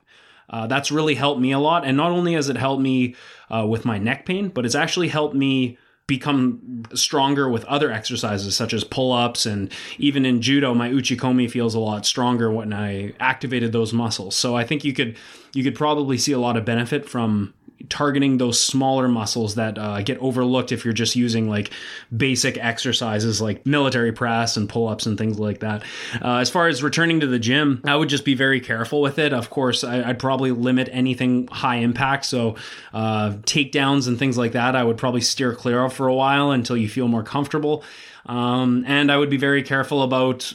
Uh, 0.49 0.65
that's 0.65 0.91
really 0.91 1.13
helped 1.13 1.39
me 1.39 1.51
a 1.51 1.59
lot. 1.59 1.85
And 1.85 1.95
not 1.95 2.09
only 2.09 2.33
has 2.33 2.49
it 2.49 2.57
helped 2.57 2.81
me 2.81 3.15
uh, 3.53 3.67
with 3.67 3.85
my 3.85 3.99
neck 3.99 4.25
pain, 4.25 4.49
but 4.49 4.65
it's 4.65 4.73
actually 4.73 5.09
helped 5.09 5.35
me 5.35 5.77
become 6.09 6.83
stronger 6.93 7.47
with 7.47 7.63
other 7.65 7.89
exercises 7.89 8.57
such 8.57 8.73
as 8.73 8.83
pull-ups 8.83 9.45
and 9.45 9.71
even 9.99 10.25
in 10.25 10.41
judo 10.41 10.73
my 10.73 10.89
uchikomi 10.89 11.49
feels 11.49 11.75
a 11.75 11.79
lot 11.79 12.05
stronger 12.05 12.51
when 12.51 12.73
I 12.73 13.13
activated 13.19 13.71
those 13.71 13.93
muscles. 13.93 14.35
So 14.35 14.55
I 14.55 14.63
think 14.63 14.83
you 14.83 14.93
could 14.93 15.15
you 15.53 15.63
could 15.63 15.75
probably 15.75 16.17
see 16.17 16.31
a 16.31 16.39
lot 16.39 16.57
of 16.57 16.65
benefit 16.65 17.07
from 17.07 17.53
targeting 17.87 18.37
those 18.37 18.61
smaller 18.61 19.07
muscles 19.07 19.55
that 19.55 19.77
uh, 19.77 20.01
get 20.01 20.17
overlooked 20.19 20.71
if 20.71 20.83
you're 20.83 20.93
just 20.93 21.15
using 21.15 21.49
like 21.49 21.71
basic 22.15 22.57
exercises 22.57 23.41
like 23.41 23.65
military 23.65 24.11
press 24.11 24.57
and 24.57 24.67
pull-ups 24.67 25.05
and 25.05 25.17
things 25.17 25.39
like 25.39 25.59
that. 25.59 25.83
Uh, 26.21 26.37
as 26.37 26.49
far 26.49 26.67
as 26.67 26.83
returning 26.83 27.21
to 27.21 27.27
the 27.27 27.39
gym 27.39 27.81
i 27.85 27.95
would 27.95 28.09
just 28.09 28.25
be 28.25 28.35
very 28.35 28.59
careful 28.59 29.01
with 29.01 29.17
it. 29.17 29.31
Of 29.33 29.49
course 29.49 29.83
I, 29.83 30.07
would 30.07 30.19
probably 30.19 30.51
limit 30.51 30.89
anything 30.91 31.47
high 31.47 31.77
impact 31.77 32.25
so 32.25 32.55
uh, 32.93 33.31
takedowns 33.43 34.07
and 34.07 34.19
things 34.19 34.37
like 34.37 34.51
that 34.53 34.75
i 34.75 34.83
would 34.83 34.97
probably 34.97 35.21
steer 35.21 35.55
clear 35.55 35.83
of 35.85 35.93
for 35.93 36.07
a 36.07 36.13
while 36.13 36.51
until 36.51 36.75
you 36.75 36.89
feel 36.89 37.07
more 37.07 37.23
comfortable. 37.23 37.83
Um, 38.25 38.83
and 38.87 39.11
i 39.11 39.17
would 39.17 39.29
be 39.29 39.37
very 39.37 39.63
careful 39.63 40.03
about 40.03 40.53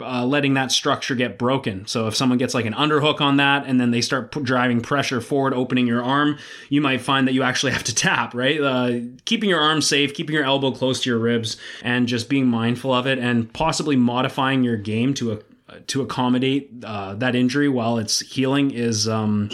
uh, 0.00 0.24
letting 0.24 0.54
that 0.54 0.72
structure 0.72 1.14
get 1.14 1.38
broken. 1.38 1.86
So 1.86 2.06
if 2.06 2.16
someone 2.16 2.38
gets 2.38 2.54
like 2.54 2.64
an 2.64 2.74
underhook 2.74 3.20
on 3.20 3.36
that 3.36 3.66
and 3.66 3.80
then 3.80 3.90
they 3.90 4.00
start 4.00 4.32
p- 4.32 4.40
driving 4.40 4.80
pressure 4.80 5.20
forward, 5.20 5.54
opening 5.54 5.86
your 5.86 6.02
arm, 6.02 6.38
you 6.68 6.80
might 6.80 7.00
find 7.00 7.28
that 7.28 7.34
you 7.34 7.42
actually 7.42 7.72
have 7.72 7.84
to 7.84 7.94
tap, 7.94 8.34
right? 8.34 8.60
Uh, 8.60 9.00
keeping 9.24 9.50
your 9.50 9.60
arm 9.60 9.80
safe, 9.82 10.14
keeping 10.14 10.34
your 10.34 10.44
elbow 10.44 10.72
close 10.72 11.02
to 11.02 11.10
your 11.10 11.18
ribs, 11.18 11.56
and 11.82 12.08
just 12.08 12.28
being 12.28 12.46
mindful 12.46 12.92
of 12.92 13.06
it, 13.06 13.18
and 13.18 13.52
possibly 13.52 13.96
modifying 13.96 14.64
your 14.64 14.76
game 14.76 15.14
to 15.14 15.32
a, 15.32 15.80
to 15.80 16.02
accommodate 16.02 16.70
uh, 16.84 17.14
that 17.14 17.34
injury 17.34 17.68
while 17.68 17.98
it's 17.98 18.20
healing 18.20 18.70
is 18.70 19.08
um, 19.08 19.50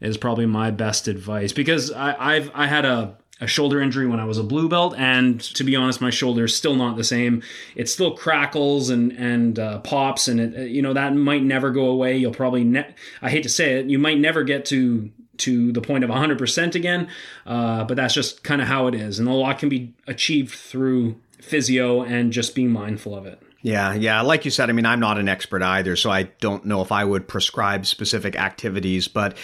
is 0.00 0.16
probably 0.16 0.46
my 0.46 0.70
best 0.70 1.08
advice 1.08 1.52
because 1.52 1.90
I, 1.90 2.36
I've 2.36 2.50
I 2.54 2.66
had 2.66 2.84
a 2.84 3.17
a 3.40 3.46
shoulder 3.46 3.80
injury 3.80 4.06
when 4.06 4.20
I 4.20 4.24
was 4.24 4.38
a 4.38 4.42
blue 4.42 4.68
belt, 4.68 4.94
and 4.96 5.40
to 5.40 5.64
be 5.64 5.76
honest, 5.76 6.00
my 6.00 6.10
shoulder 6.10 6.44
is 6.44 6.56
still 6.56 6.74
not 6.74 6.96
the 6.96 7.04
same. 7.04 7.42
It 7.76 7.88
still 7.88 8.16
crackles 8.16 8.90
and 8.90 9.12
and 9.12 9.58
uh, 9.58 9.78
pops, 9.80 10.28
and 10.28 10.40
it 10.40 10.70
you 10.70 10.82
know 10.82 10.92
that 10.92 11.14
might 11.14 11.42
never 11.42 11.70
go 11.70 11.86
away. 11.86 12.16
You'll 12.16 12.32
probably 12.32 12.64
ne- 12.64 12.94
I 13.22 13.30
hate 13.30 13.42
to 13.44 13.48
say 13.48 13.78
it, 13.78 13.86
you 13.86 13.98
might 13.98 14.18
never 14.18 14.42
get 14.42 14.64
to 14.66 15.10
to 15.38 15.70
the 15.70 15.80
point 15.80 16.02
of 16.02 16.10
100% 16.10 16.74
again, 16.74 17.08
uh, 17.46 17.84
but 17.84 17.96
that's 17.96 18.12
just 18.12 18.42
kind 18.42 18.60
of 18.60 18.66
how 18.66 18.88
it 18.88 18.94
is, 18.94 19.18
and 19.18 19.28
a 19.28 19.32
lot 19.32 19.58
can 19.58 19.68
be 19.68 19.94
achieved 20.06 20.52
through 20.52 21.14
physio 21.40 22.02
and 22.02 22.32
just 22.32 22.56
being 22.56 22.70
mindful 22.70 23.14
of 23.14 23.24
it. 23.24 23.40
Yeah, 23.62 23.94
yeah. 23.94 24.20
Like 24.20 24.44
you 24.44 24.50
said, 24.50 24.70
I 24.70 24.72
mean, 24.72 24.86
I'm 24.86 25.00
not 25.00 25.18
an 25.18 25.28
expert 25.28 25.62
either, 25.62 25.96
so 25.96 26.10
I 26.10 26.24
don't 26.40 26.64
know 26.64 26.80
if 26.80 26.92
I 26.92 27.04
would 27.04 27.26
prescribe 27.26 27.86
specific 27.86 28.36
activities, 28.36 29.08
but 29.08 29.36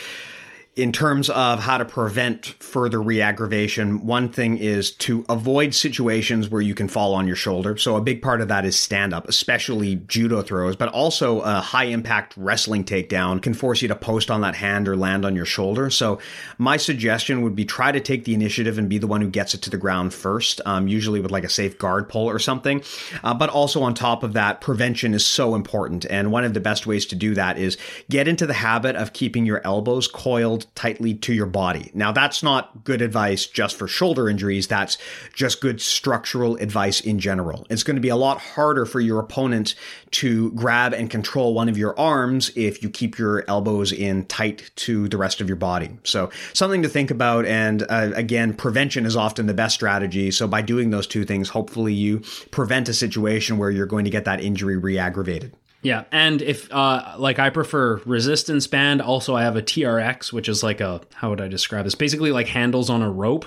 in 0.76 0.90
terms 0.90 1.30
of 1.30 1.60
how 1.60 1.78
to 1.78 1.84
prevent 1.84 2.46
further 2.46 3.00
reaggravation, 3.00 4.04
one 4.04 4.28
thing 4.28 4.58
is 4.58 4.90
to 4.90 5.24
avoid 5.28 5.72
situations 5.72 6.48
where 6.48 6.60
you 6.60 6.74
can 6.74 6.88
fall 6.88 7.14
on 7.14 7.28
your 7.28 7.36
shoulder. 7.36 7.76
So 7.76 7.94
a 7.94 8.00
big 8.00 8.20
part 8.20 8.40
of 8.40 8.48
that 8.48 8.64
is 8.64 8.76
stand 8.76 9.14
up, 9.14 9.28
especially 9.28 9.96
judo 10.08 10.42
throws, 10.42 10.74
but 10.74 10.88
also 10.88 11.42
a 11.42 11.60
high 11.60 11.84
impact 11.84 12.34
wrestling 12.36 12.82
takedown 12.82 13.40
can 13.40 13.54
force 13.54 13.82
you 13.82 13.88
to 13.88 13.94
post 13.94 14.32
on 14.32 14.40
that 14.40 14.56
hand 14.56 14.88
or 14.88 14.96
land 14.96 15.24
on 15.24 15.36
your 15.36 15.44
shoulder. 15.44 15.90
So 15.90 16.18
my 16.58 16.76
suggestion 16.76 17.42
would 17.42 17.54
be 17.54 17.64
try 17.64 17.92
to 17.92 18.00
take 18.00 18.24
the 18.24 18.34
initiative 18.34 18.76
and 18.76 18.88
be 18.88 18.98
the 18.98 19.06
one 19.06 19.20
who 19.20 19.30
gets 19.30 19.54
it 19.54 19.62
to 19.62 19.70
the 19.70 19.78
ground 19.78 20.12
first, 20.12 20.60
um, 20.66 20.88
usually 20.88 21.20
with 21.20 21.30
like 21.30 21.44
a 21.44 21.48
safe 21.48 21.78
guard 21.78 22.08
pull 22.08 22.28
or 22.28 22.40
something. 22.40 22.82
Uh, 23.22 23.32
but 23.32 23.48
also 23.48 23.80
on 23.82 23.94
top 23.94 24.24
of 24.24 24.32
that, 24.32 24.60
prevention 24.60 25.14
is 25.14 25.24
so 25.24 25.54
important. 25.54 26.04
And 26.06 26.32
one 26.32 26.42
of 26.42 26.52
the 26.52 26.60
best 26.60 26.84
ways 26.84 27.06
to 27.06 27.14
do 27.14 27.34
that 27.34 27.58
is 27.58 27.76
get 28.10 28.26
into 28.26 28.44
the 28.44 28.54
habit 28.54 28.96
of 28.96 29.12
keeping 29.12 29.46
your 29.46 29.60
elbows 29.64 30.08
coiled 30.08 30.63
tightly 30.74 31.14
to 31.14 31.32
your 31.32 31.46
body. 31.46 31.90
Now, 31.94 32.12
that's 32.12 32.42
not 32.42 32.84
good 32.84 33.02
advice 33.02 33.46
just 33.46 33.76
for 33.76 33.88
shoulder 33.88 34.28
injuries. 34.28 34.66
That's 34.66 34.98
just 35.34 35.60
good 35.60 35.80
structural 35.80 36.56
advice 36.56 37.00
in 37.00 37.18
general. 37.18 37.66
It's 37.70 37.82
going 37.82 37.96
to 37.96 38.00
be 38.00 38.08
a 38.08 38.16
lot 38.16 38.40
harder 38.40 38.86
for 38.86 39.00
your 39.00 39.20
opponent 39.20 39.74
to 40.12 40.50
grab 40.52 40.92
and 40.92 41.10
control 41.10 41.54
one 41.54 41.68
of 41.68 41.76
your 41.76 41.98
arms 41.98 42.50
if 42.56 42.82
you 42.82 42.90
keep 42.90 43.18
your 43.18 43.44
elbows 43.48 43.92
in 43.92 44.24
tight 44.26 44.70
to 44.76 45.08
the 45.08 45.16
rest 45.16 45.40
of 45.40 45.48
your 45.48 45.56
body. 45.56 45.90
So, 46.04 46.30
something 46.52 46.82
to 46.82 46.88
think 46.88 47.10
about. 47.10 47.46
And 47.46 47.82
uh, 47.82 48.10
again, 48.14 48.54
prevention 48.54 49.06
is 49.06 49.16
often 49.16 49.46
the 49.46 49.54
best 49.54 49.74
strategy. 49.74 50.30
So, 50.30 50.46
by 50.46 50.62
doing 50.62 50.90
those 50.90 51.06
two 51.06 51.24
things, 51.24 51.48
hopefully 51.48 51.94
you 51.94 52.22
prevent 52.50 52.88
a 52.88 52.94
situation 52.94 53.58
where 53.58 53.70
you're 53.70 53.86
going 53.86 54.04
to 54.04 54.10
get 54.10 54.24
that 54.24 54.40
injury 54.40 54.76
re 54.76 54.98
aggravated. 54.98 55.54
Yeah, 55.84 56.04
and 56.10 56.40
if 56.40 56.72
uh, 56.72 57.14
like 57.18 57.38
I 57.38 57.50
prefer 57.50 58.00
resistance 58.06 58.66
band. 58.66 59.02
Also, 59.02 59.36
I 59.36 59.42
have 59.42 59.54
a 59.54 59.62
TRX, 59.62 60.32
which 60.32 60.48
is 60.48 60.62
like 60.62 60.80
a 60.80 61.02
how 61.12 61.28
would 61.28 61.42
I 61.42 61.48
describe 61.48 61.84
this? 61.84 61.94
Basically, 61.94 62.32
like 62.32 62.48
handles 62.48 62.88
on 62.88 63.02
a 63.02 63.10
rope 63.10 63.44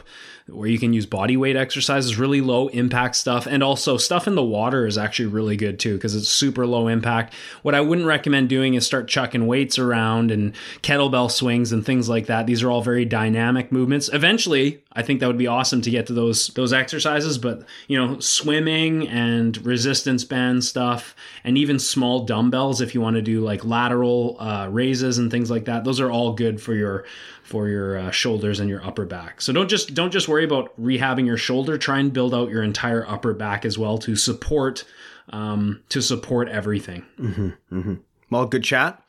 where 0.49 0.69
you 0.69 0.79
can 0.79 0.93
use 0.93 1.05
body 1.05 1.35
weight 1.35 1.55
exercises, 1.55 2.17
really 2.17 2.41
low 2.41 2.67
impact 2.69 3.15
stuff. 3.15 3.45
And 3.45 3.61
also, 3.61 3.97
stuff 3.97 4.27
in 4.27 4.35
the 4.35 4.43
water 4.43 4.87
is 4.87 4.97
actually 4.97 5.27
really 5.27 5.57
good 5.57 5.79
too 5.79 5.95
because 5.95 6.15
it's 6.15 6.29
super 6.29 6.65
low 6.65 6.87
impact. 6.87 7.33
What 7.63 7.75
I 7.75 7.81
wouldn't 7.81 8.07
recommend 8.07 8.49
doing 8.49 8.73
is 8.73 8.85
start 8.85 9.07
chucking 9.07 9.47
weights 9.47 9.77
around 9.77 10.31
and 10.31 10.53
kettlebell 10.81 11.29
swings 11.29 11.71
and 11.71 11.85
things 11.85 12.07
like 12.07 12.27
that. 12.27 12.47
These 12.47 12.63
are 12.63 12.71
all 12.71 12.81
very 12.81 13.05
dynamic 13.05 13.71
movements. 13.71 14.09
Eventually, 14.13 14.81
I 14.93 15.03
think 15.03 15.19
that 15.19 15.27
would 15.27 15.37
be 15.37 15.47
awesome 15.47 15.81
to 15.81 15.91
get 15.91 16.07
to 16.07 16.13
those 16.13 16.47
those 16.49 16.73
exercises, 16.73 17.37
but 17.37 17.63
you 17.87 17.97
know, 17.97 18.19
swimming 18.19 19.07
and 19.07 19.63
resistance 19.65 20.23
band 20.23 20.63
stuff 20.63 21.15
and 21.43 21.57
even 21.57 21.77
small 21.77 22.25
dumbbells 22.25 22.81
if 22.81 22.95
you 22.95 23.01
want 23.01 23.15
to 23.15 23.21
do 23.21 23.41
like 23.41 23.65
lateral 23.65 24.37
uh, 24.39 24.67
raises 24.71 25.17
and 25.17 25.29
things 25.29 25.51
like 25.51 25.65
that. 25.65 25.83
Those 25.83 25.99
are 25.99 26.09
all 26.09 26.33
good 26.33 26.61
for 26.61 26.73
your 26.73 27.05
for 27.47 27.69
your 27.69 27.97
uh, 27.97 28.11
shoulders 28.11 28.59
and 28.59 28.69
your 28.69 28.85
upper 28.85 29.05
back. 29.05 29.41
So 29.41 29.53
don't 29.53 29.69
just 29.69 29.93
don't 29.93 30.11
just 30.11 30.27
worry 30.27 30.43
about 30.43 30.79
rehabbing 30.79 31.25
your 31.25 31.37
shoulder. 31.37 31.77
Try 31.77 31.99
and 31.99 32.11
build 32.11 32.35
out 32.35 32.49
your 32.49 32.61
entire 32.61 33.07
upper 33.07 33.33
back 33.33 33.65
as 33.65 33.77
well 33.77 33.97
to 33.99 34.15
support 34.15 34.83
um, 35.29 35.81
to 35.89 36.01
support 36.01 36.49
everything. 36.49 37.05
Mm-hmm, 37.17 37.49
mm-hmm. 37.71 37.93
Well, 38.29 38.45
good 38.45 38.63
chat. 38.63 39.01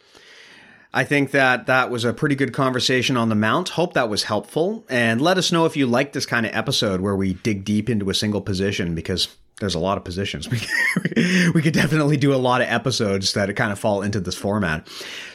I 0.94 1.04
think 1.04 1.32
that 1.32 1.66
that 1.66 1.90
was 1.90 2.04
a 2.04 2.14
pretty 2.14 2.34
good 2.34 2.54
conversation 2.54 3.16
on 3.16 3.28
the 3.28 3.34
mount. 3.34 3.70
Hope 3.70 3.92
that 3.94 4.08
was 4.08 4.22
helpful. 4.24 4.86
And 4.88 5.20
let 5.20 5.36
us 5.36 5.52
know 5.52 5.66
if 5.66 5.76
you 5.76 5.86
like 5.86 6.12
this 6.12 6.24
kind 6.24 6.46
of 6.46 6.54
episode 6.54 7.00
where 7.00 7.14
we 7.14 7.34
dig 7.34 7.64
deep 7.64 7.90
into 7.90 8.08
a 8.08 8.14
single 8.14 8.40
position 8.40 8.94
because 8.94 9.36
there's 9.60 9.74
a 9.74 9.78
lot 9.78 9.98
of 9.98 10.04
positions. 10.04 10.48
We, 10.98 11.50
we 11.54 11.62
could 11.62 11.74
definitely 11.74 12.16
do 12.16 12.34
a 12.34 12.36
lot 12.36 12.60
of 12.60 12.68
episodes 12.68 13.34
that 13.34 13.54
kind 13.56 13.72
of 13.72 13.78
fall 13.78 14.02
into 14.02 14.20
this 14.20 14.34
format. 14.34 14.88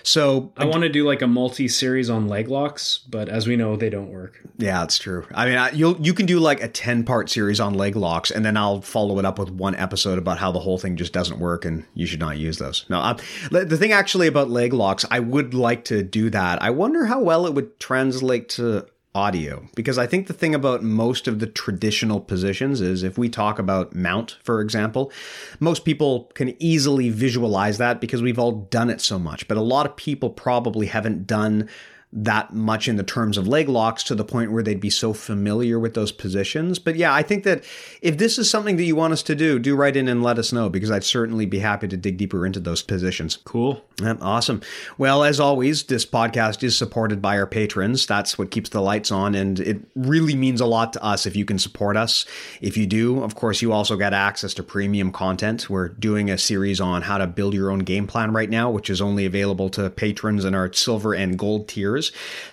So 0.04 0.52
I 0.58 0.66
want 0.66 0.84
to 0.84 0.90
do 0.90 1.06
like 1.06 1.22
a 1.22 1.28
multi-series 1.28 2.10
on 2.10 2.28
leg 2.28 2.50
locks, 2.50 3.00
but 3.10 3.30
as 3.30 3.48
we 3.48 3.56
know, 3.56 3.76
they 3.76 3.90
don't 3.90 4.12
work. 4.12 4.42
Yeah, 4.58 4.80
that's 4.80 4.98
true. 4.98 5.26
I 5.34 5.46
mean, 5.46 5.58
I, 5.58 5.72
you 5.72 5.96
you 6.00 6.14
can 6.14 6.26
do 6.26 6.40
like 6.40 6.62
a 6.62 6.68
ten 6.68 7.04
part 7.04 7.30
series 7.30 7.60
on 7.60 7.74
leg 7.74 7.96
locks, 7.96 8.32
and 8.32 8.46
then 8.46 8.58
I'll 8.58 8.82
follow 8.82 9.20
it 9.20 9.26
up 9.26 9.40
with 9.40 9.52
one 9.52 9.76
episode 9.76 10.18
about 10.18 10.38
how 10.38 10.52
the 10.52 10.60
whole 10.60 10.78
thing 10.78 10.98
just 10.98 11.14
doesn't 11.14 11.40
work, 11.40 11.66
and 11.66 11.86
you 11.94 12.06
should 12.06 12.20
not 12.20 12.38
use 12.38 12.58
those. 12.58 12.86
No, 12.90 13.00
I, 13.00 13.14
the 13.52 13.78
thing 13.78 13.92
actually 13.92 14.28
about 14.28 14.50
leg 14.50 14.74
locks, 14.74 15.06
I 15.10 15.20
would 15.20 15.54
like 15.54 15.86
to 15.86 16.04
do 16.04 16.30
that. 16.32 16.62
I 16.62 16.72
wonder 16.72 17.06
how 17.06 17.22
well 17.22 17.46
it 17.46 17.54
would 17.54 17.80
translate 17.80 18.50
to 18.50 18.86
audio 19.16 19.68
because 19.76 19.98
I 19.98 20.08
think 20.08 20.28
the 20.28 20.34
thing 20.34 20.56
about 20.56 20.82
most 20.82 21.28
of 21.28 21.40
the 21.40 21.46
traditional 21.46 22.20
positions 22.20 22.82
is 22.82 23.04
if 23.04 23.18
we 23.18 23.30
talk 23.30 23.60
about 23.60 23.94
mount, 23.96 24.38
for 24.44 24.60
example, 24.60 25.12
most 25.60 25.86
people 25.86 26.32
can 26.34 26.56
easily 26.62 27.10
visualize 27.10 27.78
that 27.78 28.02
because 28.02 28.22
we've 28.22 28.40
all 28.40 28.52
done 28.52 28.90
it 28.90 29.02
so 29.02 29.20
much. 29.20 29.48
But 29.48 29.58
a 29.58 29.62
lot 29.62 29.86
of 29.86 29.96
people 29.96 30.30
probably 30.32 30.88
haven't 30.88 31.28
done 31.28 31.70
that 32.16 32.54
much 32.54 32.88
in 32.88 32.96
the 32.96 33.04
terms 33.04 33.38
of 33.38 33.48
leg 33.48 33.68
locks 33.68 34.04
to 34.04 34.14
the 34.14 34.24
point 34.24 34.52
where 34.52 34.62
they'd 34.62 34.80
be 34.80 34.90
so 34.90 35.14
familiar 35.14 35.80
with 35.80 35.96
those 35.96 36.12
positions. 36.12 36.78
But 36.78 36.96
yeah, 36.96 37.14
I 37.14 37.24
think 37.24 37.44
that 37.44 37.64
if 38.02 38.20
this 38.20 38.38
is 38.38 38.50
something 38.50 38.78
that 38.78 38.84
you 38.84 38.96
want 38.96 39.14
us 39.14 39.24
to 39.24 39.36
do, 39.36 39.58
do 39.58 39.76
write 39.76 39.98
in 39.98 40.08
and 40.08 40.22
let 40.22 40.38
us 40.38 40.54
know 40.54 40.70
because 40.70 40.92
I'd 40.92 41.04
certainly 41.04 41.48
be 41.48 41.60
happy 41.60 41.88
to 41.88 41.98
dig 41.98 42.18
deeper 42.18 42.46
into 42.46 42.60
those 42.60 42.84
positions. 42.84 43.38
Cool. 43.44 43.84
Yeah, 44.00 44.16
awesome. 44.22 44.62
Well, 44.98 45.24
as 45.24 45.40
always, 45.40 45.84
this 45.84 46.06
podcast 46.06 46.62
is 46.62 46.78
supported 46.78 47.22
by 47.22 47.38
our 47.38 47.48
patrons. 47.48 48.06
That's 48.06 48.38
what 48.38 48.52
keeps 48.52 48.70
the 48.70 48.82
lights 48.82 49.12
on. 49.12 49.34
And 49.34 49.60
it 49.60 49.82
really 49.96 50.36
means 50.36 50.62
a 50.62 50.66
lot 50.66 50.94
to 50.94 51.04
us 51.04 51.26
if 51.26 51.36
you 51.36 51.46
can 51.46 51.58
support 51.58 51.98
us. 51.98 52.26
If 52.62 52.78
you 52.78 52.86
do, 52.86 53.24
of 53.24 53.34
course, 53.34 53.62
you 53.62 53.72
also 53.72 53.96
get 53.96 54.14
access 54.14 54.54
to 54.56 54.64
premium 54.64 55.12
content. 55.12 55.70
We're 55.70 55.90
doing 55.90 56.30
a 56.30 56.38
series 56.38 56.80
on 56.80 57.02
how 57.02 57.18
to 57.18 57.26
build 57.26 57.56
your 57.56 57.72
own 57.72 57.80
game 57.80 58.06
plan 58.06 58.34
right 58.34 58.50
now, 58.50 58.70
which 58.70 58.90
is 58.90 59.02
only 59.02 59.26
available 59.26 59.70
to 59.72 59.90
patrons 59.90 60.46
in 60.46 60.54
our 60.54 60.72
silver 60.74 61.14
and 61.14 61.40
gold 61.40 61.68
tiers. 61.68 62.03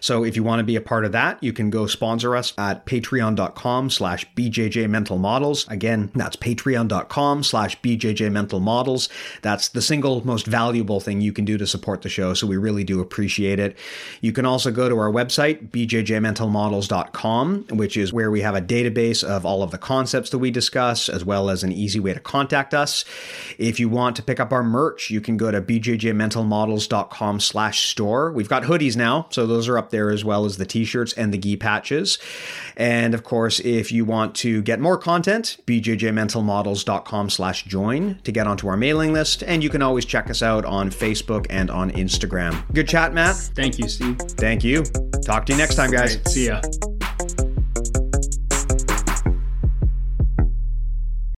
So 0.00 0.24
if 0.24 0.36
you 0.36 0.42
want 0.42 0.60
to 0.60 0.64
be 0.64 0.76
a 0.76 0.80
part 0.80 1.04
of 1.04 1.12
that, 1.12 1.42
you 1.42 1.52
can 1.52 1.70
go 1.70 1.86
sponsor 1.86 2.36
us 2.36 2.52
at 2.58 2.86
patreon.com 2.86 3.90
slash 3.90 4.26
BJJ 4.34 4.88
Mental 4.88 5.18
Models. 5.18 5.66
Again, 5.68 6.10
that's 6.14 6.36
patreon.com 6.36 7.42
slash 7.42 7.80
BJJ 7.80 8.30
Mental 8.30 8.60
Models. 8.60 9.08
That's 9.42 9.68
the 9.68 9.82
single 9.82 10.26
most 10.26 10.46
valuable 10.46 11.00
thing 11.00 11.20
you 11.20 11.32
can 11.32 11.44
do 11.44 11.58
to 11.58 11.66
support 11.66 12.02
the 12.02 12.08
show. 12.08 12.34
So 12.34 12.46
we 12.46 12.56
really 12.56 12.84
do 12.84 13.00
appreciate 13.00 13.58
it. 13.58 13.76
You 14.20 14.32
can 14.32 14.44
also 14.44 14.70
go 14.70 14.88
to 14.88 14.98
our 14.98 15.10
website, 15.10 15.70
bjjmentalmodels.com, 15.70 17.66
which 17.70 17.96
is 17.96 18.12
where 18.12 18.30
we 18.30 18.40
have 18.42 18.54
a 18.54 18.60
database 18.60 19.24
of 19.24 19.46
all 19.46 19.62
of 19.62 19.70
the 19.70 19.78
concepts 19.78 20.30
that 20.30 20.38
we 20.38 20.50
discuss, 20.50 21.08
as 21.08 21.24
well 21.24 21.50
as 21.50 21.62
an 21.62 21.72
easy 21.72 22.00
way 22.00 22.14
to 22.14 22.20
contact 22.20 22.74
us. 22.74 23.04
If 23.58 23.80
you 23.80 23.88
want 23.88 24.16
to 24.16 24.22
pick 24.22 24.40
up 24.40 24.52
our 24.52 24.62
merch, 24.62 25.10
you 25.10 25.20
can 25.20 25.36
go 25.36 25.50
to 25.50 25.60
bjjmentalmodels.com 25.60 27.40
slash 27.40 27.88
store. 27.90 28.32
We've 28.32 28.48
got 28.48 28.64
hoodies 28.64 28.96
now, 28.96 29.26
so 29.30 29.39
so 29.40 29.46
those 29.46 29.68
are 29.68 29.78
up 29.78 29.88
there 29.88 30.10
as 30.10 30.22
well 30.22 30.44
as 30.44 30.58
the 30.58 30.66
t-shirts 30.66 31.14
and 31.14 31.32
the 31.32 31.38
gi 31.38 31.56
patches. 31.56 32.18
And 32.76 33.14
of 33.14 33.24
course, 33.24 33.58
if 33.60 33.90
you 33.90 34.04
want 34.04 34.34
to 34.36 34.60
get 34.60 34.80
more 34.80 34.98
content, 34.98 35.56
bjjmentalmodels.com 35.66 37.30
slash 37.30 37.64
join 37.64 38.20
to 38.24 38.32
get 38.32 38.46
onto 38.46 38.68
our 38.68 38.76
mailing 38.76 39.14
list. 39.14 39.42
And 39.42 39.62
you 39.62 39.70
can 39.70 39.80
always 39.80 40.04
check 40.04 40.28
us 40.28 40.42
out 40.42 40.66
on 40.66 40.90
Facebook 40.90 41.46
and 41.48 41.70
on 41.70 41.90
Instagram. 41.92 42.70
Good 42.74 42.86
chat, 42.86 43.14
Matt. 43.14 43.36
Thank 43.36 43.78
you, 43.78 43.88
Steve. 43.88 44.18
Thank 44.18 44.62
you. 44.62 44.82
Talk 45.24 45.46
to 45.46 45.52
you 45.52 45.58
next 45.58 45.76
time, 45.76 45.90
guys. 45.90 46.16
Right, 46.16 46.28
see 46.28 46.46
ya. 46.48 46.60